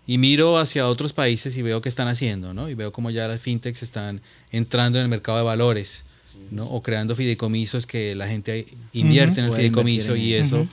y 0.07 0.17
miro 0.19 0.59
hacia 0.59 0.87
otros 0.89 1.13
países 1.13 1.57
y 1.57 1.63
veo 1.63 1.81
qué 1.83 1.89
están 1.89 2.07
haciendo, 2.09 2.55
¿no? 2.55 2.71
Y 2.71 2.75
veo 2.75 2.93
cómo 2.93 3.11
ya 3.11 3.27
las 3.27 3.41
fintechs 3.41 3.83
están 3.83 4.21
entrando 4.53 4.99
en 4.99 5.03
el 5.03 5.09
mercado 5.09 5.39
de 5.39 5.45
valores, 5.45 6.05
¿no? 6.53 6.67
O 6.67 6.83
creando 6.83 7.15
fideicomisos 7.17 7.85
que 7.85 8.15
la 8.15 8.29
gente 8.29 8.67
invierte 8.93 9.41
en 9.41 9.47
el 9.47 9.53
fideicomiso 9.53 10.15
invertir 10.15 10.29
y 10.31 10.35
en- 10.37 10.45
eso 10.47 10.57
Ujú. 10.61 10.69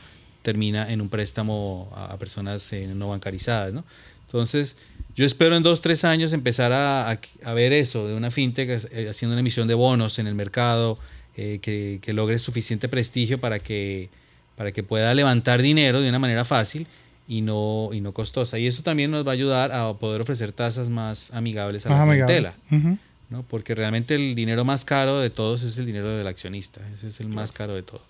Termina 0.46 0.90
en 0.94 1.02
un 1.02 1.10
préstamo 1.10 1.92
a, 1.96 2.16
personas 2.18 2.72
eh, 2.72 2.88
no 2.88 3.10
bancarizadas, 3.10 3.74
¿no? 3.74 3.84
Entonces, 4.28 4.76
yo 5.16 5.26
espero 5.26 5.56
en 5.58 5.64
dos, 5.64 5.82
tres 5.82 6.04
años 6.06 6.32
empezar 6.34 6.72
a, 6.72 7.12
a- 7.12 7.20
a 7.44 7.54
ver 7.54 7.74
eso, 7.74 8.08
de 8.08 8.16
una 8.16 8.32
fintech 8.32 8.70
eh, 8.92 9.10
haciendo 9.10 9.34
una 9.34 9.42
emisión 9.42 9.68
de 9.68 9.74
bonos 9.74 10.20
en 10.20 10.28
el 10.28 10.36
mercado, 10.36 10.98
eh, 11.38 11.60
que, 11.62 12.00
que 12.02 12.14
logre 12.14 12.40
suficiente 12.40 12.88
prestigio 12.88 13.40
para 13.40 13.60
que, 13.60 14.10
para 14.56 14.72
que 14.72 14.84
pueda 14.84 15.14
levantar 15.14 15.62
dinero 15.62 16.00
de 16.02 16.08
una 16.10 16.20
manera 16.20 16.46
fácil 16.46 16.88
y 17.28 17.42
no, 17.42 17.90
y 17.94 18.02
no 18.02 18.12
costosa. 18.14 18.58
Y 18.60 18.68
eso 18.68 18.84
también 18.84 19.10
nos 19.12 19.26
va 19.26 19.32
a 19.32 19.34
ayudar 19.34 19.72
a 19.72 19.94
poder 19.94 20.22
ofrecer 20.22 20.52
tasas 20.52 20.90
más 20.90 21.32
amigables 21.34 21.86
a 21.86 21.90
Más 21.90 21.98
la 21.98 22.04
amigable. 22.04 22.52
clientela. 22.70 22.98
¿no? 23.30 23.42
Porque 23.44 23.74
realmente 23.74 24.16
el 24.16 24.36
dinero 24.36 24.64
más 24.66 24.86
caro 24.86 25.20
de 25.20 25.30
todos 25.32 25.64
es 25.64 25.78
el 25.78 25.86
dinero 25.88 26.10
del 26.16 26.28
accionista. 26.28 26.82
Ese 26.96 27.08
es 27.10 27.20
el 27.20 27.28
más 27.30 27.52
caro 27.52 27.74
de 27.74 27.82
todos. 27.84 28.04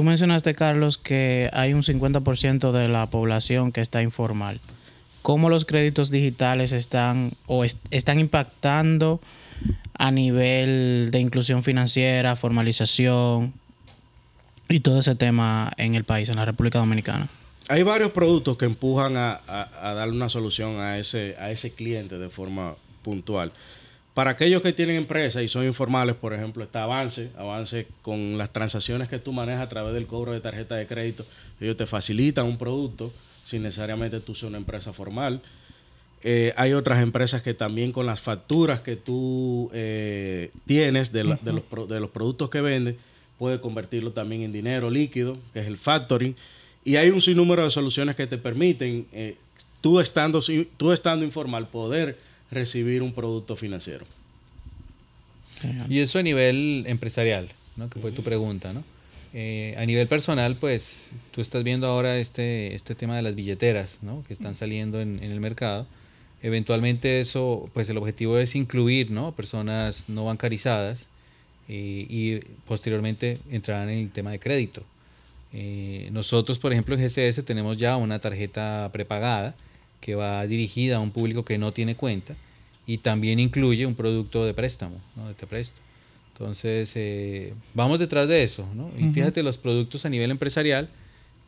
Tú 0.00 0.04
mencionaste, 0.04 0.54
Carlos, 0.54 0.96
que 0.96 1.50
hay 1.52 1.74
un 1.74 1.82
50% 1.82 2.72
de 2.72 2.88
la 2.88 3.04
población 3.10 3.70
que 3.70 3.82
está 3.82 4.00
informal. 4.00 4.58
¿Cómo 5.20 5.50
los 5.50 5.66
créditos 5.66 6.10
digitales 6.10 6.72
están 6.72 7.32
o 7.46 7.64
est- 7.64 7.76
están 7.90 8.18
impactando 8.18 9.20
a 9.98 10.10
nivel 10.10 11.10
de 11.12 11.18
inclusión 11.20 11.62
financiera, 11.62 12.34
formalización 12.34 13.52
y 14.70 14.80
todo 14.80 15.00
ese 15.00 15.16
tema 15.16 15.70
en 15.76 15.94
el 15.94 16.04
país, 16.04 16.30
en 16.30 16.36
la 16.36 16.46
República 16.46 16.78
Dominicana? 16.78 17.28
Hay 17.68 17.82
varios 17.82 18.12
productos 18.12 18.56
que 18.56 18.64
empujan 18.64 19.18
a, 19.18 19.32
a- 19.46 19.68
a 19.90 19.92
darle 19.92 20.14
una 20.16 20.30
solución 20.30 20.80
a 20.80 20.96
ese, 20.98 21.36
a 21.38 21.50
ese 21.50 21.74
cliente 21.74 22.16
de 22.16 22.30
forma 22.30 22.74
puntual. 23.02 23.52
Para 24.14 24.32
aquellos 24.32 24.60
que 24.62 24.72
tienen 24.72 24.96
empresas 24.96 25.42
y 25.42 25.48
son 25.48 25.64
informales, 25.64 26.16
por 26.16 26.34
ejemplo, 26.34 26.64
está 26.64 26.82
Avance. 26.82 27.30
Avance 27.38 27.86
con 28.02 28.36
las 28.38 28.52
transacciones 28.52 29.08
que 29.08 29.18
tú 29.18 29.32
manejas 29.32 29.62
a 29.62 29.68
través 29.68 29.94
del 29.94 30.06
cobro 30.06 30.32
de 30.32 30.40
tarjeta 30.40 30.74
de 30.76 30.86
crédito. 30.86 31.24
Ellos 31.60 31.76
te 31.76 31.86
facilitan 31.86 32.46
un 32.46 32.58
producto 32.58 33.12
sin 33.44 33.62
necesariamente 33.62 34.20
tú 34.20 34.34
ser 34.34 34.48
una 34.48 34.58
empresa 34.58 34.92
formal. 34.92 35.40
Eh, 36.22 36.52
hay 36.56 36.72
otras 36.74 37.00
empresas 37.02 37.40
que 37.42 37.54
también 37.54 37.92
con 37.92 38.04
las 38.04 38.20
facturas 38.20 38.80
que 38.80 38.96
tú 38.96 39.70
eh, 39.72 40.50
tienes 40.66 41.12
de, 41.12 41.24
la- 41.24 41.38
de 41.40 41.52
los, 41.52 41.62
pro- 41.62 41.86
de 41.86 41.98
los 42.00 42.10
productos 42.10 42.50
que 42.50 42.60
vendes, 42.60 42.96
puede 43.38 43.60
convertirlo 43.60 44.10
también 44.10 44.42
en 44.42 44.52
dinero 44.52 44.90
líquido, 44.90 45.38
que 45.54 45.60
es 45.60 45.66
el 45.66 45.78
factoring. 45.78 46.36
Y 46.84 46.96
hay 46.96 47.10
un 47.10 47.22
sinnúmero 47.22 47.64
de 47.64 47.70
soluciones 47.70 48.16
que 48.16 48.26
te 48.26 48.36
permiten, 48.38 49.06
eh, 49.12 49.36
tú, 49.80 49.98
estando, 50.00 50.40
tú 50.76 50.92
estando 50.92 51.24
informal, 51.24 51.68
poder 51.68 52.18
recibir 52.50 53.02
un 53.02 53.12
producto 53.12 53.56
financiero. 53.56 54.04
Y 55.88 55.98
eso 55.98 56.18
a 56.18 56.22
nivel 56.22 56.84
empresarial, 56.86 57.50
¿no? 57.76 57.90
que 57.90 58.00
fue 58.00 58.12
tu 58.12 58.22
pregunta. 58.22 58.72
¿no? 58.72 58.82
Eh, 59.34 59.74
a 59.76 59.84
nivel 59.84 60.08
personal, 60.08 60.56
pues 60.56 61.08
tú 61.32 61.40
estás 61.40 61.62
viendo 61.64 61.86
ahora 61.86 62.18
este, 62.18 62.74
este 62.74 62.94
tema 62.94 63.16
de 63.16 63.22
las 63.22 63.34
billeteras 63.34 63.98
¿no? 64.00 64.24
que 64.26 64.32
están 64.32 64.54
saliendo 64.54 65.00
en, 65.00 65.22
en 65.22 65.30
el 65.30 65.40
mercado. 65.40 65.86
Eventualmente 66.42 67.20
eso, 67.20 67.68
pues 67.74 67.88
el 67.90 67.98
objetivo 67.98 68.38
es 68.38 68.54
incluir 68.54 69.10
¿no? 69.10 69.32
personas 69.32 70.08
no 70.08 70.24
bancarizadas 70.24 71.06
eh, 71.72 72.06
y 72.08 72.40
posteriormente 72.66 73.38
entrarán 73.50 73.90
en 73.90 73.98
el 73.98 74.10
tema 74.10 74.32
de 74.32 74.40
crédito. 74.40 74.82
Eh, 75.52 76.08
nosotros, 76.10 76.58
por 76.58 76.72
ejemplo, 76.72 76.96
en 76.96 77.02
GCS 77.02 77.44
tenemos 77.44 77.76
ya 77.76 77.96
una 77.96 78.18
tarjeta 78.18 78.88
prepagada 78.92 79.54
que 80.00 80.14
va 80.14 80.46
dirigida 80.46 80.96
a 80.96 81.00
un 81.00 81.10
público 81.10 81.44
que 81.44 81.58
no 81.58 81.72
tiene 81.72 81.94
cuenta 81.94 82.34
y 82.86 82.98
también 82.98 83.38
incluye 83.38 83.86
un 83.86 83.94
producto 83.94 84.44
de 84.44 84.54
préstamo, 84.54 85.00
¿no? 85.16 85.28
de 85.28 85.34
te 85.34 85.46
presto. 85.46 85.80
Entonces, 86.32 86.90
eh, 86.94 87.52
vamos 87.74 87.98
detrás 87.98 88.26
de 88.26 88.42
eso. 88.42 88.66
¿no? 88.74 88.90
Y 88.98 89.12
fíjate, 89.12 89.42
los 89.42 89.58
productos 89.58 90.06
a 90.06 90.08
nivel 90.08 90.30
empresarial, 90.30 90.88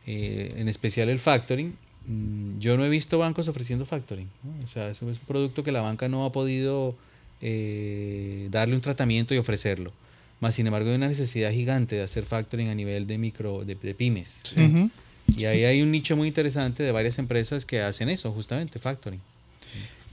eh, 0.05 0.53
en 0.57 0.69
especial 0.69 1.09
el 1.09 1.19
factoring, 1.19 1.75
mm, 2.07 2.59
yo 2.59 2.77
no 2.77 2.85
he 2.85 2.89
visto 2.89 3.17
bancos 3.17 3.47
ofreciendo 3.47 3.85
factoring. 3.85 4.29
¿no? 4.43 4.63
O 4.63 4.67
sea, 4.67 4.89
eso 4.89 5.09
es 5.09 5.17
un 5.17 5.25
producto 5.25 5.63
que 5.63 5.71
la 5.71 5.81
banca 5.81 6.07
no 6.07 6.25
ha 6.25 6.31
podido 6.31 6.95
eh, 7.41 8.47
darle 8.51 8.75
un 8.75 8.81
tratamiento 8.81 9.33
y 9.33 9.37
ofrecerlo. 9.37 9.91
Más 10.39 10.55
sin 10.55 10.67
embargo, 10.67 10.89
hay 10.89 10.95
una 10.95 11.07
necesidad 11.07 11.51
gigante 11.51 11.95
de 11.95 12.03
hacer 12.03 12.25
factoring 12.25 12.69
a 12.69 12.75
nivel 12.75 13.07
de 13.07 13.17
micro, 13.17 13.65
de, 13.65 13.75
de 13.75 13.95
pymes. 13.95 14.39
Ujú. 14.55 14.91
Y 15.35 15.45
ahí 15.45 15.65
hay 15.65 15.81
un 15.81 15.91
nicho 15.91 16.15
muy 16.15 16.27
interesante 16.27 16.83
de 16.83 16.91
varias 16.91 17.17
empresas 17.19 17.65
que 17.65 17.81
hacen 17.81 18.09
eso, 18.09 18.31
justamente, 18.31 18.79
factoring. 18.79 19.21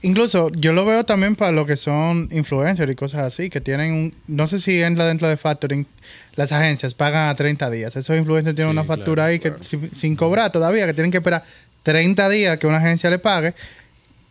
Incluso 0.03 0.49
yo 0.53 0.73
lo 0.73 0.83
veo 0.83 1.03
también 1.03 1.35
para 1.35 1.51
lo 1.51 1.67
que 1.67 1.77
son 1.77 2.27
influencers 2.31 2.91
y 2.91 2.95
cosas 2.95 3.21
así, 3.21 3.51
que 3.51 3.61
tienen 3.61 3.93
un, 3.93 4.15
no 4.27 4.47
sé 4.47 4.59
si 4.59 4.81
entra 4.81 5.05
dentro 5.05 5.27
de 5.27 5.37
factoring, 5.37 5.85
las 6.35 6.51
agencias 6.51 6.95
pagan 6.95 7.29
a 7.29 7.35
30 7.35 7.69
días. 7.69 7.95
Esos 7.95 8.17
influencers 8.17 8.55
tienen 8.55 8.73
Sí, 8.73 8.77
una 8.79 8.83
factura 8.87 9.23
claro, 9.23 9.29
ahí 9.31 9.39
que 9.39 9.49
claro. 9.49 9.63
sin, 9.63 9.91
sin 9.91 10.15
cobrar 10.15 10.51
todavía, 10.51 10.87
que 10.87 10.95
tienen 10.95 11.11
que 11.11 11.17
esperar 11.17 11.43
30 11.83 12.29
días 12.29 12.57
que 12.57 12.65
una 12.65 12.77
agencia 12.77 13.11
le 13.11 13.19
pague. 13.19 13.53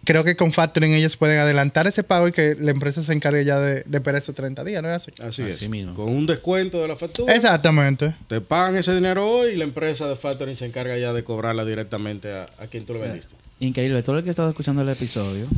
Creo 0.05 0.25
que 0.25 0.35
con 0.35 0.51
factoring 0.53 0.95
ellos 0.95 1.17
pueden 1.17 1.39
adelantar 1.39 1.87
ese 1.87 2.03
pago 2.03 2.27
y 2.29 2.33
que 2.33 2.57
la 2.59 2.71
empresa 2.71 3.03
se 3.03 3.13
encargue 3.13 3.45
ya 3.45 3.59
de, 3.61 3.83
de 3.85 3.99
esperar 3.99 4.23
esos 4.23 4.35
30 4.35 4.65
días, 4.65 4.83
¿no 4.83 4.89
es 4.89 4.97
así? 4.97 5.13
Así, 5.23 5.43
Así 5.43 5.65
es. 5.67 5.71
mismo. 5.71 5.95
Con 5.95 6.09
un 6.09 6.27
descuento 6.27 6.81
de 6.81 6.89
la 6.89 6.97
factura. 6.97 7.35
Exactamente. 7.35 8.15
Te 8.27 8.41
pagan 8.41 8.77
ese 8.77 8.95
dinero 8.95 9.31
hoy 9.31 9.53
y 9.53 9.57
la 9.57 9.65
empresa 9.65 10.09
de 10.09 10.17
factoring 10.17 10.57
se 10.57 10.65
encarga 10.67 10.97
ya 10.97 11.13
de 11.13 11.23
cobrarla 11.23 11.65
directamente 11.67 12.33
a, 12.33 12.49
a 12.59 12.67
quien 12.69 12.87
tú 12.87 12.95
le 12.95 13.01
vendiste. 13.01 13.35
Increíble. 13.61 14.03
Todo 14.03 14.17
el 14.17 14.23
que 14.25 14.31
ha 14.31 14.33
estado 14.33 14.49
escuchando 14.49 14.81
el 14.81 14.89
episodio, 14.89 15.45
eh, 15.45 15.49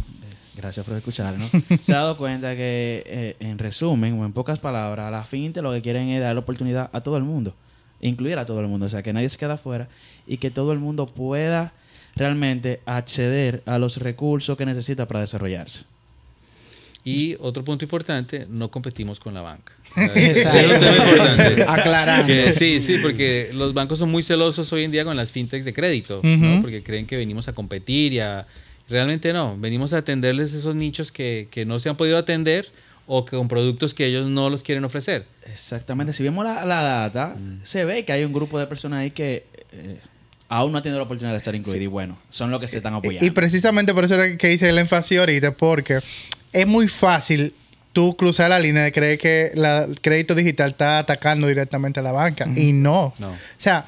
gracias 0.57 0.85
por 0.85 0.97
escucharnos, 0.97 1.49
se 1.81 1.93
ha 1.95 1.99
dado 1.99 2.17
cuenta 2.17 2.57
que, 2.57 3.05
eh, 3.07 3.37
en 3.39 3.59
resumen, 3.59 4.19
o 4.21 4.25
en 4.27 4.33
pocas 4.33 4.59
palabras, 4.59 5.07
a 5.07 5.11
la 5.13 5.23
finte 5.23 5.63
lo 5.63 5.71
que 5.73 5.83
quieren 5.83 6.09
es 6.09 6.21
dar 6.21 6.35
la 6.35 6.41
oportunidad 6.41 6.91
a 6.93 7.01
todo 7.03 7.17
el 7.17 7.23
mundo, 7.23 7.55
incluir 8.01 8.39
a 8.41 8.45
todo 8.45 8.59
el 8.61 8.67
mundo, 8.67 8.87
o 8.87 8.89
sea, 8.89 9.05
que 9.05 9.13
nadie 9.13 9.29
se 9.29 9.39
quede 9.39 9.53
afuera 9.53 9.87
y 10.27 10.39
que 10.39 10.51
todo 10.51 10.73
el 10.73 10.81
mundo 10.81 11.07
pueda 11.07 11.73
realmente 12.15 12.81
acceder 12.87 13.63
a 13.67 13.79
los 13.79 13.97
recursos 13.97 14.57
que 14.57 14.67
necesita 14.67 15.07
para 15.07 15.21
desarrollarse. 15.21 15.85
Y 17.05 17.37
otro 17.41 17.65
punto 17.65 17.85
importante, 17.85 18.47
no 18.49 18.71
competimos 18.71 19.19
con 19.19 19.35
la 19.35 19.41
banca. 19.41 19.73
Exacto. 19.97 21.65
Aclarando. 21.69 22.29
Que 22.29 22.53
sí, 22.53 22.81
sí, 22.81 22.99
porque 23.03 23.51
los 23.53 23.75
bancos 23.75 23.99
son 23.99 24.11
muy 24.11 24.23
celosos 24.23 24.73
hoy 24.73 24.85
en 24.85 24.93
día 24.93 25.05
con 25.05 25.17
las 25.17 25.33
fintechs 25.33 25.65
de 25.65 25.75
crédito. 25.75 26.21
Porque 26.61 26.83
creen 26.83 27.07
que 27.07 27.17
venimos 27.17 27.49
a 27.49 27.53
competir 27.55 28.13
y 28.13 28.21
a... 28.21 28.47
Realmente 28.89 29.33
no, 29.33 29.57
venimos 29.59 29.93
a 29.93 29.99
atenderles 29.99 30.53
esos 30.53 30.75
nichos 30.75 31.13
que, 31.13 31.49
que 31.51 31.65
no 31.65 31.79
se 31.79 31.89
han 31.89 31.97
podido 31.97 32.19
atender 32.19 32.71
o 33.07 33.25
que 33.25 33.37
con 33.37 33.49
productos 33.49 33.95
que 33.95 34.07
ellos 34.07 34.29
no 34.29 34.51
los 34.51 34.63
quieren 34.63 34.85
ofrecer. 34.85 35.27
Exactamente. 35.51 36.13
Si 36.13 36.23
vemos 36.23 36.45
la, 36.45 36.65
la 36.65 36.83
data, 36.83 37.37
se 37.63 37.85
ve 37.85 38.05
que 38.05 38.13
hay 38.13 38.25
un 38.25 38.33
grupo 38.33 38.59
de 38.59 38.67
personas 38.67 39.01
ahí 39.01 39.11
que 39.11 39.45
eh, 39.73 39.99
aún 40.53 40.73
no 40.73 40.79
ha 40.79 40.83
tenido 40.83 40.99
la 40.99 41.05
oportunidad 41.05 41.33
de 41.33 41.39
estar 41.39 41.55
incluidos. 41.55 41.83
Y 41.83 41.87
bueno, 41.87 42.19
son 42.31 42.51
los 42.51 42.61
que 42.61 42.69
se 42.69 42.77
están 42.77 42.95
apoyando. 42.95 43.25
Y, 43.25 43.29
y 43.29 43.31
precisamente 43.31 43.95
por 43.95 44.05
eso 44.05 44.15
era 44.15 44.37
que 44.37 44.53
hice 44.53 44.69
el 44.69 44.79
énfasis 44.79 45.19
ahorita, 45.19 45.53
porque 45.53 46.01
es 46.53 46.67
muy 46.67 46.89
fácil 46.89 47.55
tú 47.93 48.17
cruzar 48.17 48.51
la 48.51 48.59
línea 48.59 48.83
de 48.85 48.93
creer 48.93 49.19
que 49.19 49.53
la- 49.55 49.85
el 49.85 50.01
crédito 50.01 50.35
digital 50.35 50.71
está 50.71 50.99
atacando 50.99 51.47
directamente 51.47 52.01
a 52.01 52.03
la 52.03 52.13
banca. 52.13 52.47
Y 52.55 52.73
no. 52.73 53.15
No. 53.19 53.31
O 53.31 53.35
sea, 53.59 53.85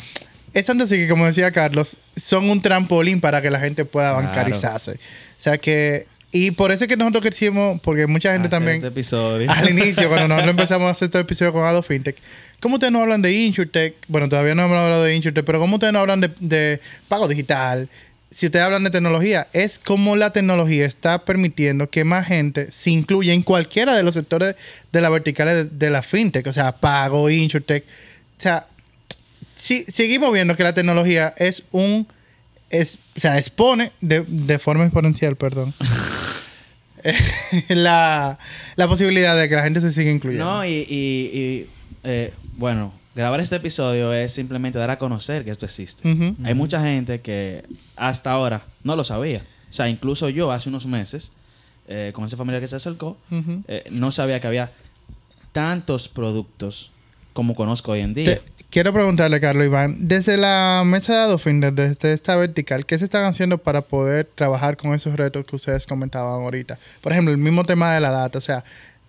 es 0.53 0.65
tanto 0.67 0.85
así 0.85 0.97
que, 0.97 1.09
como 1.09 1.27
decía 1.27 1.51
Carlos, 1.53 1.97
son 2.17 2.49
un 2.49 2.61
trampolín 2.63 3.21
para 3.21 3.43
que 3.43 3.51
la 3.51 3.61
gente 3.61 3.85
pueda 3.85 4.11
Claro. 4.13 4.27
bancarizarse. 4.27 4.93
O 4.93 4.97
sea 5.45 5.59
que... 5.59 6.07
Y 6.35 6.51
por 6.51 6.73
eso 6.73 6.83
es 6.83 6.89
que 6.89 6.97
nosotros 6.97 7.23
quisimos, 7.23 7.81
porque 7.81 8.09
mucha 8.09 8.33
gente 8.33 8.49
Hacer 8.49 8.59
también... 8.59 8.77
este 8.79 8.89
episodio. 8.89 9.49
Al 9.49 9.71
inicio, 9.71 10.09
cuando 10.09 10.27
nosotros 10.27 10.51
empezamos 10.59 10.89
a 10.89 10.91
hacer 10.91 11.07
este 11.07 11.21
episodio 11.21 11.53
con 11.53 11.65
Ado 11.65 11.81
Fintech, 11.81 12.17
¿cómo 12.59 12.75
ustedes 12.75 12.93
no 12.93 13.03
hablan 13.03 13.23
de 13.23 13.33
InsurTech? 13.33 13.95
Bueno, 14.09 14.29
todavía 14.29 14.57
no 14.57 14.65
hemos 14.65 14.77
hablado 14.77 15.05
de 15.05 15.15
InsurTech, 15.15 15.45
pero 15.45 15.61
¿cómo 15.61 15.77
ustedes 15.77 15.93
no 15.93 16.01
hablan 16.01 16.21
de, 16.21 16.33
de 16.41 16.81
pago 17.07 17.29
digital? 17.29 17.89
Si 18.33 18.47
ustedes 18.47 18.65
hablan 18.65 18.83
de 18.83 18.91
tecnología, 18.91 19.47
es 19.53 19.79
cómo 19.79 20.17
la 20.17 20.33
tecnología 20.33 20.87
está 20.87 21.25
permitiendo 21.25 21.89
que 21.89 22.03
más 22.03 22.27
gente 22.27 22.73
se 22.73 22.91
incluya 22.91 23.33
en 23.33 23.43
cualquiera 23.43 23.97
de 23.97 24.03
los 24.03 24.15
sectores 24.15 24.57
de 24.91 25.01
la 25.01 25.11
verticales 25.11 25.55
de, 25.55 25.87
de 25.87 25.91
la 25.91 26.03
fintech, 26.03 26.49
o 26.49 26.53
sea, 26.53 26.73
pago, 26.73 27.31
InsurTech. 27.31 27.85
O 27.85 28.43
sea, 28.43 28.67
si, 29.55 29.85
seguimos 29.85 30.33
viendo 30.33 30.57
que 30.57 30.65
la 30.65 30.75
tecnología 30.75 31.33
es 31.37 31.63
un. 31.71 32.09
Es, 32.71 32.99
o 33.17 33.21
sea, 33.21 33.39
expone 33.39 33.93
de, 34.01 34.25
de 34.27 34.59
forma 34.59 34.85
exponencial, 34.85 35.37
perdón. 35.37 35.73
la, 37.69 38.39
la 38.77 38.89
posibilidad 38.89 39.37
de 39.37 39.49
que 39.49 39.55
la 39.57 39.63
gente 39.63 39.81
se 39.81 39.93
siga 39.93 40.11
incluyendo. 40.11 40.45
No, 40.45 40.65
y, 40.65 40.71
y- 40.89 41.31
y, 41.39 41.71
eh, 42.03 42.33
bueno, 42.57 42.93
grabar 43.15 43.41
este 43.41 43.57
episodio 43.57 44.13
es 44.13 44.33
simplemente 44.33 44.79
dar 44.79 44.91
a 44.91 44.99
conocer 44.99 45.45
que 45.45 45.51
esto 45.51 45.67
existe. 45.67 46.09
Hay 46.45 46.55
mucha 46.55 46.81
gente 46.83 47.21
que 47.21 47.65
hasta 47.97 48.31
ahora 48.33 48.65
no 48.83 48.97
lo 48.97 49.05
sabía. 49.05 49.45
O 49.71 49.73
sea, 49.73 49.89
incluso 49.89 50.29
yo 50.29 50.51
hace 50.53 50.69
unos 50.69 50.87
meses, 50.87 51.31
eh, 51.89 52.13
con 52.15 52.25
ese 52.25 52.37
familiar 52.37 52.63
que 52.63 52.69
se 52.69 52.77
acercó, 52.77 53.19
eh, 53.69 53.85
no 53.91 54.11
sabía 54.13 54.41
que 54.41 54.47
había 54.47 54.73
tantos 55.53 56.09
productos 56.09 56.91
como 57.33 57.55
conozco 57.55 57.93
hoy 57.93 58.01
en 58.01 58.15
día. 58.15 58.37
Te- 58.37 58.43
quiero 58.75 58.93
preguntarle, 58.93 59.41
Carlos 59.41 59.67
Iván, 59.67 60.09
desde 60.09 60.37
la 60.37 60.83
mesa 60.85 61.13
de 61.13 61.19
Adofin, 61.21 61.61
desde 61.61 62.13
esta 62.13 62.35
vertical, 62.35 62.85
¿qué 62.85 62.99
se 62.99 63.05
están 63.05 63.23
haciendo 63.23 63.59
para 63.59 63.83
poder 63.83 64.29
trabajar 64.35 64.77
con 64.77 64.93
esos 64.95 65.15
retos 65.15 65.47
que 65.47 65.55
ustedes 65.55 65.87
comentaban 65.87 66.43
ahorita? 66.43 66.81
Por 67.01 67.13
ejemplo, 67.13 67.31
el 67.31 67.39
mismo 67.39 67.65
tema 67.65 67.95
de 67.95 68.01
la 68.01 68.11
data, 68.11 68.37
o 68.37 68.41
sea, 68.41 68.65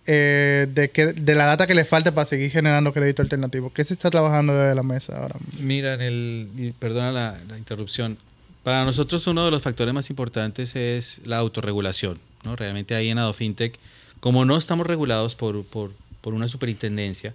eh, 0.06 0.68
de, 0.72 0.92
que, 0.92 1.14
de 1.14 1.34
la 1.34 1.46
data 1.46 1.66
que 1.66 1.74
le 1.74 1.84
falta 1.84 2.14
para 2.14 2.26
seguir 2.26 2.52
generando 2.52 2.94
crédito 2.94 3.24
alternativo. 3.24 3.74
¿Qué 3.74 3.84
se 3.84 3.96
está 3.96 4.12
trabajando 4.12 4.54
desde 4.54 4.76
la 4.76 4.84
mesa 4.84 5.18
ahora? 5.20 5.38
Mira, 5.60 5.96
el, 5.96 6.76
perdona 6.78 7.12
la, 7.12 7.40
la 7.50 7.58
interrupción. 7.58 8.20
Para 8.62 8.86
nosotros 8.86 9.26
uno 9.26 9.46
de 9.46 9.50
los 9.50 9.64
factores 9.64 9.96
más 9.96 10.12
importantes 10.12 10.76
es 10.76 11.22
la 11.26 11.40
autorregulación. 11.40 12.20
¿no? 12.44 12.56
Realmente 12.56 12.94
ahí 12.94 13.10
en 13.10 13.18
AdoFintech, 13.18 13.80
como 14.20 14.46
no 14.46 14.58
estamos 14.58 14.86
regulados 14.86 15.34
por, 15.34 15.66
por, 15.66 15.92
por 16.22 16.36
una 16.36 16.48
superintendencia, 16.48 17.34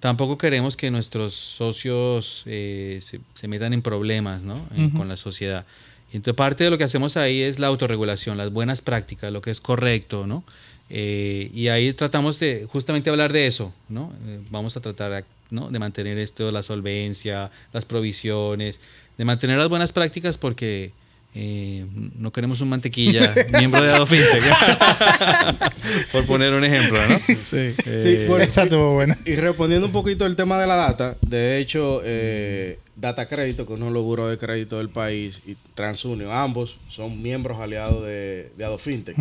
tampoco 0.00 0.38
queremos 0.38 0.76
que 0.76 0.90
nuestros 0.90 1.34
socios 1.34 2.42
eh, 2.46 2.98
se, 3.02 3.20
se 3.34 3.48
metan 3.48 3.72
en 3.72 3.82
problemas 3.82 4.42
¿no? 4.42 4.54
En- 4.76 4.90
con 4.90 5.08
la 5.08 5.16
sociedad. 5.16 5.64
Entonces 6.12 6.36
parte 6.36 6.64
de 6.64 6.70
lo 6.70 6.78
que 6.78 6.84
hacemos 6.84 7.16
ahí 7.16 7.42
es 7.42 7.58
la 7.58 7.66
autorregulación, 7.66 8.38
las 8.38 8.50
buenas 8.52 8.80
prácticas, 8.80 9.30
lo 9.32 9.42
que 9.42 9.50
es 9.50 9.60
correcto, 9.60 10.26
¿no? 10.26 10.42
Eh, 10.90 11.50
y 11.52 11.68
ahí 11.68 11.92
tratamos 11.92 12.38
de 12.40 12.66
justamente 12.70 13.10
hablar 13.10 13.30
de 13.32 13.46
eso, 13.46 13.74
¿no? 13.90 14.10
Eh, 14.26 14.40
vamos 14.50 14.74
a 14.78 14.80
tratar 14.80 15.24
¿no? 15.50 15.68
de 15.68 15.78
mantener 15.78 16.16
esto, 16.16 16.50
la 16.50 16.62
solvencia, 16.62 17.50
las 17.74 17.84
provisiones, 17.84 18.80
de 19.18 19.24
mantener 19.26 19.58
las 19.58 19.68
buenas 19.68 19.92
prácticas 19.92 20.38
porque 20.38 20.92
eh, 21.40 21.86
no 22.16 22.32
queremos 22.32 22.60
un 22.60 22.68
mantequilla 22.68 23.32
miembro 23.52 23.80
de 23.80 23.92
AdoFintech, 23.92 24.42
por 26.12 26.26
poner 26.26 26.52
un 26.52 26.64
ejemplo, 26.64 26.98
¿no? 27.06 27.16
Sí. 27.48 27.74
Eh, 27.86 28.26
bueno. 28.68 29.14
Y 29.24 29.36
respondiendo 29.36 29.86
un 29.86 29.92
poquito 29.92 30.26
el 30.26 30.34
tema 30.34 30.60
de 30.60 30.66
la 30.66 30.74
data, 30.74 31.16
de 31.24 31.60
hecho, 31.60 32.00
eh, 32.04 32.80
Data 32.96 33.28
Crédito, 33.28 33.66
que 33.66 33.74
es 33.74 33.76
uno 33.76 33.86
de 33.86 33.92
los 33.92 34.02
buros 34.02 34.28
de 34.30 34.36
crédito 34.36 34.78
del 34.78 34.88
país, 34.88 35.40
y 35.46 35.54
TransUnion, 35.76 36.32
ambos 36.32 36.76
son 36.88 37.22
miembros 37.22 37.60
aliados 37.60 38.04
de, 38.04 38.50
de 38.56 38.64
AdoFintech. 38.64 39.16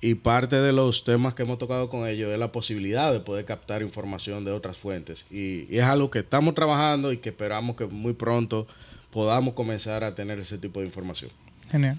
Y 0.00 0.14
parte 0.14 0.54
de 0.54 0.72
los 0.72 1.02
temas 1.02 1.34
que 1.34 1.42
hemos 1.42 1.58
tocado 1.58 1.90
con 1.90 2.06
ellos 2.06 2.30
es 2.32 2.38
la 2.38 2.52
posibilidad 2.52 3.12
de 3.12 3.18
poder 3.18 3.44
captar 3.44 3.82
información 3.82 4.44
de 4.44 4.52
otras 4.52 4.76
fuentes. 4.76 5.26
Y, 5.28 5.66
y 5.68 5.78
es 5.78 5.84
algo 5.84 6.08
que 6.08 6.20
estamos 6.20 6.54
trabajando 6.54 7.10
y 7.10 7.16
que 7.16 7.30
esperamos 7.30 7.74
que 7.74 7.86
muy 7.86 8.12
pronto 8.12 8.68
podamos 9.10 9.54
comenzar 9.54 10.04
a 10.04 10.14
tener 10.14 10.38
ese 10.38 10.56
tipo 10.56 10.78
de 10.78 10.86
información. 10.86 11.32
Genial. 11.70 11.98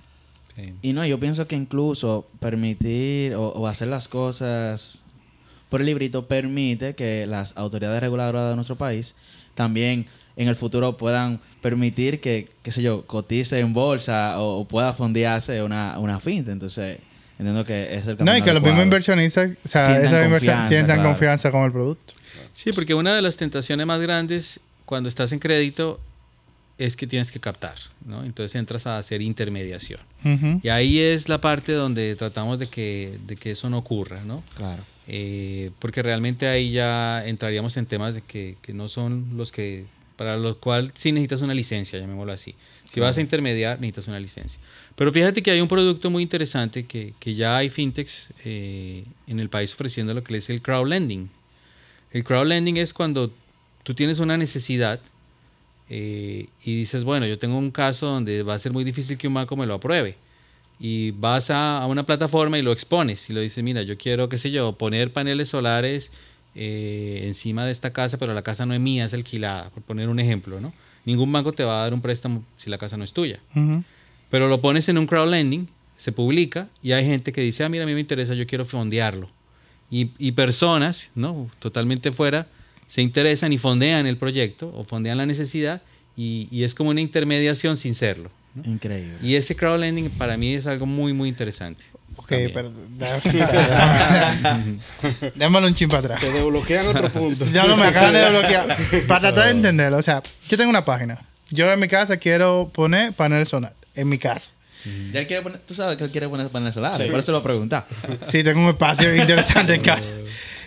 sí. 0.56 0.74
Y 0.82 0.94
no, 0.94 1.06
yo 1.06 1.20
pienso 1.20 1.48
que 1.48 1.56
incluso 1.56 2.28
permitir 2.40 3.36
o, 3.36 3.50
o 3.50 3.68
hacer 3.68 3.88
las 3.88 4.08
cosas 4.08 5.04
por 5.70 5.82
el 5.82 5.86
librito 5.88 6.28
permite 6.28 6.96
que 6.96 7.26
las 7.28 7.56
autoridades 7.56 8.02
reguladoras 8.02 8.50
de 8.50 8.56
nuestro 8.56 8.76
país 8.76 9.16
también 9.56 10.08
en 10.36 10.48
el 10.48 10.56
futuro 10.56 10.98
puedan 10.98 11.40
permitir 11.62 12.22
que, 12.22 12.48
qué 12.64 12.72
sé 12.72 12.82
yo, 12.82 13.06
cotice 13.06 13.60
en 13.60 13.74
bolsa 13.74 14.40
o, 14.42 14.60
o 14.60 14.68
pueda 14.68 14.94
fondearse 14.94 15.62
una, 15.62 16.00
una 16.00 16.20
finta. 16.20 16.52
Entonces, 16.52 16.98
entiendo 17.38 17.66
que 17.66 17.94
es 17.96 18.08
el 18.08 18.16
camino 18.18 18.32
No, 18.32 18.38
y 18.38 18.42
que 18.42 18.54
los 18.54 18.64
mismos 18.64 18.84
inversionistas, 18.84 19.52
o 19.64 19.68
sea, 19.68 20.00
Sientan 20.00 20.32
confianza, 20.32 20.68
sientan 20.70 20.96
claro. 20.98 21.10
confianza 21.10 21.52
con 21.52 21.64
el 21.66 21.72
producto. 21.72 22.14
Sí, 22.54 22.72
porque 22.74 22.94
una 22.94 23.14
de 23.14 23.22
las 23.22 23.36
tentaciones 23.38 23.86
más 23.86 24.00
grandes 24.02 24.60
cuando 24.86 25.10
estás 25.10 25.32
en 25.34 25.40
crédito 25.40 26.00
es 26.80 26.96
que 26.96 27.06
tienes 27.06 27.32
que 27.32 27.40
captar, 27.42 27.76
¿no? 28.06 28.24
Entonces 28.24 28.56
entras 28.56 28.88
a 28.88 28.98
hacer 28.98 29.22
intermediación. 29.22 30.00
Y 30.64 30.70
ahí 30.70 30.98
es 30.98 31.28
la 31.28 31.40
parte 31.42 31.74
donde 31.74 32.16
tratamos 32.16 32.58
de 32.58 32.68
que, 32.68 33.20
de 33.28 33.36
que 33.36 33.52
eso 33.52 33.70
no 33.70 33.78
ocurra, 33.78 34.24
¿no? 34.24 34.44
Claro. 34.56 34.84
Eh, 35.08 35.72
porque 35.80 36.02
realmente 36.02 36.48
ahí 36.48 36.72
ya 36.72 37.26
entraríamos 37.26 37.76
en 37.76 37.86
temas 37.86 38.16
de 38.16 38.22
que, 38.22 38.56
que 38.62 38.74
no 38.74 38.88
son 38.88 39.28
los 39.36 39.52
que, 39.52 39.86
para 40.16 40.38
los 40.38 40.56
cuales 40.56 40.94
sí 40.96 41.12
necesitas 41.12 41.42
una 41.42 41.54
licencia, 41.54 42.00
llamémoslo 42.00 42.32
así. 42.32 42.56
Si 42.88 43.02
vas 43.02 43.18
a 43.18 43.22
intermediar, 43.22 43.80
necesitas 43.82 44.08
una 44.08 44.20
licencia. 44.20 44.60
Pero 44.96 45.12
fíjate 45.12 45.44
que 45.44 45.52
hay 45.52 45.60
un 45.60 45.68
producto 45.68 46.10
muy 46.10 46.24
interesante 46.24 46.86
que, 46.86 47.14
que 47.20 47.36
ya 47.36 47.58
hay 47.58 47.70
fintechs 47.70 48.30
eh, 48.46 49.04
en 49.28 49.40
el 49.42 49.50
país 49.50 49.74
ofreciendo 49.74 50.14
lo 50.14 50.24
que 50.24 50.38
es 50.38 50.50
el 50.50 50.62
crowdlending. 50.62 51.30
El 52.12 52.24
crowdlending 52.24 52.78
es 52.78 52.94
cuando 52.94 53.34
tú 53.84 53.94
tienes 53.94 54.20
una 54.20 54.38
necesidad 54.38 55.02
eh, 55.90 56.48
y 56.64 56.76
dices, 56.76 57.04
bueno, 57.04 57.26
yo 57.26 57.40
tengo 57.40 57.58
un 57.58 57.72
caso 57.72 58.06
donde 58.06 58.44
va 58.44 58.54
a 58.54 58.60
ser 58.60 58.72
muy 58.72 58.84
difícil 58.84 59.18
que 59.18 59.28
un 59.28 59.34
banco 59.34 59.56
me 59.56 59.66
lo 59.66 59.76
apruebe. 59.76 60.16
Y 60.80 61.12
vas 61.12 61.50
a, 61.50 61.80
a 61.80 61.88
una 61.88 62.06
plataforma 62.06 62.58
y 62.58 62.62
lo 62.62 62.72
expones 62.72 63.30
y 63.30 63.34
lo 63.34 63.42
dices, 63.42 63.64
mira, 63.64 63.82
yo 63.82 63.98
quiero, 63.98 64.30
qué 64.30 64.38
sé 64.38 64.50
yo, 64.52 64.74
poner 64.74 65.12
paneles 65.12 65.50
solares 65.50 66.12
eh, 66.56 67.22
encima 67.26 67.66
de 67.66 67.72
esta 67.72 67.92
casa, 67.92 68.18
pero 68.18 68.34
la 68.34 68.42
casa 68.44 68.66
no 68.66 68.74
es 68.74 68.80
mía, 68.80 69.06
es 69.06 69.14
alquilada, 69.14 69.70
por 69.72 69.84
poner 69.84 70.10
un 70.10 70.20
ejemplo, 70.20 70.62
¿no? 70.62 70.74
Ningún 71.06 71.32
banco 71.32 71.54
te 71.54 71.64
va 71.64 71.80
a 71.80 71.84
dar 71.84 71.94
un 71.94 72.02
préstamo 72.02 72.44
si 72.58 72.70
la 72.70 72.78
casa 72.78 72.98
no 72.98 73.04
es 73.04 73.14
tuya. 73.14 73.40
Pero 74.30 74.48
lo 74.48 74.62
pones 74.62 74.88
en 74.90 74.98
un 74.98 75.08
crowdlending, 75.08 75.68
se 75.98 76.12
publica 76.12 76.68
y 76.82 76.92
hay 76.94 77.06
gente 77.06 77.34
que 77.34 77.42
dice, 77.42 77.64
ah, 77.64 77.70
mira, 77.70 77.84
a 77.84 77.88
mí 77.88 77.94
me 77.94 78.00
interesa, 78.00 78.34
yo 78.34 78.46
quiero 78.48 78.66
fondearlo. 78.66 79.30
Y, 79.92 80.12
y 80.18 80.34
personas, 80.34 81.10
¿no? 81.16 81.50
Totalmente 81.60 82.12
fuera, 82.12 82.48
se 82.90 83.02
interesan 83.02 83.54
y 83.54 83.58
fondean 83.58 84.06
el 84.06 84.18
proyecto 84.18 84.70
o 84.76 84.84
fondean 84.84 85.18
la 85.18 85.26
necesidad 85.26 85.82
y, 86.18 86.50
y 86.52 86.66
es 86.66 86.76
como 86.76 86.90
una 86.90 87.00
intermediación 87.00 87.78
sin 87.78 87.96
serlo. 87.96 88.30
¿no? 88.56 88.70
Increíble. 88.70 89.14
Y 89.24 89.36
ese 89.36 89.56
crowdlending 89.56 90.10
para 90.10 90.36
mí 90.36 90.56
es 90.56 90.68
algo 90.68 90.86
muy, 90.86 91.14
muy 91.14 91.30
interesante. 91.30 91.86
Ok, 92.18 92.28
También. 92.30 92.52
pero... 92.54 92.72
Démosle 95.36 95.68
un 95.68 95.74
chin 95.76 95.88
para 95.88 96.00
atrás. 96.00 96.20
Te 96.20 96.32
desbloquean 96.32 96.88
otro 96.88 97.12
punto. 97.12 97.46
Ya 97.54 97.66
no 97.66 97.78
me 97.78 97.86
acaban 97.86 98.14
de 98.14 98.20
desbloquear. 98.20 98.78
Para 99.08 99.22
tratar 99.22 99.46
de 99.46 99.52
entenderlo. 99.52 99.98
O 99.98 100.02
sea, 100.02 100.22
yo 100.48 100.58
tengo 100.58 100.70
una 100.70 100.84
página. 100.84 101.22
Yo 101.50 101.72
en 101.72 101.80
mi 101.80 101.88
casa 101.88 102.18
quiero 102.18 102.70
poner 102.74 103.14
panel 103.14 103.46
solar. 103.48 103.74
En 103.96 104.10
mi 104.10 104.18
casa. 104.18 104.52
Ya 105.12 105.20
él 105.20 105.28
quiere 105.28 105.42
poner, 105.42 105.60
tú 105.60 105.76
sabes 105.76 105.98
que 105.98 106.06
él 106.06 106.12
quiere 106.12 106.30
poner 106.30 106.48
paneles 106.48 106.74
solares, 106.74 107.12
por 107.12 107.20
eso 107.20 107.34
lo 107.34 107.44
pregunta. 107.44 107.86
Sí, 108.30 108.46
tengo 108.46 108.62
un 108.62 108.70
espacio 108.70 109.14
interesante 109.14 109.74
en 109.74 109.82
casa. 109.82 110.08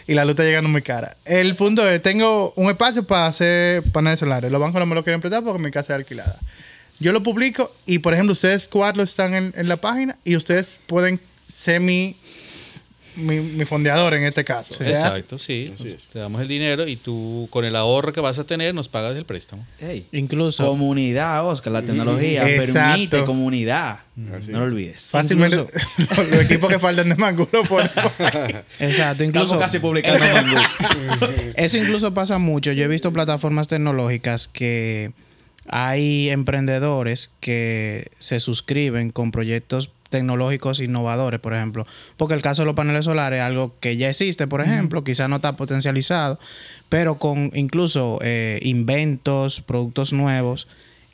Y 0.06 0.14
la 0.14 0.24
luz 0.24 0.32
está 0.32 0.44
llegando 0.44 0.68
muy 0.68 0.82
cara. 0.82 1.16
El 1.24 1.54
punto 1.56 1.88
es, 1.88 2.02
tengo 2.02 2.52
un 2.56 2.68
espacio 2.70 3.04
para 3.04 3.26
hacer 3.26 3.82
paneles 3.92 4.20
solares. 4.20 4.50
Los 4.50 4.60
bancos 4.60 4.80
no 4.80 4.86
me 4.86 4.94
lo 4.94 5.04
quieren 5.04 5.20
prestar 5.20 5.42
porque 5.44 5.62
mi 5.62 5.70
casa 5.70 5.94
es 5.94 6.00
alquilada. 6.00 6.38
Yo 6.98 7.12
lo 7.12 7.22
publico 7.22 7.72
y, 7.86 7.98
por 7.98 8.14
ejemplo, 8.14 8.32
ustedes 8.32 8.68
cuatro 8.68 9.02
están 9.02 9.34
en, 9.34 9.52
en 9.56 9.68
la 9.68 9.76
página 9.76 10.18
y 10.24 10.36
ustedes 10.36 10.78
pueden 10.86 11.20
ser 11.48 11.80
mi, 13.16 13.40
mi, 13.40 13.64
fondeador 13.64 14.14
en 14.14 14.24
este 14.24 14.44
caso. 14.44 14.74
O 14.74 14.76
sea, 14.82 14.88
Exacto, 14.88 15.38
sí. 15.38 15.74
Te 16.12 16.18
damos 16.18 16.40
el 16.42 16.48
dinero 16.48 16.86
y 16.86 16.96
tú 16.96 17.48
con 17.50 17.64
el 17.64 17.76
ahorro 17.76 18.12
que 18.12 18.20
vas 18.20 18.38
a 18.38 18.44
tener 18.44 18.74
nos 18.74 18.88
pagas 18.88 19.16
el 19.16 19.24
préstamo. 19.24 19.66
Incluso, 20.12 20.66
comunidad, 20.66 21.46
Oscar, 21.46 21.72
la 21.72 21.82
tecnología 21.82 22.48
Exacto. 22.48 22.72
permite 22.72 23.24
comunidad. 23.24 24.00
Así 24.36 24.52
No 24.52 24.60
lo 24.60 24.66
olvides. 24.66 25.08
Fácilmente 25.10 25.56
los, 25.96 26.28
los 26.28 26.40
equipos 26.42 26.68
que 26.68 26.78
faltan 26.78 27.08
de 27.08 27.16
mango 27.16 27.48
lo 27.50 27.62
ponen 27.64 27.90
exacto, 28.78 29.24
incluso 29.24 29.54
Estamos 29.54 29.64
casi 29.64 29.78
publicando 29.78 30.24
Mangú. 30.32 31.32
Eso 31.56 31.78
incluso 31.78 32.12
pasa 32.12 32.38
mucho. 32.38 32.72
Yo 32.72 32.84
he 32.84 32.88
visto 32.88 33.12
plataformas 33.12 33.68
tecnológicas 33.68 34.48
que 34.48 35.12
hay 35.66 36.28
emprendedores 36.30 37.30
que 37.40 38.10
se 38.18 38.40
suscriben 38.40 39.10
con 39.10 39.30
proyectos 39.30 39.90
tecnológicos 40.12 40.78
innovadores, 40.78 41.40
por 41.40 41.54
ejemplo. 41.54 41.84
Porque 42.16 42.34
el 42.34 42.42
caso 42.42 42.62
de 42.62 42.66
los 42.66 42.76
paneles 42.76 43.06
solares 43.06 43.38
es 43.40 43.44
algo 43.44 43.74
que 43.80 43.96
ya 43.96 44.08
existe, 44.08 44.46
por 44.46 44.60
ejemplo, 44.60 45.02
quizás 45.02 45.28
no 45.28 45.36
está 45.36 45.56
potencializado, 45.56 46.38
pero 46.88 47.16
con 47.16 47.50
incluso 47.54 48.20
eh, 48.22 48.60
inventos, 48.62 49.60
productos 49.60 50.12
nuevos 50.12 50.68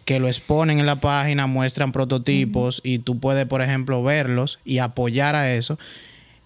que 0.04 0.20
lo 0.20 0.28
exponen 0.28 0.80
en 0.80 0.86
la 0.86 1.00
página, 1.00 1.46
muestran 1.46 1.92
prototipos 1.92 2.80
y 2.82 2.98
tú 2.98 3.18
puedes, 3.18 3.46
por 3.46 3.60
ejemplo, 3.60 4.02
verlos 4.02 4.58
y 4.64 4.78
apoyar 4.78 5.36
a 5.36 5.54
eso. 5.54 5.78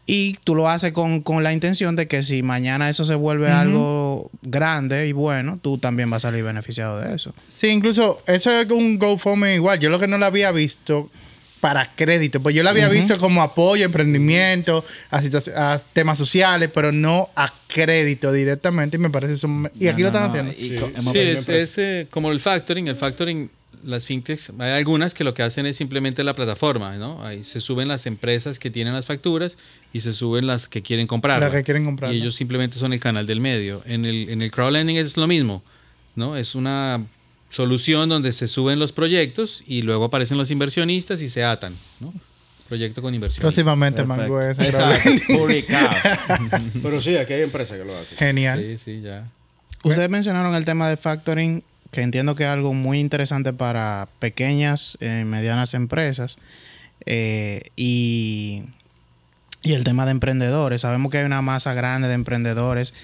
Y 0.04 0.36
tú 0.44 0.56
lo 0.56 0.68
haces 0.68 0.92
con, 0.92 1.22
con 1.22 1.44
la 1.44 1.52
intención 1.52 1.94
de 1.94 2.08
que 2.08 2.24
si 2.24 2.42
mañana 2.42 2.90
eso 2.90 3.04
se 3.04 3.14
vuelve 3.14 3.50
algo 3.50 4.32
grande 4.42 5.06
y 5.06 5.12
bueno, 5.12 5.60
tú 5.62 5.78
también 5.78 6.10
vas 6.10 6.24
a 6.24 6.28
salir 6.28 6.42
beneficiado 6.42 6.98
de 6.98 7.14
eso. 7.14 7.32
Sí, 7.46 7.68
incluso 7.68 8.20
eso 8.26 8.50
es 8.50 8.68
un 8.68 8.98
GoFundMe 8.98 9.54
igual. 9.54 9.78
Yo 9.78 9.90
lo 9.90 10.00
que 10.00 10.08
no 10.08 10.18
lo 10.18 10.26
había 10.26 10.50
visto 10.50 11.08
para 11.62 11.94
crédito, 11.94 12.42
pues 12.42 12.56
yo 12.56 12.64
lo 12.64 12.70
había 12.70 12.88
visto 12.88 13.16
como 13.18 13.40
apoyo, 13.40 13.84
emprendimiento, 13.84 14.84
a, 15.12 15.22
a 15.54 15.78
temas 15.92 16.18
sociales, 16.18 16.68
pero 16.74 16.90
no 16.90 17.30
a 17.36 17.54
crédito 17.68 18.32
directamente. 18.32 18.96
Y 18.96 18.98
me 18.98 19.10
parece 19.10 19.34
eso. 19.34 19.46
Y 19.78 19.86
aquí 19.86 20.02
No, 20.02 20.10
lo 20.10 20.16
están 20.16 20.28
haciendo. 20.28 20.52
Sí. 21.12 21.18
es, 21.20 21.48
es, 21.48 21.78
eh, 21.78 22.08
como 22.10 22.32
el 22.32 22.40
factoring. 22.40 22.88
El 22.88 22.96
factoring, 22.96 23.48
las 23.84 24.06
fintechs, 24.06 24.50
hay 24.58 24.72
algunas 24.72 25.14
que 25.14 25.22
lo 25.22 25.34
que 25.34 25.44
hacen 25.44 25.64
es 25.66 25.76
simplemente 25.76 26.24
la 26.24 26.34
plataforma, 26.34 26.96
¿no? 26.96 27.24
Ahí 27.24 27.44
se 27.44 27.60
suben 27.60 27.86
las 27.86 28.06
empresas 28.06 28.58
que 28.58 28.68
tienen 28.68 28.92
las 28.92 29.06
facturas 29.06 29.56
y 29.92 30.00
se 30.00 30.14
suben 30.14 30.48
las 30.48 30.66
que 30.66 30.82
quieren 30.82 31.06
comprar. 31.06 31.38
Las 31.38 31.52
que 31.52 31.62
quieren 31.62 31.84
comprarla. 31.84 32.12
Y 32.12 32.18
ellos 32.18 32.34
simplemente 32.34 32.76
son 32.76 32.92
el 32.92 32.98
canal 32.98 33.24
del 33.24 33.38
medio. 33.38 33.82
En 33.86 34.04
el, 34.04 34.30
en 34.30 34.42
el 34.42 34.50
crowdlending 34.50 34.96
es 34.96 35.16
lo 35.16 35.28
mismo, 35.28 35.62
¿no? 36.16 36.36
Es 36.36 36.56
una 36.56 37.06
solución 37.52 38.08
donde 38.08 38.32
se 38.32 38.48
suben 38.48 38.78
los 38.78 38.92
proyectos 38.92 39.62
y 39.66 39.82
luego 39.82 40.04
aparecen 40.04 40.38
los 40.38 40.50
inversionistas 40.50 41.20
y 41.20 41.28
se 41.28 41.44
atan, 41.44 41.74
¿no? 42.00 42.12
Proyecto 42.68 43.02
con 43.02 43.14
inversión. 43.14 43.42
Próximamente. 43.42 44.02
Mango 44.04 44.40
es 44.40 44.58
Exacto. 44.58 45.10
Publicado. 45.38 45.90
Pero 46.82 47.02
sí, 47.02 47.14
aquí 47.16 47.34
hay 47.34 47.42
empresas 47.42 47.76
que 47.76 47.84
lo 47.84 47.94
hacen. 47.96 48.16
Genial. 48.16 48.58
Sí, 48.58 48.78
sí, 48.78 49.00
ya. 49.02 49.28
Ustedes 49.84 50.08
mencionaron 50.08 50.54
el 50.54 50.64
tema 50.64 50.88
de 50.88 50.96
factoring, 50.96 51.62
que 51.90 52.00
entiendo 52.00 52.34
que 52.34 52.44
es 52.44 52.48
algo 52.48 52.72
muy 52.72 52.98
interesante 52.98 53.52
para 53.52 54.08
pequeñas 54.18 54.96
y 55.02 55.24
medianas 55.24 55.74
empresas. 55.74 56.38
eh, 57.04 57.62
y, 57.76 58.62
y 59.62 59.74
el 59.74 59.84
tema 59.84 60.06
de 60.06 60.12
emprendedores. 60.12 60.80
Sabemos 60.80 61.12
que 61.12 61.18
hay 61.18 61.24
una 61.26 61.42
masa 61.42 61.74
grande 61.74 62.08
de 62.08 62.14
emprendedores 62.14 62.94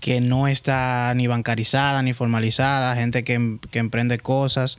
que 0.00 0.20
no 0.20 0.48
está 0.48 1.12
ni 1.14 1.26
bancarizada 1.26 2.02
ni 2.02 2.12
formalizada, 2.12 2.94
gente 2.96 3.24
que, 3.24 3.58
que 3.70 3.78
emprende 3.78 4.18
cosas. 4.18 4.78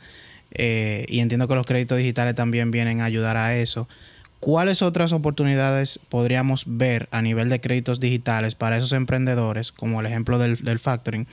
eh, 0.51 1.05
y 1.09 1.19
entiendo 1.19 1.47
que 1.47 1.55
los 1.55 1.65
créditos 1.65 1.97
digitales 1.97 2.35
también 2.35 2.71
vienen 2.71 3.01
a 3.01 3.05
ayudar 3.05 3.37
a 3.37 3.55
eso. 3.55 3.87
¿Cuáles 4.39 4.81
otras 4.81 5.11
oportunidades 5.13 5.99
podríamos 6.09 6.63
ver 6.67 7.09
a 7.11 7.21
nivel 7.21 7.49
de 7.49 7.59
créditos 7.59 7.99
digitales 7.99 8.55
para 8.55 8.77
esos 8.77 8.93
emprendedores, 8.93 9.71
como 9.71 9.99
el 9.99 10.05
ejemplo 10.05 10.37
del, 10.37 10.57
del 10.57 10.79
factoring, 10.79 11.27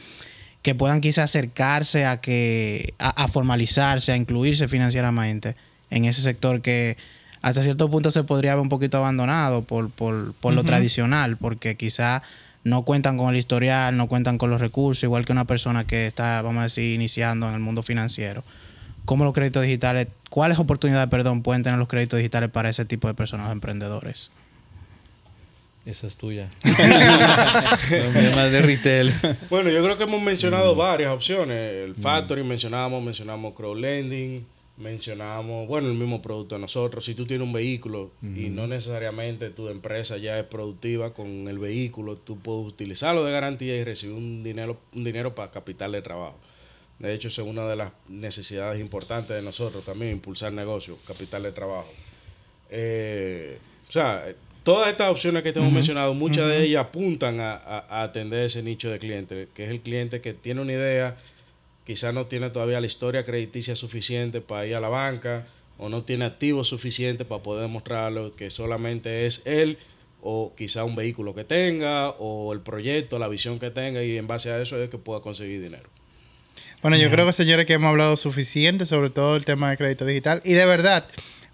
que 0.62 0.74
puedan 0.74 1.00
quizá 1.02 1.24
acercarse 1.24 2.06
a 2.06 2.20
que 2.20 2.94
a, 2.98 3.10
a 3.10 3.28
formalizarse, 3.28 4.12
a 4.12 4.16
incluirse 4.16 4.68
financieramente 4.68 5.54
en 5.90 6.06
ese 6.06 6.22
sector 6.22 6.62
que 6.62 6.96
hasta 7.42 7.62
cierto 7.62 7.90
punto 7.90 8.10
se 8.10 8.24
podría 8.24 8.54
ver 8.54 8.62
un 8.62 8.70
poquito 8.70 8.96
abandonado 8.96 9.62
por, 9.64 9.90
por, 9.90 10.32
por 10.32 10.54
lo 10.54 10.64
tradicional, 10.64 11.36
porque 11.36 11.76
quizá 11.76 12.22
no 12.64 12.82
cuentan 12.82 13.16
con 13.16 13.28
el 13.28 13.36
historial, 13.36 13.96
no 13.96 14.08
cuentan 14.08 14.38
con 14.38 14.50
los 14.50 14.60
recursos, 14.60 15.04
igual 15.04 15.24
que 15.24 15.32
una 15.32 15.44
persona 15.44 15.86
que 15.86 16.06
está, 16.06 16.42
vamos 16.42 16.60
a 16.60 16.64
decir, 16.64 16.94
iniciando 16.94 17.46
en 17.48 17.54
el 17.54 17.60
mundo 17.60 17.82
financiero. 17.82 18.42
¿Cómo 19.04 19.24
los 19.24 19.34
créditos 19.34 19.62
digitales, 19.62 20.08
cuáles 20.30 20.58
oportunidades, 20.58 21.10
perdón, 21.10 21.42
pueden 21.42 21.62
tener 21.62 21.78
los 21.78 21.88
créditos 21.88 22.16
digitales 22.16 22.50
para 22.50 22.70
ese 22.70 22.86
tipo 22.86 23.06
de 23.06 23.14
personas 23.14 23.52
emprendedores? 23.52 24.30
Esa 25.84 26.06
es 26.06 26.16
tuya. 26.16 26.48
más 26.64 28.50
de 28.50 28.62
retail. 28.62 29.12
Bueno, 29.50 29.68
yo 29.68 29.84
creo 29.84 29.98
que 29.98 30.04
hemos 30.04 30.22
mencionado 30.22 30.74
varias 30.74 31.12
opciones. 31.12 31.84
El 31.84 31.94
factoring 31.94 32.48
mencionamos, 32.48 33.02
mencionamos 33.02 33.52
crowdlending, 33.52 34.46
mencionamos, 34.76 35.68
bueno, 35.68 35.88
el 35.88 35.94
mismo 35.94 36.20
producto 36.20 36.56
de 36.56 36.60
nosotros. 36.60 37.04
Si 37.04 37.14
tú 37.14 37.26
tienes 37.26 37.46
un 37.46 37.52
vehículo 37.52 38.10
y 38.22 38.48
no 38.50 38.66
necesariamente 38.66 39.50
tu 39.50 39.68
empresa 39.68 40.16
ya 40.16 40.38
es 40.38 40.44
productiva 40.46 41.12
con 41.14 41.46
el 41.48 41.58
vehículo, 41.58 42.16
tú 42.16 42.38
puedes 42.38 42.66
utilizarlo 42.66 43.24
de 43.24 43.32
garantía 43.32 43.76
y 43.76 43.84
recibir 43.84 44.16
un 44.16 44.42
dinero, 44.42 44.78
un 44.94 45.04
dinero 45.04 45.34
para 45.34 45.50
capital 45.50 45.92
de 45.92 46.02
trabajo. 46.02 46.38
De 46.98 47.12
hecho, 47.14 47.28
esa 47.28 47.42
es 47.42 47.48
una 47.48 47.66
de 47.68 47.76
las 47.76 47.92
necesidades 48.08 48.80
importantes 48.80 49.34
de 49.36 49.42
nosotros 49.42 49.84
también, 49.84 50.12
impulsar 50.12 50.52
negocios, 50.52 50.98
capital 51.06 51.42
de 51.44 51.52
trabajo. 51.52 51.92
Eh, 52.70 53.58
o 53.88 53.92
sea, 53.92 54.24
todas 54.62 54.88
estas 54.88 55.10
opciones 55.10 55.42
que 55.42 55.52
te 55.52 55.58
hemos 55.60 55.72
mencionado, 55.72 56.14
muchas 56.14 56.48
de 56.48 56.64
ellas 56.64 56.86
apuntan 56.86 57.40
a, 57.40 57.52
a- 57.54 57.86
a 57.88 58.02
atender 58.04 58.44
ese 58.46 58.62
nicho 58.62 58.90
de 58.90 58.98
cliente, 58.98 59.48
que 59.54 59.64
es 59.64 59.70
el 59.70 59.80
cliente 59.80 60.20
que 60.20 60.34
tiene 60.34 60.60
una 60.60 60.72
idea, 60.72 61.16
quizás 61.84 62.14
no 62.14 62.26
tiene 62.26 62.50
todavía 62.50 62.80
la 62.80 62.86
historia 62.86 63.24
crediticia 63.24 63.74
suficiente 63.76 64.40
para 64.40 64.66
ir 64.66 64.74
a 64.74 64.80
la 64.80 64.88
banca, 64.88 65.46
o 65.78 65.88
no 65.88 66.02
tiene 66.02 66.24
activos 66.24 66.68
suficientes 66.68 67.26
para 67.26 67.42
poder 67.42 67.62
demostrarlo, 67.62 68.34
que 68.36 68.50
solamente 68.50 69.26
es 69.26 69.42
él, 69.44 69.78
o 70.22 70.54
quizá 70.56 70.84
un 70.84 70.96
vehículo 70.96 71.34
que 71.34 71.44
tenga, 71.44 72.10
o 72.10 72.52
el 72.52 72.60
proyecto, 72.60 73.18
la 73.18 73.28
visión 73.28 73.58
que 73.58 73.70
tenga, 73.70 74.02
y 74.02 74.16
en 74.16 74.26
base 74.26 74.50
a 74.50 74.60
eso 74.60 74.82
es 74.82 74.88
que 74.88 74.98
pueda 74.98 75.20
conseguir 75.20 75.60
dinero. 75.60 75.88
Bueno, 76.80 76.98
yo 76.98 77.10
creo 77.10 77.24
que 77.24 77.32
señores 77.32 77.64
que 77.64 77.72
hemos 77.72 77.88
hablado 77.88 78.14
suficiente 78.16 78.84
sobre 78.84 79.08
todo 79.08 79.36
el 79.36 79.46
tema 79.46 79.70
de 79.70 79.78
crédito 79.78 80.04
digital. 80.04 80.42
Y 80.44 80.52
de 80.52 80.66
verdad, 80.66 81.06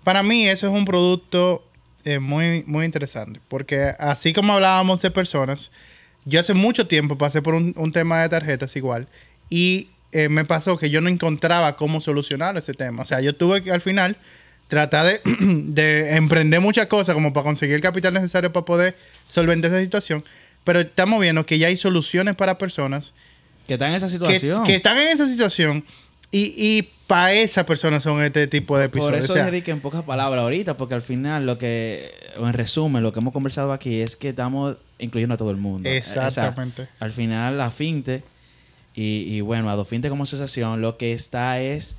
para 0.03 0.25
mí 0.25 0.49
eso 0.49 0.67
es 0.67 0.73
un 0.73 0.85
producto 0.85 1.65
eh, 2.05 2.19
muy, 2.19 2.65
muy 2.67 2.85
interesante. 2.85 3.41
Porque 3.47 3.95
así 4.01 4.33
como 4.33 4.55
hablábamos 4.55 5.01
de 5.03 5.13
personas, 5.13 5.71
yo 6.25 6.41
hace 6.41 6.53
mucho 6.53 6.89
tiempo 6.89 7.17
pasé 7.17 7.43
por 7.43 7.55
un, 7.55 7.75
un 7.77 7.93
tema 7.93 8.21
de 8.23 8.29
tarjetas 8.29 8.75
igual. 8.75 9.07
Y 9.49 9.91
eh, 10.13 10.29
me 10.29 10.45
pasó 10.45 10.77
que 10.77 10.91
yo 10.91 11.01
no 11.01 11.09
encontraba 11.09 11.77
cómo 11.77 12.01
solucionar 12.01 12.57
ese 12.57 12.75
tema. 12.75 13.03
O 13.03 13.07
sea, 13.07 13.21
yo 13.21 13.35
tuve 13.35 13.63
que 13.63 13.71
al 13.71 13.81
final 13.81 14.17
tratar 14.69 15.07
de, 15.07 15.21
de 15.41 16.17
emprender 16.17 16.61
muchas 16.61 16.87
cosas 16.87 17.15
como 17.15 17.33
para 17.33 17.45
conseguir 17.45 17.77
el 17.77 17.81
capital 17.81 18.15
necesario 18.15 18.53
para 18.53 18.65
poder 18.65 18.97
solventar 19.29 19.71
esa 19.71 19.81
situación. 19.81 20.25
Pero 20.65 20.81
estamos 20.81 21.21
viendo 21.21 21.47
que 21.47 21.59
ya 21.59 21.69
hay 21.69 21.77
soluciones 21.77 22.35
para 22.37 22.59
personas 22.59 23.15
Que 23.67 23.75
está 23.75 23.89
en 23.89 23.95
esa 23.95 24.09
situación. 24.11 24.63
que 24.65 24.77
están 24.77 24.99
en 24.99 25.09
esa 25.09 25.27
situación 25.27 25.85
y, 26.31 26.55
y 26.57 26.89
para 27.07 27.33
esa 27.33 27.67
persona 27.67 27.99
son 27.99 28.23
este 28.23 28.47
tipo 28.47 28.79
de 28.79 28.89
Por 28.89 28.99
episodios. 29.01 29.25
eso 29.25 29.33
O 29.33 29.37
sea, 29.37 29.51
dije 29.51 29.65
que 29.65 29.71
en 29.73 29.81
pocas 29.81 30.03
palabras 30.03 30.43
ahorita, 30.43 30.77
porque 30.77 30.95
al 30.95 31.03
final 31.03 31.45
lo 31.45 31.59
que, 31.59 32.13
o 32.39 32.47
en 32.47 32.53
resumen, 32.53 33.03
lo 33.03 33.13
que 33.13 33.19
hemos 33.19 33.33
conversado 33.33 33.73
aquí 33.73 34.01
es 34.01 34.17
que 34.17 34.29
estamos 34.29 34.77
incluyendo 35.01 35.35
a 35.35 35.39
todo 35.39 35.51
el 35.51 35.57
mundo. 35.57 35.89
Eh, 35.89 36.03
o 36.05 36.05
sea, 36.09 36.29
Exactamente. 36.29 36.87
al 37.01 37.11
final 37.11 37.59
la 37.59 37.71
FinTech 37.73 38.23
y, 38.95 39.25
y 39.29 39.41
bueno, 39.41 39.71
Adofinte 39.71 40.09
como 40.09 40.25
asociación 40.25 40.81
lo 40.81 40.97
que 40.97 41.13
está 41.13 41.61
es 41.61 41.97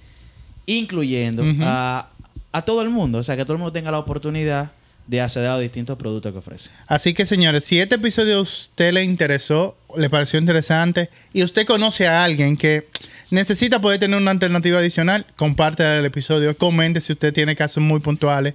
incluyendo 0.66 1.44
a, 1.62 2.10
a 2.52 2.62
todo 2.64 2.82
el 2.82 2.90
mundo. 2.90 3.20
O 3.20 3.24
sea, 3.24 3.36
que 3.38 3.44
todo 3.44 3.54
el 3.54 3.60
mundo 3.60 3.72
tenga 3.72 3.92
la 3.92 4.00
oportunidad 4.00 4.72
de 5.08 5.20
acceder 5.20 5.50
a 5.50 5.54
los 5.54 5.62
distintos 5.62 5.98
productos 5.98 6.32
que 6.32 6.38
ofrece. 6.38 6.70
Así 6.88 7.14
que, 7.14 7.26
señores, 7.26 7.64
si 7.64 7.80
este 7.80 7.96
episodio 7.96 8.38
a 8.38 8.42
usted 8.42 8.94
le 8.94 9.04
interesó, 9.04 9.76
le 9.98 10.10
pareció 10.10 10.40
interesante 10.40 11.10
y 11.34 11.44
usted 11.44 11.66
conoce 11.66 12.08
a 12.08 12.24
alguien 12.24 12.56
que 12.56 12.88
necesita 13.30 13.82
poder 13.82 14.00
tener 14.00 14.20
una 14.20 14.32
alternativa 14.32 14.80
adicional, 14.80 15.26
comparte 15.36 15.84
el 15.84 16.06
episodio, 16.06 16.56
comente 16.56 17.02
si 17.02 17.14
usted 17.14 17.34
tiene 17.34 17.56
casos 17.56 17.84
muy 17.84 18.00
puntuales. 18.00 18.54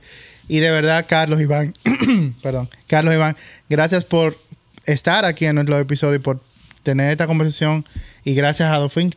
Y 0.49 0.61
de 0.61 0.71
verdad, 0.71 1.07
Carlos 1.09 1.41
Iván, 1.41 1.75
perdón, 2.43 2.69
Carlos 2.87 3.15
Iván, 3.15 3.37
gracias 3.69 4.05
por 4.05 4.39
estar 4.85 5.25
aquí 5.25 5.47
en 5.47 5.57
nuestro 5.57 5.79
episodio 5.79 6.15
y 6.15 6.21
por 6.21 6.41
tener 6.83 7.11
esta 7.11 7.27
conversación. 7.27 7.85
Y 8.27 8.35
gracias 8.35 8.73
a 8.73 8.77
Dofin 8.79 9.15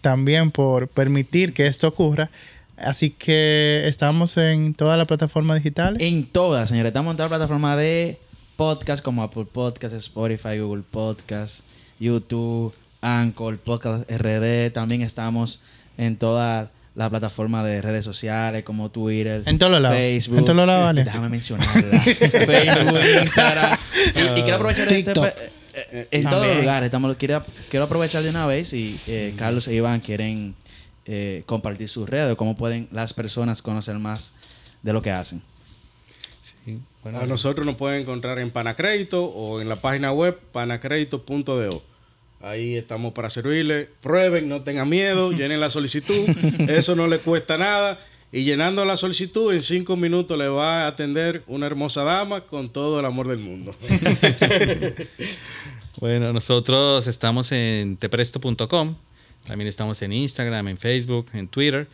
también 0.00 0.50
por 0.50 0.88
permitir 0.88 1.52
que 1.52 1.68
esto 1.68 1.86
ocurra. 1.86 2.28
Así 2.76 3.10
que 3.10 3.84
estamos 3.86 4.36
en 4.36 4.74
todas 4.74 4.98
las 4.98 5.06
plataformas 5.06 5.58
digitales. 5.58 6.02
En 6.02 6.26
todas, 6.26 6.68
señores. 6.68 6.90
Estamos 6.90 7.12
en 7.12 7.16
todas 7.18 7.30
las 7.30 7.38
plataformas 7.38 7.78
de 7.78 8.18
podcast 8.56 9.00
como 9.04 9.22
Apple 9.22 9.44
Podcast, 9.52 9.94
Spotify, 9.94 10.58
Google 10.58 10.82
Podcast, 10.90 11.60
YouTube, 12.00 12.74
Anchor, 13.00 13.58
Podcast 13.58 14.10
RD. 14.10 14.72
También 14.72 15.02
estamos 15.02 15.60
en 15.96 16.16
todas 16.16 16.70
las 16.96 17.10
plataformas 17.10 17.64
de 17.64 17.80
redes 17.80 18.04
sociales 18.04 18.64
como 18.64 18.90
Twitter, 18.90 19.44
En 19.46 19.56
todos 19.60 19.80
lados. 19.80 19.96
Facebook. 19.96 20.38
En 20.38 20.44
todos 20.46 20.66
lados, 20.66 20.84
vale. 20.84 21.04
Déjame 21.04 21.28
mencionarla. 21.28 22.00
Facebook, 22.00 22.98
Instagram. 23.22 23.78
Y, 24.16 24.20
y 24.40 24.42
quiero 24.42 24.56
aprovechar 24.56 24.92
este- 24.92 25.02
TikTok. 25.12 25.28
Eh, 25.92 26.08
en 26.10 26.24
todos 26.24 26.46
los 26.46 26.56
lugares. 26.58 26.86
Estamos, 26.86 27.16
quiero, 27.16 27.44
quiero 27.68 27.84
aprovechar 27.84 28.22
de 28.22 28.30
una 28.30 28.46
vez 28.46 28.72
y 28.72 28.98
eh, 29.06 29.34
Carlos 29.36 29.68
e 29.68 29.74
Iván 29.74 30.00
quieren 30.00 30.54
eh, 31.06 31.42
compartir 31.46 31.88
sus 31.88 32.08
redes, 32.08 32.36
cómo 32.36 32.56
pueden 32.56 32.88
las 32.92 33.14
personas 33.14 33.62
conocer 33.62 33.98
más 33.98 34.32
de 34.82 34.92
lo 34.92 35.02
que 35.02 35.10
hacen. 35.10 35.42
Sí, 36.42 36.80
bueno, 37.02 37.20
A 37.20 37.26
nosotros 37.26 37.64
nos 37.66 37.76
pueden 37.76 38.02
encontrar 38.02 38.38
en 38.38 38.50
Panacrédito 38.50 39.24
o 39.24 39.60
en 39.60 39.68
la 39.68 39.76
página 39.76 40.12
web 40.12 40.38
panacrédito.do. 40.52 41.82
Ahí 42.40 42.76
estamos 42.76 43.12
para 43.14 43.30
servirle. 43.30 43.88
Prueben, 44.00 44.48
no 44.48 44.62
tengan 44.62 44.88
miedo, 44.88 45.32
llenen 45.32 45.60
la 45.60 45.70
solicitud. 45.70 46.28
Eso 46.68 46.94
no 46.94 47.06
le 47.06 47.18
cuesta 47.18 47.58
nada. 47.58 47.98
Y 48.30 48.44
llenando 48.44 48.84
la 48.84 48.98
solicitud, 48.98 49.54
en 49.54 49.62
cinco 49.62 49.96
minutos 49.96 50.38
le 50.38 50.48
va 50.48 50.84
a 50.84 50.88
atender 50.88 51.42
una 51.46 51.64
hermosa 51.64 52.04
dama 52.04 52.42
con 52.42 52.68
todo 52.68 53.00
el 53.00 53.06
amor 53.06 53.28
del 53.28 53.38
mundo. 53.38 53.74
Bueno, 56.00 56.32
nosotros 56.32 57.08
estamos 57.08 57.50
en 57.50 57.96
tepresto.com, 57.96 58.94
también 59.44 59.66
estamos 59.66 60.00
en 60.02 60.12
Instagram, 60.12 60.68
en 60.68 60.78
Facebook, 60.78 61.26
en 61.32 61.48
Twitter. 61.48 61.88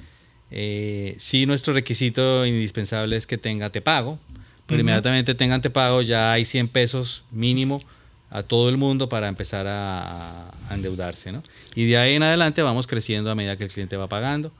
Eh, 0.50 1.16
sí, 1.18 1.46
nuestro 1.46 1.72
requisito 1.72 2.44
indispensable 2.44 3.16
es 3.16 3.26
que 3.26 3.38
tenga 3.38 3.70
te 3.70 3.80
pago, 3.80 4.18
pero 4.66 4.82
inmediatamente 4.82 5.34
tengan 5.34 5.62
te 5.62 5.70
pago 5.70 6.02
ya 6.02 6.32
hay 6.32 6.44
100 6.44 6.68
pesos 6.68 7.24
mínimo 7.30 7.82
a 8.28 8.42
todo 8.42 8.68
el 8.68 8.76
mundo 8.76 9.08
para 9.08 9.26
empezar 9.26 9.66
a, 9.66 10.50
a 10.68 10.74
endeudarse, 10.74 11.32
¿no? 11.32 11.42
Y 11.74 11.86
de 11.86 11.96
ahí 11.96 12.12
en 12.12 12.24
adelante 12.24 12.60
vamos 12.60 12.86
creciendo 12.86 13.30
a 13.30 13.34
medida 13.34 13.56
que 13.56 13.64
el 13.64 13.70
cliente 13.70 13.96
va 13.96 14.06
pagando. 14.06 14.52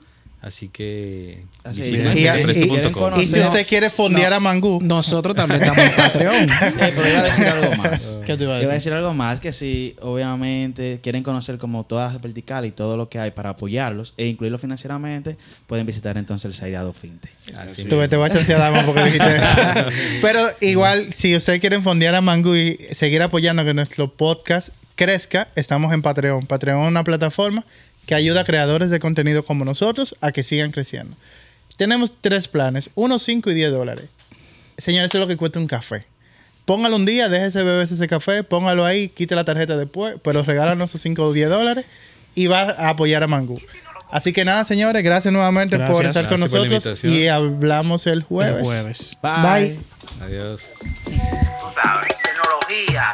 Así 0.46 0.68
que 0.68 1.42
Así 1.62 1.80
visiten. 1.80 2.18
Y- 2.18 2.22
tepresto.com. 2.24 3.12
y- 3.16 3.22
Y 3.22 3.26
si 3.26 3.40
usted 3.40 3.66
quiere 3.66 3.88
fondear 3.88 4.28
no. 4.30 4.36
a 4.36 4.40
Mangú, 4.40 4.78
Nosotros 4.82 5.34
también 5.34 5.62
estamos 5.62 5.82
en 5.86 5.92
Patreon. 5.96 6.50
Eh, 6.84 6.92
pero 6.94 7.08
iba 7.08 7.20
a 7.20 7.22
decir 7.22 7.46
algo 7.46 7.76
más. 7.76 8.04
¿Qué 8.26 8.36
te 8.36 8.44
iba 8.44 8.56
a 8.56 8.62
Iba 8.62 8.72
a 8.72 8.74
decir? 8.74 8.74
decir 8.74 8.92
algo 8.92 9.14
más 9.14 9.40
que 9.40 9.54
si 9.54 9.96
obviamente 10.02 11.00
quieren 11.02 11.22
conocer 11.22 11.56
como 11.56 11.84
todas 11.84 12.12
las 12.12 12.20
verticales 12.20 12.68
y 12.68 12.72
todo 12.72 12.98
lo 12.98 13.08
que 13.08 13.18
hay 13.18 13.30
para 13.30 13.50
apoyarlos 13.50 14.12
e 14.18 14.26
incluirlos 14.26 14.60
financieramente, 14.60 15.38
pueden 15.66 15.86
visitar 15.86 16.18
entonces 16.18 16.44
el 16.44 16.52
site 16.54 16.70
de 16.72 16.76
Adofinte. 16.76 17.28
Así 17.56 17.84
tú 17.84 17.96
te 18.06 18.16
vas 18.16 18.30
a 18.30 18.34
chancear 18.34 18.60
dama 18.60 18.82
porque 18.84 19.02
dijiste 19.04 19.36
eso. 19.36 19.88
Pero 20.20 20.46
igual, 20.60 21.12
si 21.14 21.34
ustedes 21.34 21.58
quieren 21.60 21.82
fondear 21.82 22.14
a 22.14 22.20
Mangú 22.20 22.54
y 22.54 22.74
seguir 22.94 23.22
apoyando 23.22 23.64
que 23.64 23.72
nuestro 23.72 24.12
podcast 24.12 24.68
crezca, 24.94 25.48
estamos 25.56 25.92
en 25.94 26.02
Patreon. 26.02 26.46
Patreon 26.46 26.82
es 26.82 26.88
una 26.88 27.02
plataforma 27.02 27.64
que 28.06 28.14
ayuda 28.14 28.42
a 28.42 28.44
creadores 28.44 28.90
de 28.90 29.00
contenido 29.00 29.44
como 29.44 29.64
nosotros 29.64 30.14
a 30.20 30.32
que 30.32 30.42
sigan 30.42 30.70
creciendo. 30.72 31.16
Tenemos 31.76 32.12
tres 32.20 32.48
planes, 32.48 32.90
1, 32.94 33.18
5 33.18 33.50
y 33.50 33.54
10 33.54 33.72
dólares. 33.72 34.06
Señores, 34.78 35.10
eso 35.10 35.18
es 35.18 35.22
lo 35.22 35.28
que 35.28 35.36
cuesta 35.36 35.58
un 35.58 35.66
café. 35.66 36.06
póngalo 36.64 36.96
un 36.96 37.04
día, 37.06 37.28
déjese 37.28 37.62
beber 37.62 37.84
ese 37.84 38.08
café, 38.08 38.42
póngalo 38.42 38.84
ahí, 38.86 39.08
quite 39.08 39.34
la 39.34 39.44
tarjeta 39.44 39.76
después, 39.76 40.16
pero 40.22 40.42
regálanos 40.42 40.90
esos 40.90 41.02
5 41.02 41.22
o 41.22 41.32
10 41.32 41.48
dólares 41.50 41.84
y 42.34 42.46
va 42.46 42.62
a 42.62 42.88
apoyar 42.90 43.22
a 43.22 43.26
Mangú. 43.26 43.60
Así 44.10 44.32
que 44.32 44.44
nada, 44.44 44.64
señores, 44.64 45.02
gracias 45.02 45.32
nuevamente 45.32 45.76
por 45.76 45.86
Gracias. 45.88 46.08
estar 46.08 46.28
con 46.28 46.40
nosotros 46.40 47.04
y 47.04 47.26
hablamos 47.26 48.06
el 48.06 48.22
jueves. 48.22 48.58
El 48.60 48.64
jueves. 48.64 49.18
Bye. 49.22 49.78
Adiós. 50.20 50.62
Tú 51.04 51.66
sabes, 51.74 52.14
tecnología. 52.22 53.10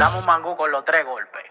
Damos 0.00 0.26
mangú 0.26 0.56
con 0.56 0.70
los 0.72 0.82
tres 0.82 1.04
golpes. 1.04 1.49